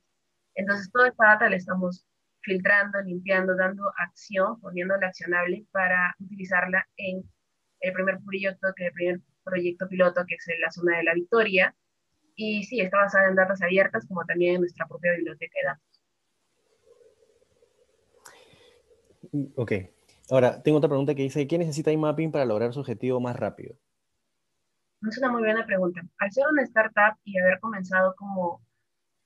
Entonces, 0.55 0.91
toda 0.91 1.07
esta 1.07 1.25
data 1.25 1.49
la 1.49 1.55
estamos 1.55 2.05
filtrando, 2.47 3.01
limpiando, 3.01 3.55
dando 3.55 3.91
acción, 3.97 4.59
poniéndola 4.61 5.07
accionable 5.07 5.65
para 5.71 6.15
utilizarla 6.19 6.87
en 6.95 7.21
el 7.81 7.93
primer 7.93 8.19
proyecto, 8.25 8.69
que 8.75 8.87
el 8.87 8.93
primer 8.93 9.19
proyecto 9.43 9.87
piloto, 9.87 10.25
que 10.25 10.35
es 10.35 10.47
en 10.47 10.61
la 10.61 10.71
zona 10.71 10.97
de 10.97 11.03
la 11.03 11.13
Victoria. 11.13 11.75
Y 12.35 12.63
sí, 12.63 12.79
está 12.79 12.97
basada 12.97 13.27
en 13.27 13.35
datos 13.35 13.61
abiertas, 13.61 14.05
como 14.07 14.23
también 14.25 14.55
en 14.55 14.61
nuestra 14.61 14.87
propia 14.87 15.11
biblioteca 15.13 15.53
de 15.61 15.67
datos. 15.67 16.01
Ok. 19.55 19.71
Ahora, 20.29 20.61
tengo 20.63 20.77
otra 20.77 20.89
pregunta 20.89 21.15
que 21.15 21.23
dice, 21.23 21.47
¿qué 21.47 21.57
necesita 21.57 21.91
iMapping 21.91 22.31
para 22.31 22.45
lograr 22.45 22.73
su 22.73 22.79
objetivo 22.79 23.19
más 23.19 23.35
rápido? 23.35 23.75
Es 25.07 25.17
una 25.17 25.31
muy 25.31 25.41
buena 25.41 25.65
pregunta. 25.65 26.01
Al 26.19 26.31
ser 26.31 26.45
una 26.51 26.63
startup 26.63 27.17
y 27.23 27.37
haber 27.39 27.59
comenzado 27.59 28.15
como 28.15 28.61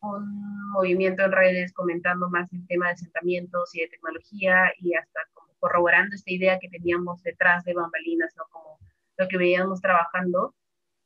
un 0.02 0.70
movimiento 0.72 1.24
en 1.24 1.32
redes 1.32 1.74
comentando 1.74 2.30
más 2.30 2.52
el 2.54 2.66
tema 2.68 2.88
de 2.88 2.94
asentamientos 2.94 3.76
y 3.76 3.82
de 3.82 3.88
tecnología 3.90 4.74
y 4.80 4.94
hasta 4.96 5.22
como 5.34 5.54
corroborando 5.60 6.16
esta 6.16 6.32
idea 6.32 6.60
que 6.60 6.70
teníamos 6.70 7.22
detrás 7.24 7.64
de 7.66 7.74
bambalinas, 7.74 8.34
¿no? 8.36 8.46
Como 8.52 8.80
lo 9.18 9.28
que 9.28 9.38
veíamos 9.38 9.82
trabajando, 9.82 10.56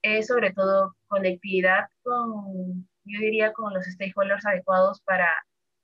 es 0.01 0.27
sobre 0.27 0.53
todo 0.53 0.95
conectividad 1.07 1.85
con, 2.03 2.87
yo 3.03 3.19
diría, 3.19 3.53
con 3.53 3.73
los 3.73 3.85
stakeholders 3.85 4.45
adecuados 4.45 5.01
para, 5.01 5.29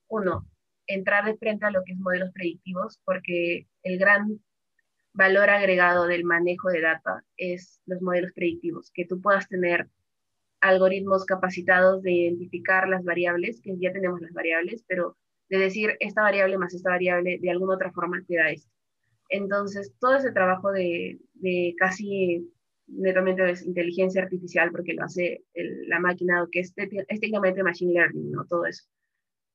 uno, 0.08 0.46
entrar 0.88 1.26
de 1.26 1.38
frente 1.38 1.66
a 1.66 1.72
lo 1.72 1.84
que 1.84 1.94
es 1.94 2.00
modelos 2.00 2.32
predictivos, 2.32 3.00
porque 3.04 3.68
el 3.84 3.98
gran 3.98 4.40
valor 5.14 5.50
agregado 5.50 6.08
del 6.08 6.24
manejo 6.24 6.70
de 6.70 6.82
data 6.82 7.24
es 7.38 7.82
los 7.86 8.02
modelos 8.02 8.32
predictivos, 8.34 8.92
que 8.94 9.06
tú 9.06 9.20
puedas 9.22 9.48
tener 9.50 9.90
algoritmos 10.62 11.26
capacitados 11.26 12.02
de 12.04 12.12
identificar 12.12 12.88
las 12.88 13.04
variables, 13.04 13.62
que 13.62 13.76
ya 13.80 13.92
tenemos 13.92 14.22
las 14.22 14.34
variables, 14.34 14.84
pero 14.88 15.18
de 15.50 15.58
decir 15.58 15.98
esta 16.00 16.22
variable 16.22 16.58
más 16.58 16.74
esta 16.74 16.92
variable 16.92 17.40
de 17.42 17.52
alguna 17.52 17.76
otra 17.76 17.92
forma 17.92 18.24
te 18.28 18.36
da 18.36 18.52
esto. 18.52 18.72
Entonces, 19.30 19.94
todo 20.00 20.18
ese 20.18 20.32
trabajo 20.32 20.72
de, 20.72 21.20
de 21.34 21.76
casi 21.78 22.52
netamente 22.88 23.42
de 23.42 23.58
inteligencia 23.66 24.22
artificial, 24.22 24.72
porque 24.72 24.94
lo 24.94 25.04
hace 25.04 25.44
la 25.88 26.00
máquina, 26.00 26.48
que 26.52 26.60
es, 26.60 26.74
técnicamente 26.74 27.64
machine 27.64 27.94
learning, 27.94 28.32
¿no? 28.32 28.46
Todo 28.46 28.66
eso. 28.66 28.84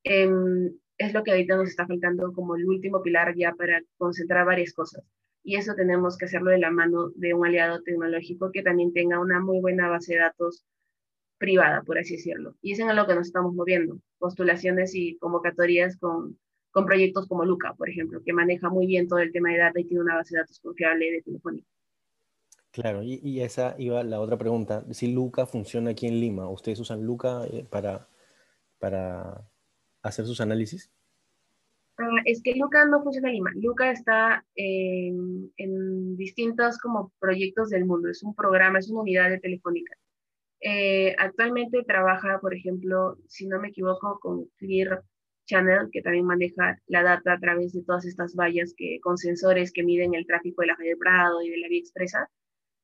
Em, 0.04 0.72
es 0.98 1.12
lo 1.12 1.22
que 1.22 1.32
ahorita 1.32 1.56
nos 1.56 1.68
está 1.68 1.86
faltando 1.86 2.32
como 2.32 2.56
el 2.56 2.66
último 2.66 3.02
pilar 3.02 3.34
ya 3.36 3.52
para 3.52 3.82
concentrar 3.98 4.46
varias 4.46 4.72
cosas. 4.72 5.04
Y 5.42 5.56
eso 5.56 5.74
tenemos 5.74 6.16
que 6.16 6.24
hacerlo 6.24 6.50
de 6.50 6.58
la 6.58 6.70
mano 6.70 7.10
de 7.14 7.34
un 7.34 7.46
aliado 7.46 7.82
tecnológico 7.82 8.50
que 8.50 8.62
también 8.62 8.92
tenga 8.92 9.20
una 9.20 9.40
muy 9.40 9.60
buena 9.60 9.88
base 9.88 10.14
de 10.14 10.20
datos 10.20 10.64
privada, 11.38 11.82
por 11.82 11.98
así 11.98 12.16
decirlo. 12.16 12.54
Y 12.62 12.72
es 12.72 12.78
en 12.78 12.94
lo 12.94 13.06
que 13.06 13.14
nos 13.14 13.26
estamos 13.26 13.54
moviendo, 13.54 13.98
postulaciones 14.18 14.94
y 14.94 15.16
convocatorias 15.18 15.96
con, 15.96 16.38
con 16.70 16.86
proyectos 16.86 17.26
como 17.26 17.44
Luca, 17.44 17.74
por 17.74 17.88
ejemplo, 17.88 18.22
que 18.24 18.32
maneja 18.32 18.68
muy 18.68 18.86
bien 18.86 19.08
todo 19.08 19.18
el 19.20 19.32
tema 19.32 19.50
de 19.50 19.58
data 19.58 19.80
y 19.80 19.84
tiene 19.84 20.02
una 20.02 20.16
base 20.16 20.34
de 20.34 20.40
datos 20.40 20.60
confiable 20.60 21.10
de 21.10 21.22
telefónica. 21.22 21.66
Claro, 22.70 23.02
y, 23.02 23.40
esa 23.40 23.74
iba 23.78 24.04
la 24.04 24.20
otra 24.20 24.36
pregunta. 24.36 24.84
Si 24.90 25.10
Luca 25.10 25.46
funciona 25.46 25.92
aquí 25.92 26.06
en 26.06 26.20
Lima, 26.20 26.50
¿ustedes 26.50 26.78
usan 26.78 27.02
Luca 27.02 27.46
eh, 27.50 27.66
para, 27.70 28.06
para 28.78 29.48
hacer 30.02 30.26
sus 30.26 30.42
análisis? 30.42 30.90
Ah, 31.96 32.20
es 32.26 32.42
que 32.42 32.54
Luca 32.54 32.84
no 32.84 33.02
funciona 33.02 33.28
en 33.28 33.36
Lima. 33.36 33.50
Luca 33.54 33.90
está 33.90 34.44
en, 34.54 35.50
en 35.56 36.18
distintos 36.18 36.76
como 36.76 37.10
proyectos 37.18 37.70
del 37.70 37.86
mundo. 37.86 38.10
Es 38.10 38.22
un 38.22 38.34
programa, 38.34 38.78
es 38.78 38.90
una 38.90 39.00
unidad 39.00 39.30
de 39.30 39.40
telefónica. 39.40 39.96
Eh, 40.60 41.14
actualmente 41.18 41.82
trabaja, 41.84 42.38
por 42.40 42.54
ejemplo, 42.54 43.18
si 43.28 43.46
no 43.46 43.60
me 43.60 43.68
equivoco, 43.68 44.18
con 44.20 44.46
Clear 44.56 45.02
Channel, 45.46 45.88
que 45.92 46.02
también 46.02 46.26
maneja 46.26 46.78
la 46.86 47.02
data 47.02 47.34
a 47.34 47.38
través 47.38 47.72
de 47.72 47.82
todas 47.82 48.04
estas 48.04 48.34
vallas 48.34 48.74
que, 48.76 48.98
con 49.00 49.16
sensores 49.18 49.72
que 49.72 49.84
miden 49.84 50.14
el 50.14 50.26
tráfico 50.26 50.62
de 50.62 50.68
la 50.68 50.76
Calle 50.76 50.96
Prado 50.96 51.42
y 51.42 51.50
de 51.50 51.58
la 51.58 51.68
Vía 51.68 51.80
Expresa. 51.80 52.28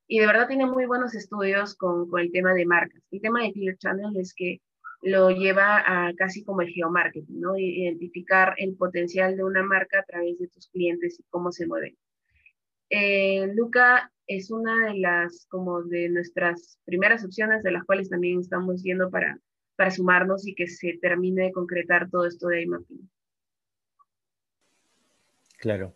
Y 0.06 0.20
de 0.20 0.26
verdad 0.26 0.48
tiene 0.48 0.66
muy 0.66 0.86
buenos 0.86 1.14
estudios 1.14 1.74
con, 1.74 2.08
el 2.18 2.30
tema 2.32 2.54
de 2.54 2.66
marcas. 2.66 3.02
El 3.10 3.20
tema 3.20 3.42
de 3.42 3.52
Clear 3.52 3.76
Channel 3.78 4.16
es 4.16 4.34
que 4.34 4.60
lo 5.02 5.30
lleva 5.30 5.82
a 5.84 6.14
casi 6.14 6.44
como 6.44 6.60
el 6.60 6.68
geomarketing, 6.68 7.40
¿no? 7.40 7.58
Identificar 7.58 8.54
el 8.58 8.76
potencial 8.76 9.36
de 9.36 9.42
una 9.42 9.62
marca 9.62 9.98
a 10.00 10.04
través 10.04 10.38
de 10.38 10.48
tus 10.48 10.68
clientes 10.68 11.18
y 11.18 11.24
cómo 11.30 11.50
se 11.50 11.66
mueven. 11.66 11.96
Eh, 12.88 13.50
Luca 13.54 14.11
es 14.26 14.50
una 14.50 14.88
de 14.88 14.98
las, 14.98 15.46
como 15.48 15.82
de 15.82 16.08
nuestras 16.08 16.78
primeras 16.84 17.24
opciones 17.24 17.62
de 17.62 17.72
las 17.72 17.84
cuales 17.84 18.08
también 18.08 18.40
estamos 18.40 18.82
yendo 18.82 19.10
para, 19.10 19.38
para 19.76 19.90
sumarnos 19.90 20.46
y 20.46 20.54
que 20.54 20.66
se 20.66 20.98
termine 21.00 21.44
de 21.44 21.52
concretar 21.52 22.08
todo 22.10 22.26
esto 22.26 22.48
de 22.48 22.62
iMapping. 22.62 23.10
Claro. 25.58 25.94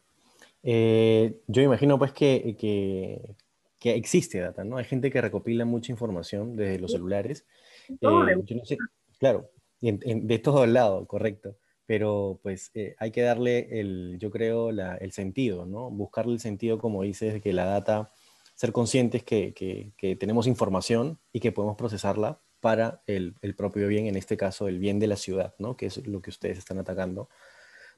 Eh, 0.63 1.41
yo 1.47 1.63
imagino 1.63 1.99
pues 1.99 2.13
que, 2.13 2.57
que, 2.59 3.37
existe 3.83 4.41
data, 4.41 4.65
¿no? 4.65 4.79
Hay 4.79 4.85
gente 4.85 5.13
que 5.13 5.21
recopila 5.21 5.65
mucha 5.65 5.93
información 5.93 6.57
desde 6.57 6.81
los 6.81 6.91
celulares. 6.91 7.47
Eh, 7.89 7.97
yo 8.01 8.57
no 8.57 8.65
sé, 8.65 8.77
claro, 9.21 9.49
de 9.81 10.39
todos 10.41 10.69
lados, 10.69 11.07
correcto. 11.07 11.57
Pero 11.87 12.41
pues 12.43 12.73
eh, 12.75 12.97
hay 12.99 13.13
que 13.13 13.23
darle 13.23 13.81
el, 13.81 14.19
yo 14.19 14.31
creo, 14.31 14.71
el 14.71 15.13
sentido, 15.13 15.67
¿no? 15.67 15.89
Buscarle 15.89 16.33
el 16.33 16.41
sentido, 16.41 16.79
como 16.79 17.05
dices, 17.05 17.41
que 17.41 17.53
la 17.53 17.65
data, 17.65 18.13
ser 18.57 18.73
conscientes 18.73 19.23
que, 19.23 19.55
que, 19.55 20.17
tenemos 20.17 20.47
información 20.47 21.21
y 21.33 21.41
que 21.41 21.53
podemos 21.53 21.77
procesarla 21.77 22.41
para 22.61 23.03
el, 23.07 23.37
el, 23.43 23.55
propio 23.55 23.87
bien, 23.87 24.07
en 24.07 24.17
este 24.17 24.37
caso 24.37 24.67
el 24.67 24.79
bien 24.79 24.99
de 24.99 25.07
la 25.07 25.17
ciudad, 25.17 25.55
¿no? 25.59 25.77
Que 25.77 25.87
es 25.87 26.05
lo 26.07 26.21
que 26.21 26.31
ustedes 26.31 26.59
están 26.59 26.79
atacando 26.79 27.29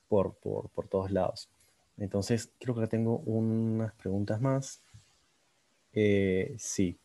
por, 0.08 0.34
por, 0.34 0.68
por 0.70 0.88
todos 0.88 1.10
lados. 1.12 1.48
Entonces, 1.96 2.52
creo 2.58 2.74
que 2.74 2.86
tengo 2.88 3.18
unas 3.18 3.92
preguntas 3.94 4.40
más. 4.40 4.82
Eh, 5.92 6.54
sí. 6.58 6.98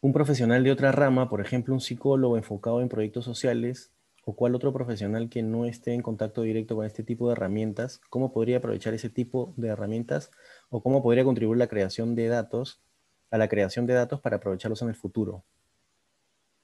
Un 0.00 0.12
profesional 0.12 0.64
de 0.64 0.72
otra 0.72 0.90
rama, 0.90 1.28
por 1.28 1.40
ejemplo, 1.40 1.74
un 1.74 1.80
psicólogo 1.80 2.36
enfocado 2.36 2.80
en 2.80 2.88
proyectos 2.88 3.26
sociales, 3.26 3.90
o 4.28 4.36
cual 4.36 4.54
otro 4.54 4.74
profesional 4.74 5.30
que 5.30 5.42
no 5.42 5.64
esté 5.64 5.94
en 5.94 6.02
contacto 6.02 6.42
directo 6.42 6.76
con 6.76 6.84
este 6.84 7.02
tipo 7.02 7.28
de 7.28 7.32
herramientas, 7.32 7.98
¿cómo 8.10 8.30
podría 8.30 8.58
aprovechar 8.58 8.92
ese 8.92 9.08
tipo 9.08 9.54
de 9.56 9.68
herramientas 9.68 10.30
o 10.68 10.82
cómo 10.82 11.02
podría 11.02 11.24
contribuir 11.24 11.58
la 11.58 11.66
creación 11.66 12.14
de 12.14 12.28
datos 12.28 12.82
a 13.30 13.38
la 13.38 13.48
creación 13.48 13.86
de 13.86 13.94
datos 13.94 14.20
para 14.20 14.36
aprovecharlos 14.36 14.82
en 14.82 14.90
el 14.90 14.96
futuro? 14.96 15.46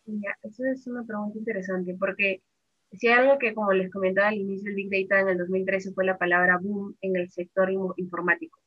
Ya, 0.04 0.36
eso 0.42 0.62
es 0.66 0.86
una 0.86 1.06
pregunta 1.06 1.38
interesante 1.38 1.96
porque 1.98 2.42
si 2.92 3.08
hay 3.08 3.20
algo 3.20 3.38
que, 3.38 3.54
como 3.54 3.72
les 3.72 3.90
comentaba 3.90 4.28
al 4.28 4.34
inicio 4.34 4.66
del 4.66 4.74
Big 4.74 5.08
Data 5.08 5.22
en 5.22 5.30
el 5.30 5.38
2013 5.38 5.94
fue 5.94 6.04
la 6.04 6.18
palabra 6.18 6.58
boom 6.60 6.94
en 7.00 7.16
el 7.16 7.30
sector 7.30 7.70
informático. 7.96 8.60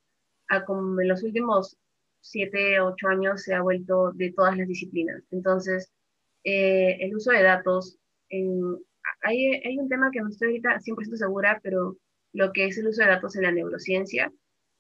A 0.48 0.66
como 0.66 1.00
en 1.00 1.08
los 1.08 1.22
últimos 1.22 1.78
siete, 2.20 2.80
ocho 2.80 3.10
años 3.10 3.43
se 3.43 3.54
ha 3.54 3.62
vuelto 3.62 4.12
de 4.14 4.34
todas 4.34 4.58
las 4.58 4.68
disciplinas. 4.68 5.22
Entonces, 5.30 5.93
eh, 6.43 6.98
el 7.00 7.16
uso 7.16 7.30
de 7.30 7.43
datos, 7.43 8.00
hay, 8.30 9.61
hay, 9.63 9.78
un 9.78 9.89
tema 9.89 10.11
que 10.11 10.21
no 10.21 10.30
estoy 10.30 10.49
ahorita 10.49 10.80
100% 10.80 11.15
segura, 11.15 11.59
pero 11.63 11.97
lo 12.34 12.51
que 12.51 12.65
es 12.65 12.78
el 12.78 12.88
uso 12.88 13.03
de 13.03 13.09
datos 13.09 13.36
en 13.36 13.43
la 13.43 13.51
neurociencia, 13.51 14.32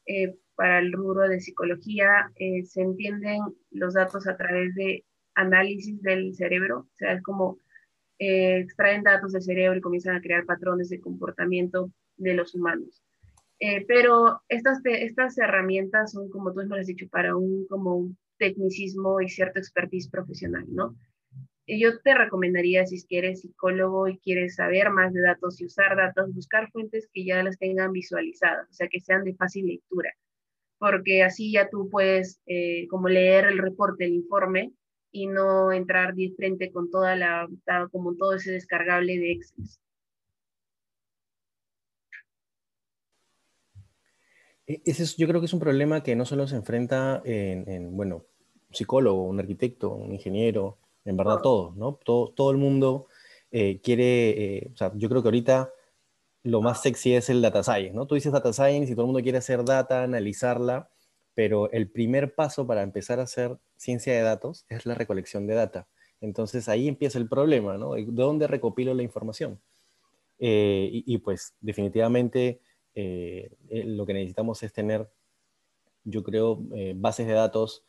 eh, 0.05 0.35
para 0.55 0.79
el 0.79 0.91
rubro 0.91 1.27
de 1.27 1.39
psicología, 1.39 2.31
eh, 2.35 2.63
se 2.63 2.81
entienden 2.81 3.41
los 3.71 3.93
datos 3.93 4.27
a 4.27 4.35
través 4.35 4.73
de 4.75 5.05
análisis 5.35 6.01
del 6.01 6.33
cerebro, 6.35 6.79
o 6.79 6.95
sea, 6.95 7.13
es 7.13 7.21
como 7.23 7.59
extraen 8.19 9.03
datos 9.03 9.33
del 9.33 9.43
cerebro 9.43 9.77
y 9.77 9.81
comienzan 9.81 10.15
a 10.15 10.21
crear 10.21 10.43
patrones 10.43 10.89
de 10.89 10.99
comportamiento 10.99 11.91
de 12.17 12.33
los 12.33 12.55
humanos. 12.55 13.03
Eh, 13.59 13.85
pero 13.87 14.41
estas, 14.49 14.79
estas 14.85 15.37
herramientas 15.37 16.11
son, 16.11 16.29
como 16.29 16.53
tú 16.53 16.59
mismo 16.59 16.75
has 16.75 16.87
dicho, 16.87 17.07
para 17.09 17.35
un, 17.35 17.65
como 17.67 17.95
un 17.95 18.17
tecnicismo 18.37 19.19
y 19.19 19.29
cierto 19.29 19.59
expertise 19.59 20.09
profesional, 20.09 20.65
¿no? 20.67 20.95
Yo 21.67 21.99
te 21.99 22.15
recomendaría, 22.15 22.85
si 22.85 23.03
eres 23.09 23.41
psicólogo 23.41 24.07
y 24.07 24.17
quieres 24.19 24.55
saber 24.55 24.89
más 24.89 25.13
de 25.13 25.21
datos 25.21 25.59
y 25.59 25.65
usar 25.65 25.97
datos, 25.97 26.33
buscar 26.33 26.71
fuentes 26.71 27.09
que 27.13 27.25
ya 27.25 27.43
las 27.43 27.57
tengan 27.57 27.91
visualizadas, 27.91 28.69
o 28.69 28.73
sea, 28.73 28.87
que 28.87 29.01
sean 29.01 29.25
de 29.25 29.35
fácil 29.35 29.67
lectura, 29.67 30.13
porque 30.79 31.23
así 31.23 31.51
ya 31.51 31.69
tú 31.69 31.89
puedes 31.89 32.39
eh, 32.45 32.87
como 32.89 33.09
leer 33.09 33.45
el 33.45 33.57
reporte, 33.57 34.05
el 34.05 34.13
informe, 34.13 34.71
y 35.11 35.27
no 35.27 35.71
entrar 35.71 36.13
de 36.13 36.33
frente 36.35 36.71
con 36.71 36.89
toda 36.91 37.15
la, 37.15 37.47
como 37.91 38.15
todo 38.15 38.35
ese 38.35 38.51
descargable 38.51 39.17
de 39.17 39.31
Excel. 39.31 39.65
E, 44.67 44.81
ese 44.85 45.03
es, 45.03 45.17
yo 45.17 45.27
creo 45.27 45.39
que 45.39 45.45
es 45.45 45.53
un 45.53 45.59
problema 45.59 46.03
que 46.03 46.15
no 46.15 46.25
solo 46.25 46.47
se 46.47 46.55
enfrenta 46.55 47.21
en, 47.25 47.95
bueno, 47.95 48.25
psicólogo, 48.71 49.23
un 49.23 49.39
arquitecto, 49.39 49.91
un 49.91 50.13
ingeniero, 50.13 50.77
en 51.07 51.17
verdad 51.17 51.39
todos, 51.41 51.75
¿no? 51.75 51.99
Todo, 52.03 52.29
todo 52.29 52.51
el 52.51 52.57
mundo 52.57 53.07
eh, 53.51 53.79
quiere, 53.81 54.57
eh, 54.57 54.71
o 54.73 54.77
sea, 54.77 54.91
yo 54.95 55.09
creo 55.09 55.21
que 55.21 55.29
ahorita 55.29 55.71
lo 56.43 56.61
más 56.61 56.81
sexy 56.81 57.15
es 57.15 57.29
el 57.29 57.41
data 57.41 57.63
science, 57.63 57.93
¿no? 57.93 58.05
Tú 58.05 58.15
dices 58.15 58.31
data 58.31 58.53
science 58.53 58.91
y 58.91 58.95
todo 58.95 59.03
el 59.03 59.07
mundo 59.07 59.23
quiere 59.23 59.39
hacer 59.39 59.65
data, 59.65 60.03
analizarla, 60.03 60.89
pero 61.33 61.71
el 61.71 61.89
primer 61.89 62.35
paso 62.35 62.67
para 62.67 62.83
empezar 62.83 63.19
a 63.19 63.23
hacer 63.23 63.57
ciencia 63.75 64.13
de 64.13 64.21
datos 64.21 64.65
es 64.69 64.85
la 64.85 64.95
recolección 64.95 65.47
de 65.47 65.55
data. 65.55 65.87
Entonces 66.21 66.69
ahí 66.69 66.87
empieza 66.87 67.17
el 67.19 67.27
problema, 67.27 67.77
¿no? 67.77 67.93
¿De 67.93 68.05
dónde 68.07 68.47
recopilo 68.47 68.93
la 68.93 69.03
información? 69.03 69.59
Eh, 70.39 70.89
y, 70.91 71.03
y, 71.13 71.17
pues 71.17 71.55
definitivamente 71.61 72.61
eh, 72.99 73.51
eh, 73.69 73.83
lo 73.85 74.07
que 74.07 74.13
necesitamos 74.13 74.63
es 74.63 74.73
tener, 74.73 75.07
yo 76.03 76.23
creo, 76.23 76.63
eh, 76.73 76.93
bases 76.95 77.27
de 77.27 77.33
datos 77.33 77.85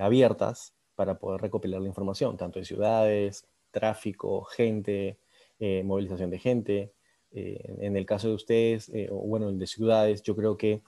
abiertas 0.00 0.74
para 0.98 1.16
poder 1.16 1.40
recopilar 1.40 1.80
la 1.80 1.86
información, 1.86 2.36
tanto 2.36 2.58
de 2.58 2.64
ciudades, 2.64 3.46
tráfico, 3.70 4.42
gente, 4.42 5.16
movilización 5.60 6.28
de 6.28 6.40
gente. 6.40 6.92
en 7.30 7.96
el 7.96 8.04
caso 8.04 8.26
de 8.26 8.34
ustedes, 8.34 8.90
o 9.10 9.18
bueno, 9.18 9.48
el 9.48 9.60
de 9.60 9.68
ciudades, 9.68 10.24
yo 10.24 10.34
creo 10.34 10.56
que 10.56 10.82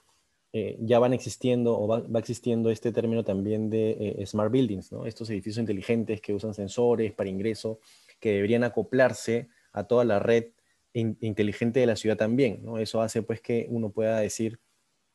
ya 0.79 0.99
van 0.99 1.13
existiendo 1.13 1.79
o 1.79 1.87
va, 1.87 2.19
existiendo 2.19 2.71
este 2.71 2.91
término 2.91 3.23
también 3.23 3.69
de 3.69 4.21
smart 4.25 4.51
buildings, 4.51 4.91
¿no? 4.91 5.05
estos 5.05 5.29
edificios 5.29 5.59
inteligentes 5.59 6.19
que 6.19 6.33
usan 6.33 6.53
sensores 6.53 7.13
para 7.13 7.29
ingreso, 7.29 7.79
que 8.19 8.33
deberían 8.33 8.65
acoplarse 8.65 9.47
a 9.71 9.85
toda 9.85 10.03
la 10.03 10.19
red 10.19 10.47
inteligente 10.93 11.79
de 11.79 11.85
la 11.85 11.95
ciudad 11.95 12.17
también. 12.17 12.65
Eso 12.79 13.01
hace 13.01 13.23
pues 13.23 13.39
que 13.39 13.65
uno 13.69 13.91
pueda 13.91 14.19
decir 14.19 14.59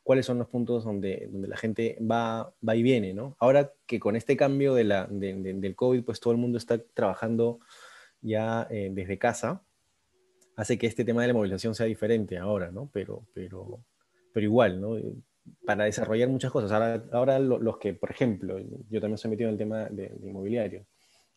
cuáles 0.07 0.25
son 0.25 0.37
los 0.37 0.47
puntos 0.47 0.85
donde, 0.85 1.27
donde 1.29 1.49
la 1.49 1.57
gente 1.57 1.97
va, 1.99 2.53
va 2.65 2.75
y 2.77 2.81
viene, 2.81 3.13
¿no? 3.13 3.35
Ahora 3.39 3.73
que 3.85 3.99
con 3.99 4.15
este 4.15 4.37
cambio 4.37 4.73
de 4.73 4.85
la, 4.85 5.05
del 5.05 5.75
COVID, 5.75 6.05
pues 6.05 6.21
todo 6.21 6.31
el 6.31 6.39
mundo 6.39 6.57
está 6.57 6.81
trabajando 6.81 7.59
ya 8.21 8.69
eh, 8.71 8.89
desde 8.89 9.19
casa, 9.19 9.63
hace 10.55 10.77
que 10.77 10.87
este 10.87 11.03
tema 11.03 11.23
de 11.23 11.27
la 11.27 11.33
movilización 11.33 11.75
sea 11.75 11.87
diferente 11.87 12.37
ahora, 12.37 12.71
¿no? 12.71 12.89
Pero, 12.93 13.27
pero, 13.33 13.83
pero 14.31 14.45
igual, 14.45 14.79
¿no? 14.79 14.95
Para 15.65 15.83
desarrollar 15.83 16.29
muchas 16.29 16.53
cosas. 16.53 16.71
Ahora, 16.71 17.03
ahora 17.11 17.39
los 17.39 17.77
que, 17.77 17.93
por 17.93 18.09
ejemplo, 18.09 18.59
yo 18.89 19.01
también 19.01 19.17
soy 19.17 19.31
metido 19.31 19.49
en 19.49 19.55
el 19.55 19.59
tema 19.59 19.89
de, 19.89 20.17
inmobiliario, 20.23 20.85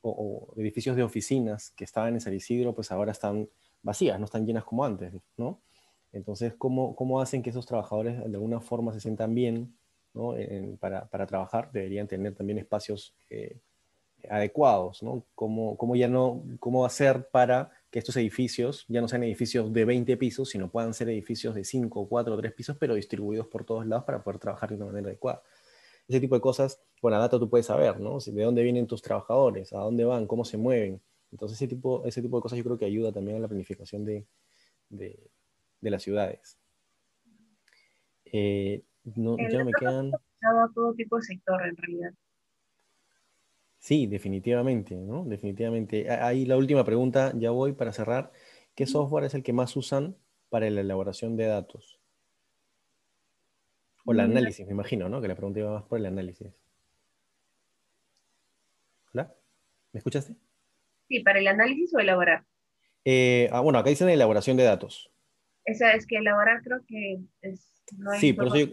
o, 0.00 0.52
o, 0.54 0.60
edificios 0.60 0.94
de 0.94 1.02
oficinas 1.02 1.72
que 1.72 1.82
estaban 1.82 2.14
en 2.14 2.20
San 2.20 2.34
Isidro, 2.34 2.72
pues 2.72 2.92
ahora 2.92 3.10
están 3.10 3.48
vacías, 3.82 4.20
no 4.20 4.26
están 4.26 4.46
llenas 4.46 4.62
como 4.62 4.84
antes, 4.84 5.12
¿no? 5.36 5.60
Entonces, 6.12 6.54
¿cómo, 6.56 6.94
cómo 6.96 7.20
hacen 7.20 7.42
que 7.42 7.50
esos 7.50 7.66
trabajadores 7.66 8.18
de 8.18 8.24
alguna 8.24 8.60
forma 8.60 8.92
se 8.92 9.00
sientan 9.00 9.34
bien 9.34 9.76
¿no? 10.12 10.34
para, 10.78 11.08
para, 11.08 11.26
trabajar? 11.26 11.70
Deberían 11.72 12.08
tener 12.08 12.34
también 12.34 12.58
espacios 12.58 13.14
eh, 13.30 13.58
adecuados, 14.28 15.02
¿no? 15.02 15.24
¿Cómo, 15.34 15.76
cómo, 15.76 15.96
ya 15.96 16.08
no, 16.08 16.42
¿Cómo 16.58 16.84
hacer 16.84 17.28
para 17.28 17.70
que 17.90 17.98
estos 17.98 18.16
edificios 18.16 18.84
ya 18.88 19.00
no 19.00 19.08
sean 19.08 19.22
edificios 19.22 19.72
de 19.72 19.84
20 19.84 20.16
pisos, 20.16 20.50
sino 20.50 20.70
puedan 20.70 20.94
ser 20.94 21.08
edificios 21.08 21.54
de 21.54 21.64
5, 21.64 22.08
4, 22.08 22.36
3 22.36 22.52
pisos, 22.52 22.76
pero 22.78 22.94
distribuidos 22.94 23.46
por 23.46 23.64
todos 23.64 23.86
lados 23.86 24.04
para 24.04 24.22
poder 24.22 24.38
trabajar 24.38 24.68
de 24.70 24.76
una 24.76 24.86
manera 24.86 25.08
adecuada? 25.08 25.42
Ese 26.08 26.20
tipo 26.20 26.34
de 26.34 26.40
cosas, 26.40 26.80
con 27.00 27.12
la 27.12 27.18
data 27.18 27.38
tú 27.38 27.48
puedes 27.48 27.66
saber, 27.66 28.00
¿no? 28.00 28.18
De 28.18 28.42
dónde 28.42 28.62
vienen 28.62 28.86
tus 28.86 29.00
trabajadores, 29.00 29.72
a 29.72 29.78
dónde 29.78 30.04
van, 30.04 30.26
cómo 30.26 30.44
se 30.44 30.56
mueven, 30.56 31.00
entonces, 31.32 31.58
ese 31.58 31.68
tipo, 31.68 32.04
ese 32.04 32.22
tipo 32.22 32.36
de 32.36 32.42
cosas 32.42 32.58
yo 32.58 32.64
creo 32.64 32.78
que 32.78 32.84
ayuda 32.84 33.12
también 33.12 33.36
a 33.36 33.40
la 33.40 33.48
planificación 33.48 34.04
de, 34.04 34.26
de, 34.88 35.18
las 35.88 36.02
ciudades. 36.02 36.58
Eh, 38.26 38.82
no, 39.16 39.36
ya 39.38 39.64
me 39.64 39.72
quedan... 39.72 40.12
A 40.14 40.70
todo 40.74 40.94
tipo 40.94 41.16
de 41.16 41.22
sector, 41.22 41.66
en 41.66 41.76
realidad. 41.76 42.10
Sí, 43.78 44.06
definitivamente, 44.06 44.94
¿no? 44.94 45.24
Definitivamente. 45.24 46.10
Ahí 46.10 46.44
la 46.44 46.58
última 46.58 46.84
pregunta, 46.84 47.32
ya 47.34 47.50
voy 47.50 47.72
para 47.72 47.92
cerrar. 47.92 48.30
¿Qué 48.74 48.86
software 48.86 49.24
es 49.24 49.34
el 49.34 49.42
que 49.42 49.54
más 49.54 49.74
usan 49.74 50.16
para 50.50 50.68
la 50.68 50.82
elaboración 50.82 51.36
de 51.36 51.46
datos? 51.46 51.98
O 54.04 54.12
el 54.12 54.18
mm. 54.18 54.20
análisis, 54.20 54.66
me 54.66 54.72
imagino, 54.72 55.08
¿no? 55.08 55.20
Que 55.20 55.28
la 55.28 55.34
pregunta 55.34 55.60
iba 55.60 55.72
más 55.72 55.84
por 55.84 55.98
el 55.98 56.06
análisis. 56.06 56.52
¿Hola? 59.12 59.34
¿Me 59.92 59.98
escuchaste? 59.98 60.36
Sí, 61.08 61.20
para 61.20 61.38
el 61.38 61.48
análisis 61.48 61.94
o 61.94 61.98
elaborar. 61.98 62.44
Eh, 63.04 63.48
ah, 63.50 63.60
bueno, 63.60 63.78
acá 63.78 63.90
dicen 63.90 64.08
elaboración 64.08 64.56
de 64.56 64.64
datos. 64.64 65.10
Esa 65.70 65.92
es 65.92 66.04
que 66.04 66.16
elaborar 66.16 66.62
creo 66.62 66.80
que 66.84 67.20
es... 67.42 67.72
sí, 68.18 68.32
por 68.32 68.48
eso, 68.48 68.56
yo, 68.56 68.66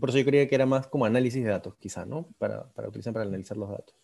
por 0.00 0.08
eso, 0.08 0.18
yo, 0.18 0.24
creía 0.24 0.48
que 0.48 0.54
era 0.56 0.66
más 0.66 0.88
como 0.88 1.04
análisis 1.04 1.44
de 1.44 1.50
datos, 1.50 1.76
quizá, 1.76 2.04
¿no? 2.04 2.28
Para, 2.36 2.68
para 2.72 2.88
utilizar 2.88 3.12
para 3.12 3.24
analizar 3.24 3.56
los 3.56 3.70
datos. 3.70 3.94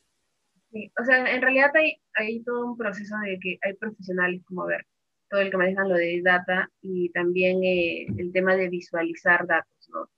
Sí, 0.71 0.93
o 1.01 1.05
sea, 1.05 1.35
en 1.35 1.43
realidad 1.43 1.73
hay, 1.75 2.01
hay 2.15 2.45
todo 2.45 2.65
un 2.65 2.77
proceso 2.77 3.17
de 3.25 3.41
que 3.41 3.59
hay 3.63 3.75
profesionales 3.75 4.41
como 4.45 4.67
ver, 4.67 4.87
todo 5.29 5.41
el 5.41 5.51
que 5.51 5.57
manejan 5.57 5.89
lo 5.89 5.97
de 5.97 6.23
data 6.23 6.71
y 6.81 7.11
también 7.11 7.65
eh, 7.65 8.07
el 8.19 8.31
tema 8.33 8.55
de 8.55 8.69
visualizar 8.69 9.49
datos, 9.49 9.89
¿no? 9.89 10.09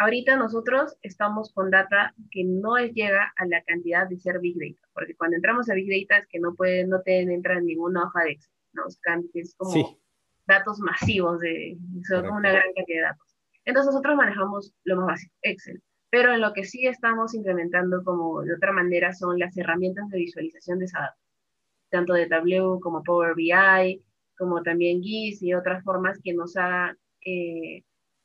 Ahorita 0.00 0.36
nosotros 0.36 0.96
estamos 1.02 1.52
con 1.52 1.72
data 1.72 2.14
que 2.30 2.44
no 2.44 2.78
llega 2.78 3.32
a 3.36 3.46
la 3.46 3.64
cantidad 3.64 4.06
de 4.06 4.16
ser 4.20 4.38
Big 4.38 4.56
Data, 4.56 4.88
porque 4.94 5.16
cuando 5.16 5.34
entramos 5.34 5.68
a 5.68 5.74
Big 5.74 5.90
Data 5.90 6.22
es 6.22 6.28
que 6.28 6.38
no 6.38 6.54
puede, 6.54 6.86
no 6.86 7.02
te 7.02 7.18
entra 7.18 7.58
en 7.58 7.66
ninguna 7.66 8.04
hoja 8.04 8.22
de 8.22 8.30
Excel, 8.30 8.52
¿no? 8.74 8.84
Es 9.34 9.56
como 9.56 9.98
datos 10.48 10.80
masivos, 10.80 11.38
de, 11.40 11.76
son 12.08 12.28
una 12.28 12.50
gran 12.50 12.72
cantidad 12.74 12.96
de 12.96 13.02
datos. 13.02 13.36
Entonces 13.64 13.92
nosotros 13.92 14.16
manejamos 14.16 14.72
lo 14.84 14.96
más 14.96 15.06
básico, 15.06 15.34
Excel. 15.42 15.82
Pero 16.10 16.32
en 16.32 16.40
lo 16.40 16.54
que 16.54 16.64
sí 16.64 16.86
estamos 16.86 17.34
implementando 17.34 18.02
como 18.02 18.40
de 18.42 18.54
otra 18.54 18.72
manera 18.72 19.12
son 19.12 19.38
las 19.38 19.56
herramientas 19.58 20.08
de 20.08 20.18
visualización 20.18 20.78
de 20.78 20.86
esa 20.86 21.00
data, 21.00 21.18
tanto 21.90 22.14
de 22.14 22.26
Tableau 22.26 22.80
como 22.80 23.02
Power 23.02 23.34
BI, 23.34 24.02
como 24.38 24.62
también 24.62 25.02
GIS 25.02 25.42
y 25.42 25.52
otras 25.52 25.84
formas 25.84 26.18
que 26.24 26.32
nos 26.32 26.56
hagan 26.56 26.96
eh, 27.24 27.84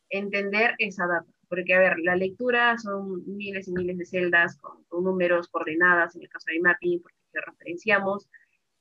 entender 0.09 0.75
esa 0.77 1.05
data. 1.07 1.27
Porque, 1.49 1.73
a 1.73 1.79
ver, 1.79 1.99
la 1.99 2.15
lectura 2.15 2.77
son 2.77 3.21
miles 3.27 3.67
y 3.67 3.73
miles 3.73 3.97
de 3.97 4.05
celdas 4.05 4.57
con, 4.59 5.03
números, 5.03 5.49
coordenadas, 5.49 6.15
en 6.15 6.21
el 6.23 6.29
caso 6.29 6.45
de 6.51 6.61
mapping, 6.61 7.01
porque 7.01 7.17
referenciamos, 7.45 8.29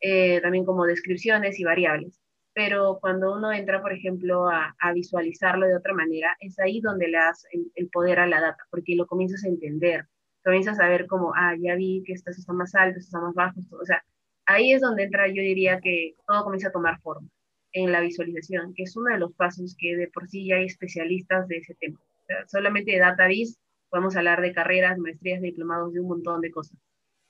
eh, 0.00 0.40
también 0.40 0.64
como 0.64 0.84
descripciones 0.84 1.58
y 1.58 1.64
variables 1.64 2.22
pero 2.54 2.98
cuando 3.00 3.34
uno 3.34 3.52
entra, 3.52 3.80
por 3.80 3.92
ejemplo, 3.92 4.48
a, 4.48 4.74
visualizarlo 4.94 5.66
de 5.66 5.76
otra 5.76 5.94
manera, 5.94 6.36
es 6.40 6.58
ahí 6.58 6.80
donde 6.80 7.08
le 7.08 7.18
das 7.18 7.46
el, 7.50 7.88
poder 7.88 8.18
a 8.20 8.26
la 8.26 8.40
data, 8.40 8.64
porque 8.70 8.94
lo 8.94 9.06
comienzas 9.06 9.44
a 9.44 9.48
entender, 9.48 10.06
comienzas 10.44 10.78
a 10.80 10.88
ver 10.88 11.06
como, 11.06 11.32
ah, 11.34 11.54
ya 11.58 11.74
vi 11.76 12.02
que 12.06 12.12
estos 12.12 12.38
están 12.38 12.56
más 12.56 12.74
altos, 12.74 12.98
estos 12.98 13.08
están 13.08 13.22
más 13.22 13.34
bajos, 13.34 13.64
o 13.72 13.84
sea, 13.84 14.02
ahí 14.46 14.72
es 14.72 14.80
donde 14.82 15.04
entra, 15.04 15.28
yo 15.28 15.42
diría 15.42 15.80
que 15.80 16.14
todo 16.26 16.44
comienza 16.44 16.68
a 16.68 16.72
tomar 16.72 17.00
forma 17.00 17.28
en 17.72 17.90
la 17.92 18.00
visualización, 18.00 18.74
que 18.74 18.84
es 18.84 18.96
uno 18.96 19.12
de 19.12 19.18
los 19.18 19.32
pasos 19.34 19.74
que 19.78 19.96
de 19.96 20.08
por 20.08 20.28
sí 20.28 20.46
ya 20.46 20.56
hay 20.56 20.66
especialistas 20.66 21.48
de 21.48 21.58
ese 21.58 21.74
tema. 21.74 21.98
O 21.98 22.26
sea, 22.26 22.46
solamente 22.46 22.92
de 22.92 22.98
DataVis 22.98 23.58
podemos 23.88 24.16
hablar 24.16 24.40
de 24.40 24.52
carreras, 24.52 24.98
maestrías, 24.98 25.40
diplomados, 25.40 25.92
de 25.92 26.00
un 26.00 26.08
montón 26.08 26.40
de 26.40 26.50
cosas. 26.50 26.78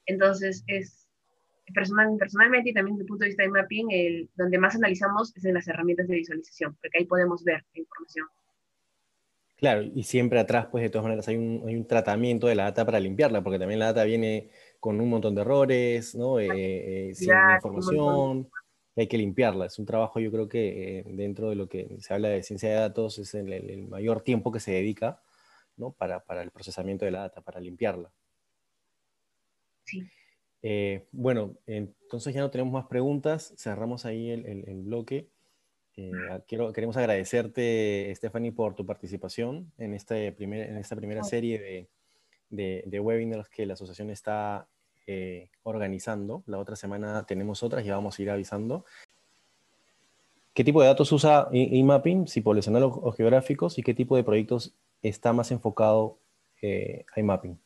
Entonces, 0.07 0.65
es, 0.67 1.02
personal, 1.73 2.17
personalmente 2.19 2.71
y 2.71 2.75
también 2.75 2.97
desde 2.97 3.05
el 3.05 3.09
punto 3.09 3.23
de 3.23 3.29
vista 3.29 3.43
de 3.43 3.49
mapping, 3.49 3.91
el, 3.91 4.31
donde 4.35 4.59
más 4.59 4.75
analizamos 4.75 5.37
es 5.37 5.45
en 5.45 5.55
las 5.55 5.69
herramientas 5.69 6.09
de 6.09 6.17
visualización, 6.17 6.77
porque 6.81 6.99
ahí 6.99 7.05
podemos 7.05 7.45
ver 7.45 7.65
la 7.75 7.81
información. 7.81 8.27
Claro, 9.57 9.83
y 9.83 10.03
siempre 10.03 10.41
atrás, 10.41 10.67
pues 10.73 10.83
de 10.83 10.91
todas 10.91 11.05
maneras, 11.05 11.29
hay 11.29 11.37
un, 11.37 11.63
hay 11.65 11.77
un 11.77 11.87
tratamiento 11.87 12.49
de 12.49 12.57
la 12.57 12.65
data 12.65 12.85
para 12.85 12.99
limpiarla, 12.99 13.45
porque 13.45 13.61
también 13.61 13.79
la 13.79 13.87
data 13.87 14.03
viene 14.03 14.51
con 14.81 15.01
un 15.01 15.09
montón 15.09 15.37
de 15.37 15.43
errores, 15.43 16.17
¿no? 16.17 16.41
Eh, 16.41 16.49
eh, 16.51 17.15
sin 17.15 17.31
información, 17.55 18.51
hay 18.97 19.07
que 19.07 19.17
limpiarla. 19.19 19.67
Es 19.67 19.79
un 19.79 19.87
trabajo, 19.87 20.19
yo 20.19 20.33
creo 20.33 20.49
que 20.49 20.99
eh, 20.99 21.05
dentro 21.07 21.49
de 21.49 21.55
lo 21.55 21.69
que 21.69 21.97
se 22.01 22.13
habla 22.13 22.31
de 22.31 22.43
ciencia 22.43 22.71
de 22.71 22.75
datos, 22.75 23.21
es 23.21 23.35
el, 23.35 23.53
el 23.53 23.87
mayor 23.87 24.23
tiempo 24.23 24.51
que 24.51 24.59
se 24.59 24.73
dedica, 24.73 25.23
¿no? 25.77 25.93
Para, 25.93 26.19
para 26.19 26.43
el 26.43 26.51
procesamiento 26.51 27.05
de 27.05 27.13
la 27.13 27.21
data, 27.21 27.41
para 27.41 27.61
limpiarla. 27.61 28.11
Sí. 29.85 30.11
Eh, 30.63 31.07
bueno, 31.11 31.57
entonces 31.67 32.33
ya 32.35 32.41
no 32.41 32.51
tenemos 32.51 32.73
más 32.73 32.87
preguntas, 32.87 33.53
cerramos 33.57 34.07
ahí 34.07 34.31
el, 34.31 34.83
bloque. 34.85 35.29
Eh, 35.97 36.13
quiero, 36.47 36.73
queremos 36.73 36.97
agradecerte, 36.97 38.13
Stephanie, 38.15 38.53
por 38.53 38.75
tu 38.75 38.87
participación 38.87 39.73
en, 39.77 39.93
este 39.93 40.31
primer, 40.33 40.71
en 40.71 40.79
esta 40.79 40.97
primera 40.97 41.25
serie 41.25 41.89
de, 42.51 42.85
de, 42.87 43.01
webinars 43.01 43.49
que 43.49 43.67
la 43.67 43.75
asociación 43.75 44.11
está 44.11 44.69
eh, 45.07 45.51
organizando. 45.65 46.45
La 46.47 46.59
otra 46.59 46.77
semana 46.77 47.25
tenemos 47.27 47.63
otras 47.63 47.85
y 47.85 47.91
vamos 47.91 48.19
a 48.19 48.23
ir 48.23 48.31
avisando. 48.31 48.85
¿Qué 50.55 50.65
tipo 50.65 50.81
de 50.81 50.89
datos 50.89 51.11
usa 51.13 51.49
iMapping, 51.51 52.29
si 52.29 52.41
poblacional 52.43 52.85
o, 52.85 53.13
geográficos, 53.13 53.79
y 53.79 53.83
qué 53.83 53.95
tipo 53.95 54.17
de 54.17 54.23
proyectos 54.23 54.75
está 55.03 55.33
más 55.33 55.51
enfocado 55.51 56.19
iMapping? 57.17 57.59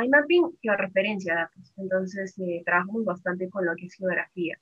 iMapping, 0.00 0.58
georreferencia 0.62 1.34
datos. 1.34 1.72
Entonces, 1.76 2.38
eh, 2.38 2.62
trabajamos 2.64 3.04
bastante 3.04 3.48
con 3.50 3.64
lo 3.66 3.74
que 3.76 3.86
es 3.86 3.94
geografía. 3.94 4.56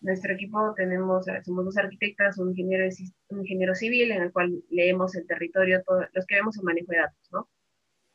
Nuestro 0.00 0.32
equipo 0.34 0.74
tenemos, 0.76 1.26
eh, 1.28 1.42
somos 1.44 1.64
dos 1.64 1.76
arquitectas, 1.78 2.38
un 2.38 2.50
ingeniero, 2.50 2.88
un 3.28 3.40
ingeniero 3.40 3.74
civil 3.74 4.12
en 4.12 4.22
el 4.22 4.32
cual 4.32 4.62
leemos 4.70 5.14
el 5.16 5.26
territorio, 5.26 5.82
los 6.12 6.26
que 6.26 6.36
vemos 6.36 6.56
el 6.56 6.64
manejo 6.64 6.92
de 6.92 6.98
datos, 6.98 7.28
¿no? 7.32 7.48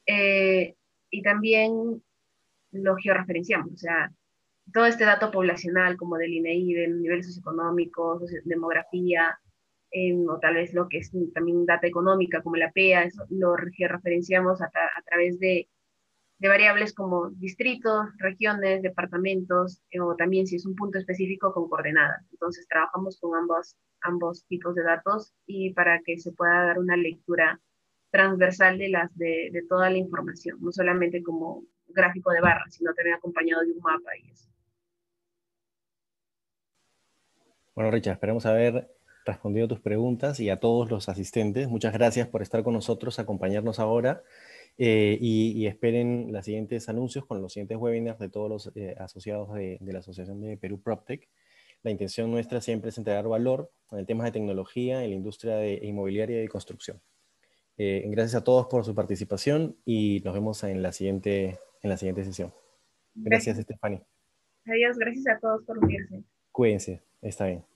Eh, 0.05 0.75
y 1.09 1.21
también 1.21 2.01
lo 2.71 2.95
georreferenciamos, 2.97 3.73
o 3.73 3.77
sea, 3.77 4.11
todo 4.73 4.85
este 4.85 5.05
dato 5.05 5.31
poblacional 5.31 5.97
como 5.97 6.17
del 6.17 6.33
INEI, 6.33 6.73
del 6.73 7.01
nivel 7.01 7.23
socioeconómico, 7.23 8.19
demografía, 8.45 9.39
o 10.27 10.39
tal 10.39 10.55
vez 10.55 10.73
lo 10.73 10.89
que 10.89 10.99
es 10.99 11.11
también 11.33 11.65
data 11.65 11.85
económica 11.87 12.41
como 12.41 12.55
la 12.55 12.71
PEA, 12.71 13.03
eso 13.03 13.25
lo 13.29 13.55
georreferenciamos 13.77 14.61
a 14.61 14.71
través 15.05 15.39
de 15.39 15.69
de 16.39 16.49
variables 16.49 16.93
como 16.93 17.29
distritos, 17.29 18.07
regiones, 18.17 18.81
departamentos, 18.81 19.81
eh, 19.91 19.99
o 19.99 20.15
también 20.15 20.47
si 20.47 20.57
es 20.57 20.65
un 20.65 20.75
punto 20.75 20.97
específico 20.97 21.53
con 21.53 21.69
coordenadas. 21.69 22.25
Entonces 22.31 22.67
trabajamos 22.67 23.19
con 23.19 23.37
ambos, 23.37 23.77
ambos 24.01 24.45
tipos 24.47 24.75
de 24.75 24.83
datos 24.83 25.33
y 25.45 25.73
para 25.73 26.01
que 26.03 26.17
se 26.17 26.31
pueda 26.33 26.65
dar 26.65 26.79
una 26.79 26.97
lectura 26.97 27.61
transversal 28.11 28.77
de, 28.77 28.89
las, 28.89 29.15
de, 29.17 29.65
toda 29.67 29.89
la 29.89 29.97
información, 29.97 30.59
no 30.61 30.71
solamente 30.71 31.23
como 31.23 31.63
gráfico 31.87 32.31
de 32.31 32.41
barras, 32.41 32.75
sino 32.75 32.93
también 32.93 33.15
acompañado 33.15 33.63
de 33.63 33.71
un 33.71 33.79
mapa 33.79 34.11
y 34.21 34.29
eso. 34.29 34.49
Bueno, 37.73 37.89
Richard, 37.89 38.13
esperamos 38.13 38.45
haber 38.45 38.87
respondido 39.25 39.67
tus 39.67 39.79
preguntas 39.79 40.39
y 40.39 40.49
a 40.49 40.59
todos 40.59 40.91
los 40.91 41.09
asistentes. 41.09 41.67
Muchas 41.69 41.93
gracias 41.93 42.27
por 42.27 42.43
estar 42.43 42.63
con 42.63 42.73
nosotros, 42.73 43.17
acompañarnos 43.17 43.79
ahora. 43.79 44.21
Eh, 44.77 45.17
y, 45.21 45.67
esperen 45.67 46.31
los 46.31 46.45
siguientes 46.45 46.89
anuncios 46.89 47.25
con 47.25 47.41
los 47.41 47.53
siguientes 47.53 47.77
webinars 47.77 48.17
de 48.17 48.29
todos 48.29 48.49
los 48.49 48.71
eh, 48.75 48.95
asociados 48.97 49.53
de, 49.53 49.77
la 49.81 49.99
Asociación 49.99 50.41
de 50.41 50.57
Perú 50.57 50.81
PropTech. 50.81 51.29
La 51.83 51.91
intención 51.91 52.31
nuestra 52.31 52.61
siempre 52.61 52.89
es 52.89 52.97
entregar 52.97 53.27
valor 53.27 53.71
en 53.91 54.05
temas 54.05 54.25
de 54.25 54.31
tecnología 54.31 55.03
en 55.03 55.11
la 55.11 55.15
industria 55.15 55.57
de, 55.57 55.79
inmobiliaria 55.83 56.43
y 56.43 56.47
construcción. 56.47 57.01
Eh, 57.77 58.03
gracias 58.07 58.41
a 58.41 58.43
todos 58.43 58.67
por 58.67 58.85
su 58.85 58.95
participación 58.95 59.77
y 59.85 60.21
nos 60.23 60.33
vemos 60.33 60.63
en 60.63 60.81
la 60.81 60.91
siguiente, 60.91 61.59
en 61.81 61.89
la 61.89 61.97
siguiente 61.97 62.23
sesión. 62.23 62.53
Gracias, 63.15 63.55
gracias. 63.57 63.65
Stephanie. 63.65 64.03
Adiós, 64.65 64.97
gracias 64.97 65.27
a 65.27 65.39
todos 65.39 65.63
por 65.65 65.77
unirse. 65.77 66.23
Cuídense, 66.51 67.01
está 67.21 67.47
bien. 67.47 67.72